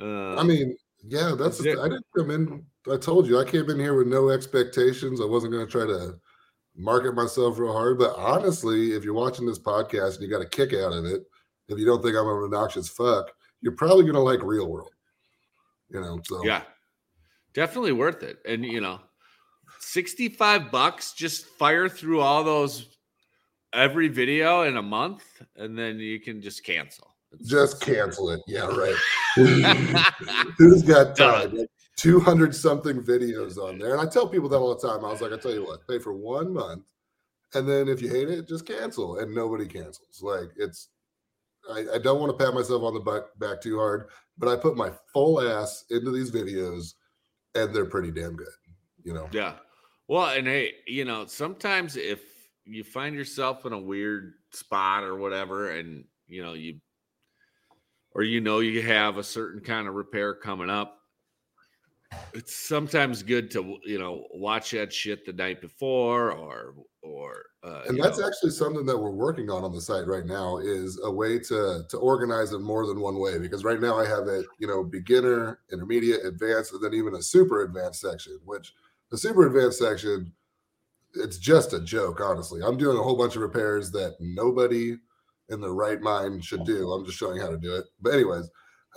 Uh, 0.00 0.36
I 0.36 0.42
mean, 0.44 0.76
yeah, 1.06 1.34
that's. 1.38 1.60
It, 1.60 1.78
I 1.78 1.90
didn't 1.90 2.06
come 2.16 2.30
in. 2.30 2.64
I 2.90 2.96
told 2.96 3.26
you 3.26 3.38
I 3.38 3.44
came 3.44 3.68
in 3.68 3.78
here 3.78 3.94
with 3.94 4.06
no 4.06 4.30
expectations. 4.30 5.20
I 5.20 5.26
wasn't 5.26 5.52
going 5.52 5.66
to 5.66 5.70
try 5.70 5.84
to 5.84 6.18
market 6.76 7.14
myself 7.14 7.58
real 7.58 7.72
hard. 7.72 7.98
But 7.98 8.14
honestly, 8.16 8.92
if 8.92 9.04
you're 9.04 9.14
watching 9.14 9.46
this 9.46 9.58
podcast 9.58 10.14
and 10.14 10.22
you 10.22 10.30
got 10.30 10.42
a 10.42 10.48
kick 10.48 10.72
out 10.72 10.92
of 10.92 11.04
it, 11.04 11.22
if 11.68 11.78
you 11.78 11.86
don't 11.86 12.02
think 12.02 12.16
I'm 12.16 12.26
an 12.26 12.44
obnoxious 12.44 12.88
fuck, 12.88 13.30
you're 13.60 13.72
probably 13.72 14.04
to 14.10 14.20
like 14.20 14.42
Real 14.42 14.68
World. 14.68 14.90
You 15.90 16.00
know, 16.00 16.20
so 16.24 16.44
yeah, 16.44 16.62
definitely 17.54 17.92
worth 17.92 18.22
it. 18.22 18.38
And 18.46 18.64
you 18.64 18.80
know, 18.80 19.00
65 19.80 20.70
bucks, 20.70 21.12
just 21.12 21.46
fire 21.46 21.88
through 21.88 22.20
all 22.20 22.42
those 22.44 22.88
every 23.72 24.08
video 24.08 24.62
in 24.62 24.76
a 24.76 24.82
month, 24.82 25.24
and 25.56 25.78
then 25.78 25.98
you 25.98 26.20
can 26.20 26.40
just 26.40 26.64
cancel. 26.64 27.14
It's 27.32 27.48
just 27.48 27.80
cancel 27.80 28.30
it. 28.30 28.40
Yeah, 28.46 28.66
right. 28.66 28.94
Who's 30.58 30.82
got 30.82 31.16
time? 31.16 31.66
200 31.96 32.54
something 32.54 33.02
videos 33.02 33.56
on 33.56 33.74
mm-hmm. 33.74 33.78
there. 33.80 33.92
And 33.96 34.06
I 34.06 34.10
tell 34.10 34.28
people 34.28 34.48
that 34.50 34.58
all 34.58 34.74
the 34.74 34.86
time. 34.86 35.04
I 35.04 35.10
was 35.10 35.20
like, 35.20 35.32
I 35.32 35.38
tell 35.38 35.52
you 35.52 35.64
what, 35.64 35.86
pay 35.88 35.98
for 35.98 36.12
one 36.12 36.52
month. 36.52 36.84
And 37.54 37.68
then 37.68 37.88
if 37.88 38.02
you 38.02 38.08
hate 38.08 38.28
it, 38.28 38.48
just 38.48 38.66
cancel. 38.66 39.18
And 39.18 39.34
nobody 39.34 39.66
cancels. 39.66 40.20
Like 40.22 40.50
it's, 40.56 40.88
I, 41.70 41.84
I 41.94 41.98
don't 41.98 42.20
want 42.20 42.36
to 42.36 42.44
pat 42.44 42.54
myself 42.54 42.82
on 42.82 42.94
the 42.94 43.00
back, 43.00 43.22
back 43.38 43.60
too 43.60 43.78
hard, 43.78 44.08
but 44.38 44.48
I 44.48 44.56
put 44.56 44.76
my 44.76 44.90
full 45.12 45.40
ass 45.40 45.84
into 45.90 46.10
these 46.10 46.30
videos 46.30 46.94
and 47.54 47.74
they're 47.74 47.86
pretty 47.86 48.10
damn 48.10 48.36
good, 48.36 48.46
you 49.02 49.14
know? 49.14 49.28
Yeah. 49.32 49.54
Well, 50.08 50.28
and 50.28 50.46
hey, 50.46 50.74
you 50.86 51.04
know, 51.04 51.26
sometimes 51.26 51.96
if 51.96 52.20
you 52.64 52.84
find 52.84 53.14
yourself 53.14 53.66
in 53.66 53.72
a 53.72 53.78
weird 53.78 54.34
spot 54.52 55.02
or 55.02 55.16
whatever, 55.16 55.70
and 55.70 56.04
you 56.28 56.42
know, 56.42 56.52
you 56.52 56.80
or 58.12 58.22
you 58.22 58.40
know 58.40 58.60
you 58.60 58.82
have 58.82 59.18
a 59.18 59.24
certain 59.24 59.60
kind 59.60 59.88
of 59.88 59.94
repair 59.94 60.34
coming 60.34 60.70
up, 60.70 60.98
it's 62.34 62.54
sometimes 62.54 63.22
good 63.22 63.50
to 63.50 63.78
you 63.84 63.98
know 63.98 64.26
watch 64.32 64.70
that 64.70 64.92
shit 64.92 65.26
the 65.26 65.32
night 65.32 65.60
before 65.60 66.32
or 66.32 66.74
or 67.02 67.44
uh, 67.64 67.82
and 67.88 68.00
that's 68.00 68.18
know. 68.18 68.26
actually 68.26 68.50
something 68.50 68.86
that 68.86 68.96
we're 68.96 69.10
working 69.10 69.50
on 69.50 69.64
on 69.64 69.72
the 69.72 69.80
site 69.80 70.06
right 70.06 70.26
now 70.26 70.58
is 70.58 71.00
a 71.04 71.10
way 71.10 71.38
to 71.38 71.82
to 71.88 71.96
organize 71.98 72.52
it 72.52 72.60
more 72.60 72.86
than 72.86 73.00
one 73.00 73.18
way 73.18 73.38
because 73.38 73.64
right 73.64 73.80
now 73.80 73.98
i 73.98 74.06
have 74.06 74.28
it 74.28 74.46
you 74.58 74.66
know 74.66 74.84
beginner 74.84 75.58
intermediate 75.72 76.24
advanced 76.24 76.72
and 76.72 76.82
then 76.82 76.94
even 76.94 77.14
a 77.14 77.22
super 77.22 77.62
advanced 77.62 78.00
section 78.00 78.38
which 78.44 78.72
the 79.10 79.18
super 79.18 79.46
advanced 79.46 79.78
section 79.78 80.32
it's 81.18 81.38
just 81.38 81.72
a 81.72 81.80
joke 81.80 82.20
honestly. 82.20 82.60
I'm 82.62 82.76
doing 82.76 82.98
a 82.98 83.02
whole 83.02 83.16
bunch 83.16 83.36
of 83.36 83.42
repairs 83.42 83.90
that 83.92 84.16
nobody 84.20 84.98
in 85.48 85.60
the 85.60 85.70
right 85.70 86.00
mind 86.00 86.44
should 86.44 86.64
do. 86.64 86.92
I'm 86.92 87.04
just 87.04 87.18
showing 87.18 87.40
how 87.40 87.48
to 87.48 87.56
do 87.56 87.74
it. 87.74 87.86
But 88.00 88.14
anyways 88.14 88.50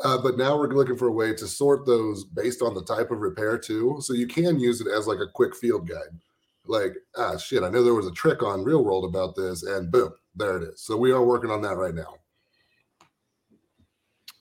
uh, 0.03 0.17
but 0.21 0.37
now 0.37 0.57
we're 0.57 0.69
looking 0.69 0.97
for 0.97 1.07
a 1.07 1.13
way 1.13 1.33
to 1.33 1.47
sort 1.47 1.85
those 1.85 2.23
based 2.23 2.61
on 2.61 2.73
the 2.73 2.83
type 2.83 3.11
of 3.11 3.19
repair 3.19 3.57
too. 3.57 3.97
So 4.01 4.13
you 4.13 4.27
can 4.27 4.59
use 4.59 4.81
it 4.81 4.87
as 4.87 5.07
like 5.07 5.19
a 5.19 5.27
quick 5.31 5.55
field 5.55 5.87
guide. 5.87 6.17
like, 6.65 6.93
ah, 7.17 7.35
shit, 7.37 7.63
I 7.63 7.69
know 7.69 7.83
there 7.83 7.95
was 7.95 8.07
a 8.07 8.11
trick 8.11 8.43
on 8.43 8.63
Real 8.63 8.83
World 8.83 9.05
about 9.05 9.35
this, 9.35 9.63
and 9.63 9.91
boom, 9.91 10.13
there 10.35 10.57
it 10.57 10.63
is. 10.63 10.81
So 10.81 10.95
we 10.97 11.11
are 11.11 11.23
working 11.23 11.49
on 11.49 11.61
that 11.63 11.77
right 11.77 11.95
now. 11.95 12.15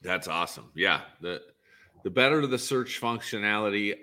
That's 0.02 0.28
awesome. 0.28 0.70
Yeah. 0.74 1.00
The 1.20 1.42
the 2.04 2.11
better 2.11 2.46
the 2.46 2.59
search 2.59 3.00
functionality, 3.00 3.96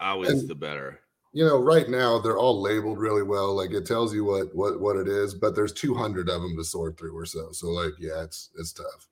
always 0.00 0.30
And- 0.30 0.48
the 0.48 0.54
better. 0.54 1.00
You 1.34 1.46
know, 1.46 1.56
right 1.58 1.88
now 1.88 2.18
they're 2.18 2.36
all 2.36 2.60
labeled 2.60 2.98
really 2.98 3.22
well. 3.22 3.54
Like 3.56 3.70
it 3.70 3.86
tells 3.86 4.12
you 4.14 4.22
what 4.22 4.54
what 4.54 4.78
what 4.80 4.96
it 4.96 5.08
is, 5.08 5.34
but 5.34 5.54
there's 5.54 5.72
200 5.72 6.28
of 6.28 6.42
them 6.42 6.54
to 6.58 6.62
sort 6.62 6.98
through 6.98 7.16
or 7.16 7.24
so. 7.24 7.52
So 7.52 7.68
like, 7.70 7.92
yeah, 7.98 8.22
it's 8.22 8.50
it's 8.58 8.72
tough. 8.74 9.08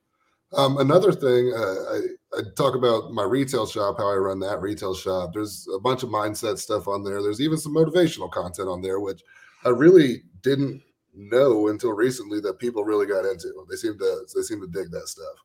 Um, 0.53 0.79
another 0.79 1.13
thing, 1.13 1.53
uh, 1.57 1.61
I, 1.61 2.39
I 2.39 2.41
talk 2.57 2.75
about 2.75 3.13
my 3.13 3.23
retail 3.23 3.67
shop, 3.67 3.99
how 3.99 4.11
I 4.11 4.17
run 4.17 4.41
that 4.41 4.61
retail 4.61 4.95
shop. 4.95 5.31
There's 5.33 5.69
a 5.73 5.79
bunch 5.79 6.03
of 6.03 6.09
mindset 6.09 6.59
stuff 6.59 6.89
on 6.89 7.05
there. 7.05 7.23
There's 7.23 7.41
even 7.41 7.59
some 7.59 7.75
motivational 7.75 8.31
content 8.31 8.69
on 8.69 8.83
there, 8.83 8.99
which 8.99 9.23
I 9.65 9.69
really 9.69 10.23
didn't 10.43 10.83
know 11.15 11.69
until 11.69 11.93
recently 11.93 12.41
that 12.41 12.59
people 12.59 12.85
really 12.85 13.07
got 13.07 13.25
into. 13.25 13.53
They 13.69 13.77
seem 13.77 13.99
to 13.99 14.27
they 14.35 14.43
seem 14.43 14.61
to 14.61 14.67
dig 14.67 14.91
that 14.91 15.09
stuff, 15.09 15.37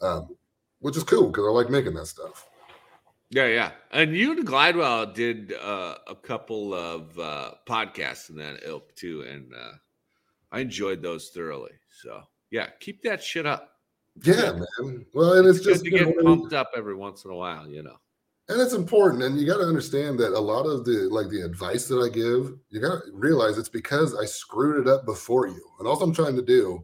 um, 0.00 0.36
which 0.80 0.96
is 0.96 1.04
cool 1.04 1.28
because 1.28 1.44
I 1.46 1.50
like 1.50 1.70
making 1.70 1.94
that 1.94 2.06
stuff. 2.06 2.46
Yeah, 3.30 3.46
yeah. 3.46 3.72
And 3.90 4.16
you 4.16 4.32
and 4.32 4.46
Glidewell 4.46 5.12
did 5.12 5.52
uh, 5.54 5.96
a 6.06 6.14
couple 6.14 6.74
of 6.74 7.18
uh, 7.18 7.52
podcasts 7.66 8.30
in 8.30 8.36
that 8.36 8.60
ilk 8.64 8.94
too, 8.94 9.22
and 9.22 9.52
uh, 9.52 9.72
I 10.52 10.60
enjoyed 10.60 11.02
those 11.02 11.30
thoroughly. 11.30 11.72
So 12.02 12.22
yeah, 12.50 12.68
keep 12.78 13.02
that 13.02 13.22
shit 13.22 13.46
up. 13.46 13.75
Yeah, 14.24 14.52
man. 14.52 15.04
Well, 15.14 15.34
and 15.34 15.46
it's, 15.46 15.58
It's, 15.58 15.66
just 15.66 15.84
you 15.84 15.90
know, 15.92 16.12
get 16.12 16.24
pumped 16.24 16.52
up 16.54 16.70
every 16.76 16.94
once 16.94 17.24
in 17.24 17.30
a 17.30 17.34
while, 17.34 17.68
you 17.68 17.82
know. 17.82 17.96
and 18.48 18.60
it's 18.60 18.72
important 18.74 19.22
and 19.24 19.38
you 19.38 19.46
got 19.46 19.58
to 19.58 19.64
understand 19.66 20.18
that 20.20 20.32
a 20.32 20.38
lot 20.40 20.64
of 20.64 20.84
the 20.84 21.08
like 21.10 21.28
the 21.30 21.42
advice 21.44 21.88
that 21.88 21.98
i 21.98 22.08
give 22.08 22.54
you 22.70 22.80
got 22.80 23.02
to 23.02 23.10
realize 23.12 23.58
it's 23.58 23.68
because 23.68 24.14
i 24.14 24.24
screwed 24.24 24.78
it 24.86 24.88
up 24.88 25.04
before 25.04 25.48
you 25.48 25.60
and 25.80 25.88
all 25.88 26.00
i'm 26.00 26.14
trying 26.14 26.36
to 26.36 26.42
do 26.42 26.78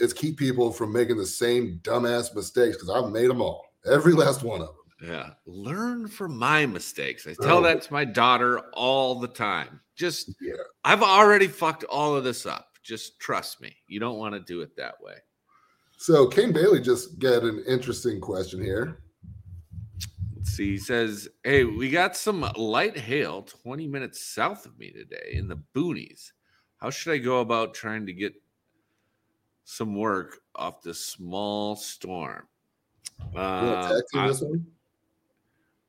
is 0.00 0.12
keep 0.12 0.36
people 0.36 0.72
from 0.72 0.92
making 0.92 1.16
the 1.16 1.24
same 1.26 1.78
dumbass 1.84 2.34
mistakes 2.34 2.76
because 2.76 2.90
i've 2.90 3.12
made 3.12 3.30
them 3.30 3.40
all 3.40 3.64
every 3.86 4.12
last 4.12 4.42
one 4.42 4.60
of 4.60 4.66
them 4.66 5.10
Yeah. 5.12 5.30
Learn 5.46 6.08
from 6.08 6.36
my 6.36 6.66
mistakes. 6.66 7.24
I 7.26 7.34
tell 7.40 7.58
Oh. 7.58 7.62
that 7.62 7.82
to 7.82 7.92
my 7.92 8.04
daughter 8.04 8.58
all 8.74 9.18
the 9.20 9.28
time. 9.28 9.80
Just 9.96 10.34
yeah 10.40 10.54
I've 10.84 11.02
already 11.04 11.46
fucked 11.48 11.84
all 11.84 12.16
of 12.16 12.24
this 12.24 12.44
up. 12.46 12.66
Just 12.82 13.18
trust 13.20 13.60
me. 13.62 13.74
You 13.86 14.00
don't 14.00 14.18
want 14.18 14.34
to 14.34 14.40
do 14.40 14.60
it 14.62 14.74
that 14.76 14.96
way. 15.00 15.14
So 16.00 16.26
kane 16.26 16.52
bailey 16.52 16.80
just 16.80 17.18
got 17.18 17.42
an 17.42 17.62
interesting 17.66 18.20
question 18.20 18.62
here 18.62 18.98
Let's 20.40 20.52
see. 20.56 20.70
He 20.70 20.78
says, 20.78 21.28
Hey, 21.44 21.64
we 21.64 21.90
got 21.90 22.16
some 22.16 22.50
light 22.56 22.96
hail 22.96 23.42
20 23.42 23.86
minutes 23.86 24.24
south 24.24 24.64
of 24.64 24.78
me 24.78 24.90
today 24.90 25.32
in 25.34 25.48
the 25.48 25.60
boonies. 25.76 26.32
How 26.78 26.88
should 26.88 27.12
I 27.12 27.18
go 27.18 27.40
about 27.40 27.74
trying 27.74 28.06
to 28.06 28.14
get 28.14 28.32
some 29.64 29.94
work 29.94 30.38
off 30.54 30.80
this 30.80 31.04
small 31.04 31.76
storm? 31.76 32.48
Uh, 33.36 33.82
to 33.82 33.94
tag 33.94 34.02
team 34.10 34.20
I, 34.22 34.28
this 34.28 34.40
one 34.40 34.66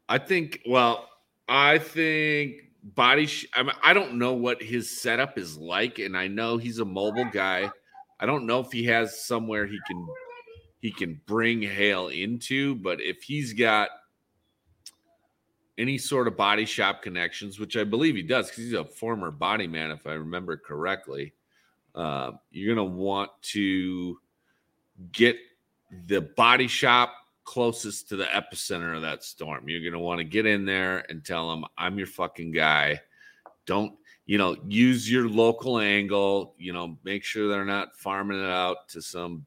I 0.09 0.17
think, 0.17 0.59
well, 0.67 1.07
I 1.47 1.77
think 1.77 2.57
body, 2.83 3.27
sh- 3.27 3.47
I, 3.53 3.63
mean, 3.63 3.71
I 3.81 3.93
don't 3.93 4.15
know 4.15 4.33
what 4.33 4.61
his 4.61 5.01
setup 5.01 5.37
is 5.37 5.57
like, 5.57 5.99
and 5.99 6.17
I 6.17 6.27
know 6.27 6.57
he's 6.57 6.79
a 6.79 6.85
mobile 6.85 7.29
guy. 7.31 7.71
I 8.21 8.27
don't 8.27 8.45
know 8.45 8.59
if 8.59 8.71
he 8.71 8.85
has 8.85 9.25
somewhere 9.25 9.65
he 9.65 9.79
can 9.87 10.07
he 10.79 10.91
can 10.91 11.19
bring 11.25 11.61
hail 11.61 12.07
into, 12.07 12.75
but 12.75 13.01
if 13.01 13.23
he's 13.23 13.53
got 13.53 13.89
any 15.77 15.97
sort 15.97 16.27
of 16.27 16.37
body 16.37 16.65
shop 16.65 17.01
connections, 17.01 17.59
which 17.59 17.75
I 17.75 17.83
believe 17.83 18.15
he 18.15 18.21
does, 18.21 18.47
because 18.47 18.63
he's 18.63 18.73
a 18.73 18.85
former 18.85 19.31
body 19.31 19.67
man, 19.67 19.89
if 19.91 20.05
I 20.05 20.13
remember 20.13 20.57
correctly, 20.57 21.33
uh, 21.95 22.31
you're 22.51 22.75
gonna 22.75 22.87
want 22.87 23.31
to 23.41 24.19
get 25.11 25.37
the 26.07 26.21
body 26.21 26.67
shop 26.67 27.13
closest 27.43 28.09
to 28.09 28.15
the 28.15 28.25
epicenter 28.25 28.95
of 28.95 29.01
that 29.01 29.23
storm. 29.23 29.67
You're 29.67 29.89
gonna 29.89 30.01
want 30.01 30.19
to 30.19 30.23
get 30.23 30.45
in 30.45 30.65
there 30.65 31.05
and 31.09 31.25
tell 31.25 31.49
them, 31.49 31.65
"I'm 31.77 31.97
your 31.97 32.07
fucking 32.07 32.51
guy." 32.51 33.01
Don't 33.65 33.97
you 34.25 34.37
know? 34.37 34.55
Use 34.67 35.09
your 35.11 35.27
local 35.27 35.79
angle. 35.79 36.55
You 36.57 36.73
know, 36.73 36.97
make 37.03 37.23
sure 37.23 37.47
they're 37.47 37.65
not 37.65 37.95
farming 37.95 38.39
it 38.39 38.49
out 38.49 38.87
to 38.89 39.01
some 39.01 39.45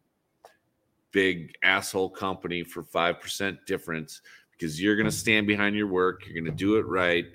big 1.10 1.54
asshole 1.62 2.10
company 2.10 2.64
for 2.64 2.82
five 2.82 3.20
percent 3.20 3.58
difference 3.66 4.20
because 4.52 4.80
you're 4.80 4.96
gonna 4.96 5.10
stand 5.10 5.46
behind 5.46 5.76
your 5.76 5.86
work. 5.86 6.26
You're 6.26 6.42
gonna 6.42 6.56
do 6.56 6.76
it 6.76 6.86
right, 6.86 7.26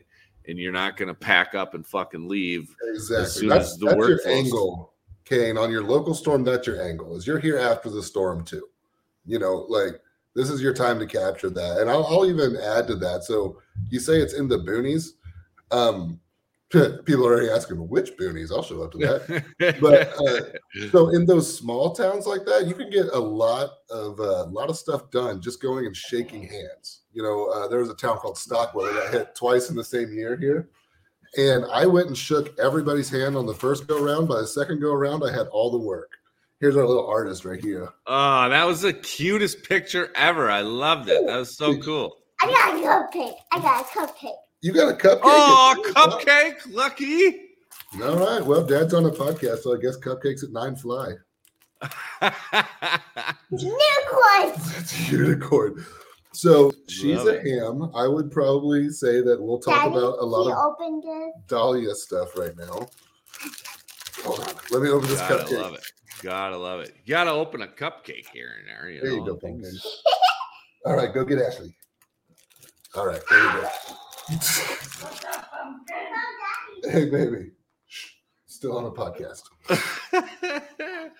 and 0.48 0.58
you're 0.58 0.74
not 0.74 0.98
gonna 0.98 1.14
pack 1.14 1.56
up 1.56 1.74
and 1.74 1.86
fucking 1.86 2.28
leave. 2.28 2.76
exactly 2.94 3.48
that's, 3.48 3.78
that's 3.78 3.96
your 3.96 4.20
angle 4.28 4.94
kane 5.30 5.58
on 5.58 5.70
your 5.72 5.84
local 5.84 6.16
storm 6.16 6.44
that's 6.44 6.66
your 6.66 6.82
angle 6.82 7.16
is 7.16 7.28
you're 7.28 7.40
here 7.40 7.60
after 7.60 7.90
the 7.90 8.02
storm 8.02 8.44
too 8.44 8.68
you 9.26 9.38
know 9.38 9.66
like 9.70 10.02
this 10.36 10.50
is 10.50 10.60
your 10.62 10.74
time 10.74 10.98
to 10.98 11.06
capture 11.06 11.52
that 11.52 11.78
and 11.78 11.90
i'll, 11.90 12.06
I'll 12.08 12.26
even 12.26 12.58
add 12.58 12.88
to 12.88 12.96
that 12.96 13.24
so 13.24 13.62
you 13.90 14.00
say 14.00 14.20
it's 14.20 14.34
in 14.34 14.48
the 14.48 14.58
boonies 14.58 15.12
um 15.70 16.20
people 17.05 17.26
are 17.26 17.34
already 17.34 17.49
asking 17.49 17.78
which 17.89 18.15
boonies 18.17 18.51
i'll 18.51 18.61
show 18.61 18.84
up 18.84 18.91
to 18.91 18.97
that 19.59 19.80
But, 19.82 20.13
uh, 20.20 20.89
so 20.91 21.09
in 21.09 21.26
those 21.26 21.57
small 21.57 21.93
towns 21.93 22.28
like 22.28 22.45
that 22.45 22.67
you 22.67 22.76
can 22.76 22.89
get 22.89 23.07
a 23.07 23.20
lot 23.20 23.72
of 23.89 24.20
a 24.20 24.43
lot 24.43 24.70
of 24.70 24.78
stuff 24.78 25.09
done 25.09 25.41
just 25.41 25.61
going 25.61 25.86
and 25.86 25.95
shaking 25.95 26.43
hands 26.43 27.01
you 27.11 27.24
know 27.24 27.47
uh, 27.47 27.67
there 27.67 27.80
was 27.80 27.89
a 27.89 27.95
town 27.95 28.17
called 28.17 28.38
stockwell 28.38 28.93
that 28.93 29.11
hit 29.11 29.36
twice 29.36 29.70
in 29.70 29.76
the 29.76 29.84
same 29.84 30.13
year 30.13 30.38
here 30.38 30.70
and 31.38 31.65
i 31.72 31.86
went 31.86 32.07
and 32.07 32.17
shook 32.17 32.57
everybody's 32.59 33.09
hand 33.09 33.36
on 33.36 33.45
the 33.45 33.53
first 33.53 33.88
go 33.88 34.03
round 34.03 34.28
by 34.28 34.39
the 34.41 34.47
second 34.47 34.80
go 34.80 34.93
around 34.93 35.24
i 35.24 35.32
had 35.32 35.47
all 35.47 35.72
the 35.72 35.78
work 35.78 36.11
here's 36.59 36.78
our 36.78 36.86
little 36.86 37.07
artist 37.07 37.45
right 37.45 37.63
here 37.63 37.89
Oh, 38.05 38.49
that 38.49 38.65
was 38.65 38.82
the 38.82 38.93
cutest 38.93 39.63
picture 39.63 40.09
ever. 40.15 40.49
I 40.49 40.61
loved 40.61 41.09
it. 41.09 41.26
That 41.26 41.38
was 41.38 41.55
so 41.55 41.78
cool. 41.78 42.17
I 42.41 42.47
got 42.47 42.74
a 42.74 42.88
cupcake. 43.17 43.36
I 43.51 43.59
got 43.59 43.82
a 43.82 43.88
cupcake. 43.88 44.34
You 44.62 44.72
got 44.74 44.91
a 44.93 44.97
cupcake 44.97 45.20
Oh, 45.24 45.84
cupcake, 45.95 46.55
lucky. 46.74 47.47
all 48.03 48.16
right 48.18 48.45
well 48.45 48.64
dad's 48.64 48.93
on 48.93 49.05
a 49.05 49.12
podcast 49.12 49.60
so 49.60 49.76
i 49.76 49.80
guess 49.82 49.97
cupcakes 49.97 50.43
at 50.43 50.51
nine 50.51 50.76
fly 50.76 51.14
Unicorn. 53.51 54.53
That's 54.74 55.12
unicorn. 55.12 55.86
So 56.34 56.72
she's 56.88 57.18
Love 57.18 57.28
a 57.28 57.39
it. 57.39 57.47
ham. 57.47 57.89
I 57.95 58.07
would 58.07 58.32
probably 58.32 58.89
say 58.89 59.22
that 59.22 59.41
we'll 59.41 59.60
talk 59.60 59.76
Daddy, 59.86 59.95
about 59.97 60.20
a 60.20 60.26
lot 60.26 60.51
of 60.51 60.57
opened 60.74 61.03
it. 61.05 61.34
Dahlia 61.47 61.95
stuff 61.95 62.38
right 62.38 62.55
now. 62.57 62.88
Hold 64.24 64.39
on. 64.41 64.53
Let 64.72 64.82
me 64.82 64.89
open 64.89 65.07
this 65.10 65.20
Gotta 65.22 65.43
cupcake. 65.45 65.62
love 65.62 65.74
it. 65.76 65.84
Gotta 66.22 66.57
love 66.57 66.82
it. 66.82 66.93
You 67.05 67.12
gotta 67.12 67.32
open 67.32 67.62
a 67.62 67.68
cupcake 67.68 68.28
here 68.34 68.51
and 68.60 68.68
there. 68.68 68.89
You 68.89 69.01
There 69.01 69.12
you 69.12 69.26
go, 69.26 69.36
pumpkin. 69.38 69.72
All 70.86 70.95
right, 70.95 71.14
go 71.14 71.24
get 71.26 71.39
Ashley. 71.41 71.74
All 72.95 73.05
right, 73.07 73.22
there 73.30 73.43
you 73.43 73.51
go. 73.62 73.70
Hey, 76.84 77.09
baby. 77.09 77.51
Shh. 77.88 78.11
Still 78.47 78.77
on 78.77 78.86
a 78.86 78.91
podcast. 78.91 79.43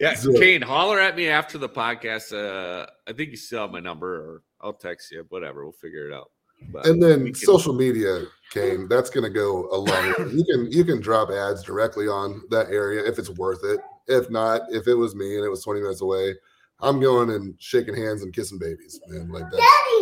yeah, 0.00 0.14
So- 0.14 0.32
Kane, 0.34 0.60
holler 0.62 0.98
at 1.00 1.16
me 1.16 1.28
after 1.28 1.58
the 1.58 1.68
podcast. 1.68 2.32
Uh, 2.32 2.86
I 3.08 3.12
think 3.12 3.30
you 3.30 3.36
still 3.36 3.60
have 3.62 3.70
my 3.70 3.80
number, 3.80 4.14
or 4.16 4.42
I'll 4.60 4.72
text 4.72 5.12
you. 5.12 5.24
Whatever, 5.28 5.62
we'll 5.64 5.72
figure 5.72 6.08
it 6.10 6.12
out. 6.14 6.30
But 6.72 6.86
And 6.86 7.02
then 7.02 7.26
can- 7.26 7.34
social 7.34 7.72
media, 7.72 8.24
Kane, 8.50 8.88
that's 8.88 9.10
going 9.10 9.24
to 9.24 9.30
go 9.30 9.68
a 9.70 9.76
long 9.78 9.86
way. 10.18 10.32
You 10.34 10.44
can 10.44 10.70
you 10.72 10.84
can 10.84 11.00
drop 11.00 11.30
ads 11.30 11.62
directly 11.62 12.08
on 12.08 12.42
that 12.50 12.68
area 12.70 13.04
if 13.06 13.18
it's 13.18 13.30
worth 13.30 13.60
it. 13.64 13.80
If 14.08 14.28
not, 14.28 14.62
if 14.70 14.86
it 14.88 14.94
was 14.94 15.14
me 15.14 15.36
and 15.36 15.44
it 15.44 15.48
was 15.48 15.62
20 15.62 15.80
minutes 15.80 16.02
away, 16.02 16.34
I'm 16.80 17.00
going 17.00 17.30
and 17.30 17.54
shaking 17.58 17.94
hands 17.96 18.22
and 18.22 18.32
kissing 18.34 18.58
babies, 18.58 19.00
man. 19.08 19.28
Like 19.30 19.48
that. 19.50 19.56
Daddy, 19.58 20.01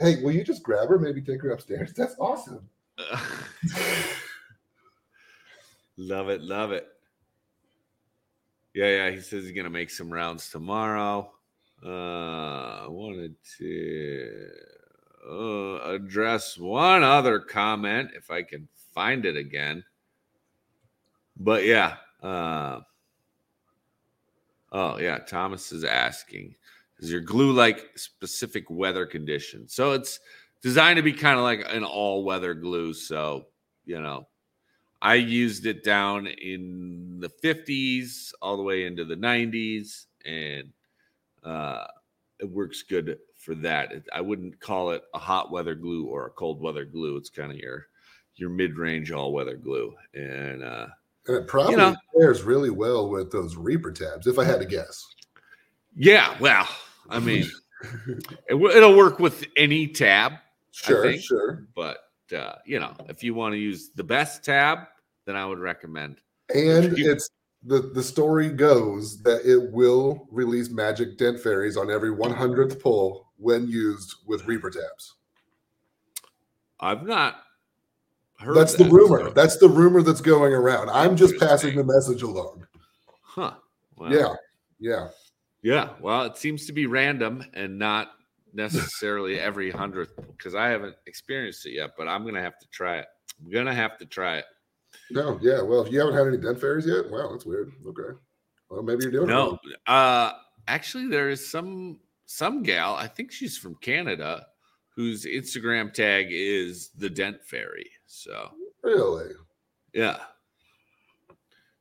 Hey, 0.00 0.22
will 0.22 0.32
you 0.32 0.44
just 0.44 0.62
grab 0.62 0.88
her? 0.88 0.98
Maybe 0.98 1.20
take 1.20 1.42
her 1.42 1.50
upstairs. 1.50 1.92
That's 1.92 2.14
awesome. 2.18 2.68
love 5.96 6.28
it, 6.28 6.42
love 6.42 6.72
it. 6.72 6.86
Yeah, 8.74 8.86
yeah. 8.86 9.10
He 9.10 9.20
says 9.20 9.44
he's 9.44 9.52
gonna 9.52 9.70
make 9.70 9.90
some 9.90 10.12
rounds 10.12 10.50
tomorrow. 10.50 11.32
Uh, 11.84 12.84
I 12.84 12.86
wanted 12.88 13.34
to 13.58 14.48
uh, 15.28 15.80
address 15.94 16.58
one 16.58 17.02
other 17.02 17.40
comment 17.40 18.10
if 18.14 18.30
I 18.30 18.42
can 18.42 18.68
find 18.94 19.24
it 19.24 19.36
again. 19.36 19.82
But 21.36 21.64
yeah. 21.64 21.96
Uh, 22.22 22.80
oh 24.72 24.98
yeah. 24.98 25.18
Thomas 25.18 25.72
is 25.72 25.84
asking, 25.84 26.54
is 26.98 27.10
your 27.10 27.20
glue 27.20 27.52
like 27.52 27.90
specific 27.96 28.68
weather 28.70 29.06
conditions? 29.06 29.74
So 29.74 29.92
it's 29.92 30.20
designed 30.62 30.96
to 30.96 31.02
be 31.02 31.12
kind 31.12 31.38
of 31.38 31.44
like 31.44 31.64
an 31.68 31.84
all 31.84 32.24
weather 32.24 32.54
glue. 32.54 32.92
So 32.94 33.46
you 33.84 34.00
know, 34.00 34.26
I 35.00 35.14
used 35.14 35.64
it 35.66 35.82
down 35.84 36.26
in 36.26 37.20
the 37.20 37.30
50s 37.42 38.32
all 38.42 38.56
the 38.56 38.62
way 38.62 38.84
into 38.84 39.04
the 39.04 39.16
90s 39.16 40.06
and 40.24 40.70
uh 41.44 41.86
it 42.40 42.48
works 42.50 42.82
good 42.82 43.18
for 43.36 43.54
that. 43.56 43.92
It, 43.92 44.04
I 44.12 44.20
wouldn't 44.20 44.60
call 44.60 44.90
it 44.90 45.02
a 45.14 45.18
hot 45.18 45.50
weather 45.50 45.74
glue 45.74 46.06
or 46.06 46.26
a 46.26 46.30
cold 46.30 46.60
weather 46.60 46.84
glue. 46.84 47.16
It's 47.16 47.30
kind 47.30 47.50
of 47.50 47.58
your 47.58 47.86
your 48.36 48.50
mid 48.50 48.76
range 48.76 49.10
all 49.10 49.32
weather 49.32 49.56
glue, 49.56 49.92
and 50.14 50.62
uh, 50.62 50.86
And 51.26 51.36
it 51.38 51.48
probably 51.48 51.74
know. 51.74 51.96
pairs 52.16 52.42
really 52.42 52.70
well 52.70 53.08
with 53.08 53.32
those 53.32 53.56
Reaper 53.56 53.90
tabs, 53.90 54.28
if 54.28 54.38
I 54.38 54.44
had 54.44 54.60
to 54.60 54.66
guess. 54.66 55.04
yeah. 55.96 56.36
Well, 56.38 56.68
I 57.08 57.18
mean, 57.20 57.44
it, 58.48 58.50
w- 58.50 58.70
it'll 58.76 58.96
work 58.96 59.18
with 59.18 59.44
any 59.56 59.86
tab, 59.88 60.32
Sure, 60.72 61.02
think- 61.02 61.22
sure. 61.22 61.66
but 61.74 61.98
uh, 62.36 62.54
you 62.66 62.78
know, 62.78 62.94
if 63.08 63.22
you 63.24 63.34
want 63.34 63.52
to 63.54 63.58
use 63.58 63.90
the 63.94 64.04
best 64.04 64.44
tab, 64.44 64.80
then 65.26 65.34
I 65.36 65.44
would 65.46 65.58
recommend. 65.58 66.20
And 66.54 66.96
You- 66.98 67.12
it's 67.12 67.28
the 67.64 67.80
the 67.94 68.02
story 68.02 68.50
goes 68.50 69.20
that 69.22 69.44
it 69.44 69.72
will 69.72 70.28
release 70.30 70.70
magic 70.70 71.18
dent 71.18 71.40
fairies 71.40 71.76
on 71.76 71.90
every 71.90 72.10
100th 72.10 72.80
pull 72.80 73.32
when 73.36 73.66
used 73.68 74.14
with 74.26 74.46
Reaper 74.46 74.70
tabs. 74.70 75.14
I've 76.80 77.04
not 77.04 77.40
heard. 78.38 78.54
That's 78.54 78.74
the 78.74 78.84
rumor. 78.84 79.20
so- 79.26 79.30
That's 79.30 79.56
the 79.56 79.68
rumor 79.68 80.02
that's 80.02 80.20
going 80.20 80.52
around. 80.52 80.90
I'm 80.90 81.16
just 81.16 81.36
passing 81.38 81.76
the 81.76 81.84
message 81.84 82.22
along. 82.22 82.66
huh. 83.22 83.54
Well, 83.96 84.12
Yeah, 84.12 84.34
yeah. 84.78 85.08
Yeah, 85.62 85.90
well, 86.00 86.22
it 86.24 86.36
seems 86.36 86.66
to 86.66 86.72
be 86.72 86.86
random 86.86 87.44
and 87.54 87.78
not 87.78 88.12
necessarily 88.52 89.38
every 89.40 89.70
hundredth 89.70 90.14
because 90.36 90.54
I 90.54 90.68
haven't 90.68 90.96
experienced 91.06 91.66
it 91.66 91.72
yet, 91.72 91.90
but 91.98 92.08
I'm 92.08 92.24
gonna 92.24 92.42
have 92.42 92.58
to 92.60 92.66
try 92.68 92.98
it. 92.98 93.06
I'm 93.44 93.50
gonna 93.50 93.74
have 93.74 93.98
to 93.98 94.06
try 94.06 94.38
it. 94.38 94.44
No, 95.10 95.38
yeah. 95.42 95.60
Well, 95.62 95.82
if 95.84 95.92
you 95.92 95.98
haven't 95.98 96.14
had 96.14 96.26
any 96.26 96.36
dent 96.38 96.60
fairies 96.60 96.86
yet, 96.86 97.10
wow, 97.10 97.30
that's 97.30 97.44
weird. 97.44 97.72
Okay. 97.86 98.18
Well, 98.70 98.82
maybe 98.82 99.02
you're 99.02 99.12
doing 99.12 99.24
it. 99.24 99.32
No, 99.32 99.50
wrong. 99.50 99.58
uh, 99.86 100.32
actually, 100.66 101.08
there 101.08 101.28
is 101.30 101.48
some 101.50 101.98
some 102.26 102.62
gal. 102.62 102.94
I 102.94 103.06
think 103.06 103.32
she's 103.32 103.56
from 103.56 103.74
Canada, 103.76 104.46
whose 104.94 105.24
Instagram 105.24 105.92
tag 105.92 106.26
is 106.30 106.90
the 106.96 107.08
Dent 107.10 107.42
Fairy. 107.44 107.90
So 108.06 108.50
Really? 108.82 109.32
yeah, 109.92 110.18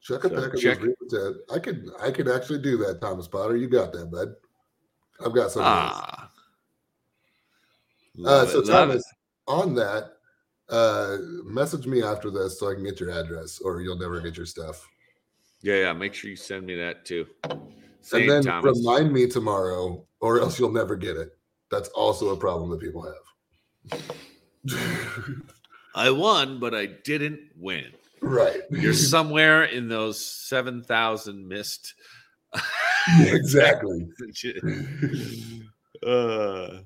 Check 0.07 0.23
a 0.23 0.29
So 0.29 0.35
of 0.35 0.59
check- 0.59 0.79
those 0.79 0.87
Reaper 0.87 1.05
tabs. 1.09 1.37
I 1.51 1.59
can 1.59 1.91
I 2.01 2.11
could 2.11 2.29
actually 2.29 2.59
do 2.59 2.77
that, 2.77 3.01
Thomas 3.01 3.27
Potter. 3.27 3.57
You 3.57 3.67
got 3.67 3.91
that, 3.93 4.09
bud. 4.09 4.29
I've 5.25 5.33
got 5.35 5.51
some. 5.51 5.63
ah, 5.65 6.31
Uh, 8.25 8.45
so 8.45 8.59
it. 8.59 8.67
Thomas, 8.67 9.03
on 9.47 9.73
that, 9.75 10.13
uh, 10.69 11.17
message 11.43 11.85
me 11.87 12.01
after 12.03 12.31
this 12.31 12.59
so 12.59 12.69
I 12.71 12.75
can 12.75 12.83
get 12.83 12.99
your 12.99 13.11
address, 13.11 13.59
or 13.59 13.81
you'll 13.81 13.97
never 13.99 14.21
get 14.21 14.37
your 14.37 14.45
stuff. 14.45 14.87
yeah, 15.61 15.75
yeah. 15.75 15.93
Make 15.93 16.13
sure 16.13 16.29
you 16.29 16.35
send 16.37 16.65
me 16.65 16.75
that 16.75 17.03
too. 17.05 17.27
Same, 18.01 18.21
and 18.21 18.29
then 18.31 18.43
Thomas. 18.43 18.77
remind 18.77 19.11
me 19.11 19.27
tomorrow, 19.27 20.05
or 20.21 20.39
else 20.39 20.57
you'll 20.59 20.71
never 20.71 20.95
get 20.95 21.17
it. 21.17 21.37
That's 21.69 21.89
also 21.89 22.29
a 22.29 22.37
problem 22.37 22.69
that 22.69 22.79
people 22.79 23.03
have. 23.03 24.01
I 25.95 26.09
won, 26.11 26.59
but 26.59 26.73
I 26.73 26.85
didn't 26.85 27.39
win. 27.57 27.91
Right. 28.21 28.61
You're 28.69 28.93
somewhere 28.93 29.63
in 29.65 29.87
those 29.87 30.23
seven 30.23 30.83
thousand 30.83 31.47
missed. 31.47 31.93
exactly. 33.19 34.07
uh, 36.05 36.81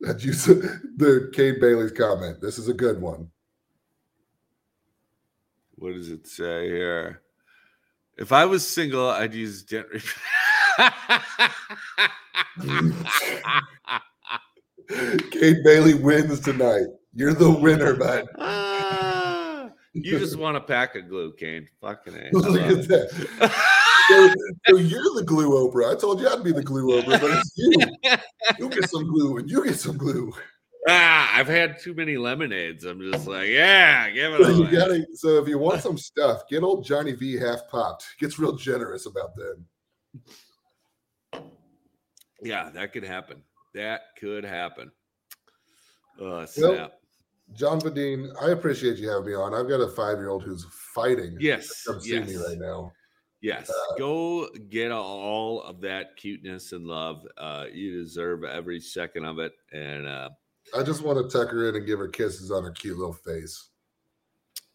That 0.00 0.24
you 0.24 0.32
the 0.32 1.30
Cade 1.32 1.60
Bailey's 1.60 1.92
comment. 1.92 2.40
This 2.40 2.58
is 2.58 2.68
a 2.68 2.74
good 2.74 3.00
one. 3.00 3.30
what 5.76 5.94
does 5.94 6.10
it 6.10 6.26
say 6.26 6.68
here? 6.68 7.22
If 8.18 8.32
I 8.32 8.44
was 8.44 8.66
single, 8.66 9.08
I'd 9.08 9.32
use 9.34 9.62
dent. 9.62 9.86
Cade 15.30 15.62
Bailey 15.64 15.94
wins 15.94 16.40
tonight. 16.40 16.86
You're 17.14 17.32
the 17.34 17.50
winner, 17.50 17.94
bud. 17.94 18.26
You 19.92 20.18
just 20.18 20.38
want 20.38 20.56
a 20.56 20.60
pack 20.60 20.94
of 20.94 21.08
glue, 21.08 21.32
Kane. 21.32 21.68
Fucking 21.80 22.14
A. 22.14 22.30
Look 22.32 22.60
at 22.60 22.88
that. 22.88 23.50
So, 24.08 24.34
so 24.68 24.76
you're 24.76 25.02
the 25.14 25.24
glue 25.24 25.50
Oprah. 25.50 25.94
I 25.94 25.98
told 25.98 26.20
you 26.20 26.28
I'd 26.28 26.44
be 26.44 26.52
the 26.52 26.62
glue 26.62 27.00
Oprah, 27.00 27.20
but 27.20 27.30
it's 27.30 27.52
you. 27.56 27.72
You 28.58 28.68
get 28.68 28.90
some 28.90 29.08
glue 29.08 29.38
and 29.38 29.50
you 29.50 29.64
get 29.64 29.78
some 29.78 29.96
glue. 29.96 30.32
ah, 30.88 31.30
I've 31.36 31.46
had 31.46 31.78
too 31.78 31.94
many 31.94 32.16
lemonades. 32.16 32.84
I'm 32.84 33.00
just 33.00 33.26
like, 33.26 33.48
yeah, 33.48 34.10
give 34.10 34.32
it 34.32 34.44
So 34.44 34.50
you 34.50 34.70
gotta. 34.70 35.06
So 35.14 35.42
if 35.42 35.48
you 35.48 35.58
want 35.58 35.82
some 35.82 35.98
stuff, 35.98 36.48
get 36.48 36.62
old 36.62 36.84
Johnny 36.84 37.12
V 37.12 37.36
half 37.36 37.68
popped. 37.68 38.06
Gets 38.18 38.38
real 38.38 38.56
generous 38.56 39.06
about 39.06 39.34
that. 39.36 41.42
Yeah, 42.42 42.70
that 42.70 42.92
could 42.92 43.04
happen. 43.04 43.42
That 43.74 44.02
could 44.18 44.44
happen. 44.44 44.90
Uh, 46.20 46.46
snap. 46.46 46.99
John 47.54 47.80
Vadine, 47.80 48.30
I 48.40 48.50
appreciate 48.50 48.96
you 48.98 49.08
having 49.08 49.26
me 49.26 49.34
on. 49.34 49.54
I've 49.54 49.68
got 49.68 49.80
a 49.80 49.88
five 49.88 50.18
year 50.18 50.28
old 50.28 50.42
who's 50.42 50.66
fighting. 50.94 51.36
yes, 51.40 51.84
come 51.84 52.00
see 52.00 52.14
yes. 52.14 52.28
me 52.28 52.36
right 52.36 52.58
now. 52.58 52.92
Yes, 53.42 53.70
go 53.98 54.48
get 54.68 54.92
all 54.92 55.62
of 55.62 55.80
that 55.80 56.16
cuteness 56.16 56.72
and 56.72 56.86
love. 56.86 57.26
Uh, 57.38 57.66
you 57.72 57.92
deserve 57.92 58.44
every 58.44 58.78
second 58.80 59.24
of 59.24 59.38
it. 59.38 59.52
And 59.72 60.06
uh, 60.06 60.28
I 60.76 60.82
just 60.82 61.02
want 61.02 61.18
to 61.18 61.38
tuck 61.38 61.50
her 61.50 61.68
in 61.68 61.76
and 61.76 61.86
give 61.86 61.98
her 61.98 62.08
kisses 62.08 62.50
on 62.50 62.64
her 62.64 62.70
cute 62.70 62.98
little 62.98 63.14
face. 63.14 63.68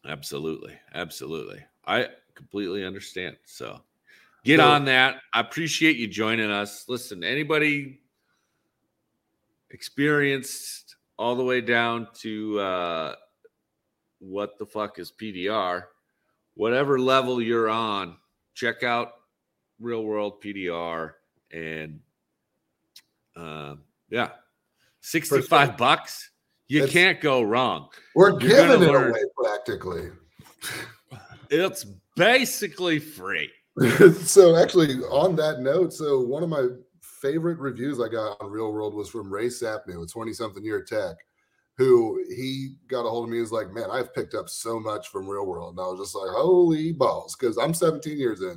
absolutely, 0.08 0.74
absolutely, 0.94 1.64
I 1.86 2.08
completely 2.34 2.84
understand. 2.84 3.36
So 3.46 3.80
get 4.44 4.58
So- 4.58 4.68
on 4.68 4.84
that. 4.86 5.22
I 5.32 5.40
appreciate 5.40 5.96
you 5.96 6.08
joining 6.08 6.50
us. 6.50 6.84
Listen, 6.88 7.24
anybody 7.24 8.00
experienced 9.70 10.85
all 11.18 11.34
the 11.36 11.44
way 11.44 11.60
down 11.60 12.08
to 12.14 12.58
uh, 12.60 13.14
what 14.18 14.58
the 14.58 14.66
fuck 14.66 14.98
is 14.98 15.12
PDR, 15.12 15.84
whatever 16.54 16.98
level 16.98 17.40
you're 17.40 17.68
on, 17.68 18.16
check 18.54 18.82
out 18.82 19.12
Real 19.80 20.04
World 20.04 20.42
PDR 20.42 21.12
and 21.52 22.00
uh, 23.36 23.74
yeah, 24.10 24.30
65 25.00 25.76
bucks. 25.76 26.30
You 26.68 26.78
It's- 26.78 26.92
can't 26.92 27.20
go 27.20 27.42
wrong. 27.42 27.88
We're 28.14 28.30
You're 28.30 28.38
giving 28.40 28.82
it 28.82 28.90
learn. 28.92 29.10
away 29.10 29.20
practically. 29.42 30.08
It's 31.50 31.84
basically 32.16 32.98
free. 32.98 33.50
so 34.24 34.56
actually, 34.56 34.96
on 35.04 35.36
that 35.36 35.60
note, 35.60 35.92
so 35.92 36.20
one 36.20 36.42
of 36.42 36.48
my 36.48 36.66
favorite 37.20 37.58
reviews 37.58 38.00
I 38.00 38.08
got 38.08 38.40
on 38.40 38.50
Real 38.50 38.72
World 38.72 38.94
was 38.94 39.08
from 39.08 39.32
Ray 39.32 39.46
Sapnew, 39.46 40.02
a 40.02 40.06
20 40.06 40.32
something 40.32 40.64
year 40.64 40.82
tech, 40.82 41.16
who 41.76 42.22
he 42.28 42.76
got 42.88 43.06
a 43.06 43.08
hold 43.08 43.24
of 43.24 43.30
me. 43.30 43.36
He 43.36 43.40
was 43.40 43.52
like, 43.52 43.72
Man, 43.72 43.90
I've 43.90 44.14
picked 44.14 44.34
up 44.34 44.48
so 44.48 44.80
much 44.80 45.08
from 45.08 45.28
Real 45.28 45.46
World. 45.46 45.76
And 45.76 45.84
I 45.84 45.88
was 45.88 46.00
just 46.00 46.14
like, 46.14 46.30
Holy 46.30 46.92
balls, 46.92 47.36
because 47.36 47.58
I'm 47.58 47.74
17 47.74 48.18
years 48.18 48.40
in. 48.40 48.48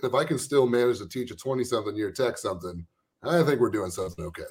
And 0.00 0.04
if 0.04 0.14
I 0.14 0.24
can 0.24 0.38
still 0.38 0.66
manage 0.66 0.98
to 0.98 1.08
teach 1.08 1.30
a 1.30 1.36
20 1.36 1.64
something 1.64 1.96
year 1.96 2.10
tech 2.10 2.38
something, 2.38 2.86
I 3.22 3.42
think 3.42 3.60
we're 3.60 3.70
doing 3.70 3.90
something 3.90 4.24
okay. 4.26 4.42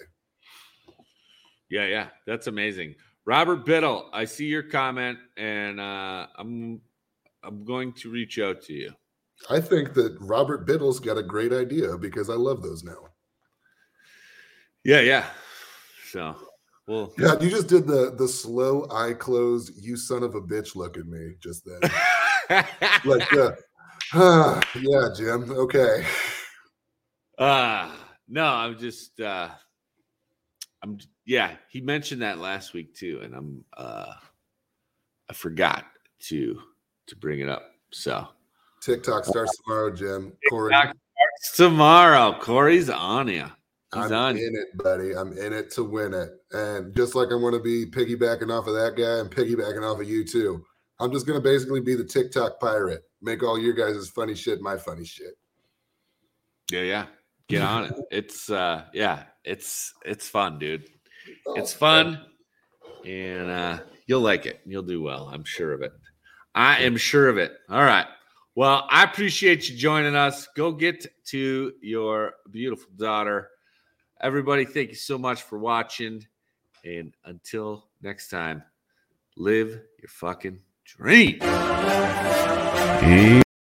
Yeah, 1.69 1.85
yeah, 1.85 2.07
that's 2.25 2.47
amazing. 2.47 2.95
Robert 3.25 3.65
Biddle, 3.65 4.09
I 4.13 4.23
see 4.23 4.45
your 4.45 4.63
comment, 4.63 5.19
and 5.35 5.81
uh, 5.81 6.27
I'm 6.37 6.81
I'm 7.43 7.65
going 7.65 7.93
to 7.93 8.09
reach 8.09 8.39
out 8.39 8.61
to 8.63 8.73
you. 8.73 8.93
I 9.49 9.59
think 9.59 9.93
that 9.93 10.17
Robert 10.19 10.65
Biddle's 10.65 10.99
got 10.99 11.17
a 11.17 11.23
great 11.23 11.53
idea 11.53 11.97
because 11.97 12.29
I 12.29 12.33
love 12.33 12.61
those 12.61 12.83
now. 12.83 13.09
Yeah, 14.83 15.01
yeah. 15.01 15.25
So, 16.11 16.35
well, 16.87 17.13
yeah, 17.17 17.39
you 17.39 17.49
just 17.49 17.67
did 17.67 17.85
the 17.85 18.15
the 18.17 18.27
slow 18.27 18.87
eye 18.91 19.13
closed, 19.13 19.71
you 19.75 19.97
son 19.97 20.23
of 20.23 20.35
a 20.35 20.41
bitch 20.41 20.75
look 20.75 20.97
at 20.97 21.05
me 21.05 21.35
just 21.41 21.65
then. 21.65 21.81
like 23.05 23.33
uh, 23.33 23.51
ah, 24.13 24.61
yeah, 24.75 25.09
Jim. 25.15 25.51
Okay. 25.51 26.05
uh 27.37 27.91
no, 28.29 28.45
I'm 28.45 28.77
just 28.77 29.19
uh 29.19 29.49
I'm 30.81 30.97
yeah, 31.25 31.55
he 31.69 31.81
mentioned 31.81 32.21
that 32.21 32.37
last 32.37 32.73
week 32.73 32.95
too, 32.95 33.19
and 33.23 33.35
I'm 33.35 33.65
uh 33.75 34.13
I 35.29 35.33
forgot 35.33 35.85
to 36.27 36.61
to 37.07 37.15
bring 37.15 37.41
it 37.41 37.49
up. 37.49 37.71
So 37.91 38.27
TikTok 38.81 39.25
starts 39.25 39.57
tomorrow, 39.57 39.93
Jim. 39.93 40.33
Corey, 40.49 40.73
TikTok 40.73 40.95
tomorrow, 41.55 42.37
Corey's 42.39 42.89
on 42.89 43.27
you. 43.27 43.45
He's 43.93 44.05
I'm 44.05 44.13
on. 44.13 44.37
in 44.37 44.53
it, 44.55 44.77
buddy. 44.83 45.15
I'm 45.15 45.31
in 45.37 45.53
it 45.53 45.71
to 45.71 45.83
win 45.83 46.13
it. 46.13 46.29
And 46.51 46.93
just 46.95 47.15
like 47.15 47.29
I'm 47.31 47.39
going 47.41 47.53
to 47.53 47.59
be 47.61 47.85
piggybacking 47.85 48.51
off 48.51 48.67
of 48.67 48.73
that 48.73 48.95
guy, 48.97 49.19
I'm 49.19 49.29
piggybacking 49.29 49.83
off 49.89 50.01
of 50.01 50.09
you 50.09 50.25
too. 50.25 50.63
I'm 50.99 51.11
just 51.11 51.25
going 51.25 51.39
to 51.39 51.43
basically 51.43 51.79
be 51.79 51.95
the 51.95 52.03
TikTok 52.03 52.59
pirate. 52.59 53.03
Make 53.21 53.43
all 53.43 53.57
your 53.57 53.73
guys' 53.73 54.09
funny 54.09 54.35
shit 54.35 54.61
my 54.61 54.77
funny 54.77 55.05
shit. 55.05 55.37
Yeah, 56.71 56.81
yeah. 56.81 57.05
Get 57.47 57.61
on 57.61 57.85
it. 57.85 57.93
It's 58.11 58.49
uh 58.49 58.83
yeah, 58.93 59.23
it's 59.45 59.93
it's 60.03 60.27
fun, 60.27 60.59
dude. 60.59 60.83
It's 61.55 61.73
Oh, 61.73 61.77
fun 61.77 62.25
and 63.05 63.49
uh 63.49 63.79
you'll 64.05 64.21
like 64.21 64.45
it. 64.45 64.59
You'll 64.65 64.83
do 64.83 65.01
well. 65.01 65.29
I'm 65.31 65.45
sure 65.45 65.71
of 65.71 65.81
it. 65.81 65.93
I 66.53 66.79
am 66.79 66.97
sure 66.97 67.29
of 67.29 67.37
it. 67.37 67.53
All 67.69 67.83
right. 67.83 68.05
Well, 68.55 68.85
I 68.89 69.03
appreciate 69.03 69.69
you 69.69 69.77
joining 69.77 70.15
us. 70.15 70.47
Go 70.57 70.73
get 70.73 71.05
to 71.27 71.71
your 71.81 72.33
beautiful 72.51 72.89
daughter 72.97 73.49
Everybody, 74.21 74.65
thank 74.65 74.89
you 74.89 74.95
so 74.95 75.17
much 75.17 75.43
for 75.43 75.59
watching. 75.59 76.25
And 76.83 77.13
until 77.25 77.87
next 78.01 78.29
time, 78.29 78.63
live 79.35 79.69
your 79.99 80.09
fucking 80.09 80.59
dream. 80.85 81.39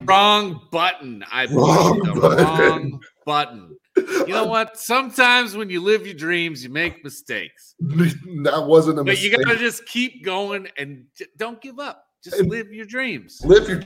Wrong 0.03 0.61
button. 0.73 1.25
I 1.31 1.47
Wrong 1.47 1.99
the 2.01 2.21
button. 2.21 2.45
wrong 2.59 3.01
button. 3.25 3.77
You 3.97 4.27
know 4.29 4.47
what? 4.49 4.77
Sometimes 4.77 5.55
when 5.57 5.71
you 5.71 5.81
live 5.81 6.05
your 6.07 6.15
dreams, 6.17 6.65
you 6.65 6.71
make 6.71 7.05
mistakes. 7.05 7.77
that 7.81 8.65
wasn't 8.67 8.99
a 8.99 9.05
mistake. 9.05 9.33
But 9.33 9.39
you 9.39 9.45
gotta 9.45 9.59
just 9.59 9.87
keep 9.87 10.25
going 10.25 10.67
and 10.77 11.05
don't 11.37 11.61
give 11.61 11.79
up. 11.79 12.05
Just 12.25 12.41
And- 12.41 12.51
live 12.51 12.73
your 12.73 12.87
dreams. 12.87 13.41
Live 13.45 13.69
your 13.69 13.83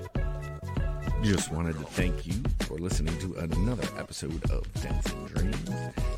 Just 1.23 1.53
wanted 1.53 1.75
to 1.75 1.85
thank 1.85 2.27
you 2.27 2.35
for 2.77 2.83
listening 2.83 3.17
to 3.19 3.35
another 3.37 3.89
episode 3.99 4.51
of 4.51 4.65
and 4.85 5.29
Dreams. 5.35 5.71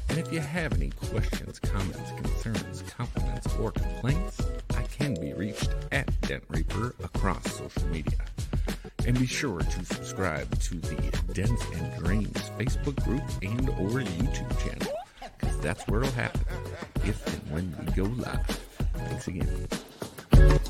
And 0.08 0.18
if 0.18 0.32
you 0.32 0.40
have 0.40 0.72
any 0.72 0.90
questions, 0.90 1.58
comments, 1.58 2.10
concerns, 2.16 2.82
compliments, 2.82 3.46
or 3.58 3.70
complaints, 3.70 4.40
I 4.76 4.82
can 4.82 5.14
be 5.14 5.32
reached 5.34 5.70
at 5.92 6.20
Dent 6.22 6.44
Reaper 6.48 6.94
across 7.02 7.44
social 7.52 7.86
media. 7.88 8.18
And 9.06 9.18
be 9.18 9.26
sure 9.26 9.60
to 9.60 9.84
subscribe 9.84 10.58
to 10.60 10.74
the 10.76 11.18
Dents 11.32 11.64
and 11.74 12.04
Dreams 12.04 12.50
Facebook 12.58 13.02
group 13.04 13.22
and 13.42 13.68
or 13.70 14.00
YouTube 14.00 14.58
channel, 14.64 14.94
because 15.38 15.60
that's 15.60 15.86
where 15.86 16.02
it'll 16.02 16.12
happen 16.14 16.42
if 17.04 17.24
and 17.26 17.52
when 17.52 17.86
we 17.86 17.92
go 17.92 18.04
live. 18.04 18.46
Thanks 18.94 19.28
again. 19.28 20.68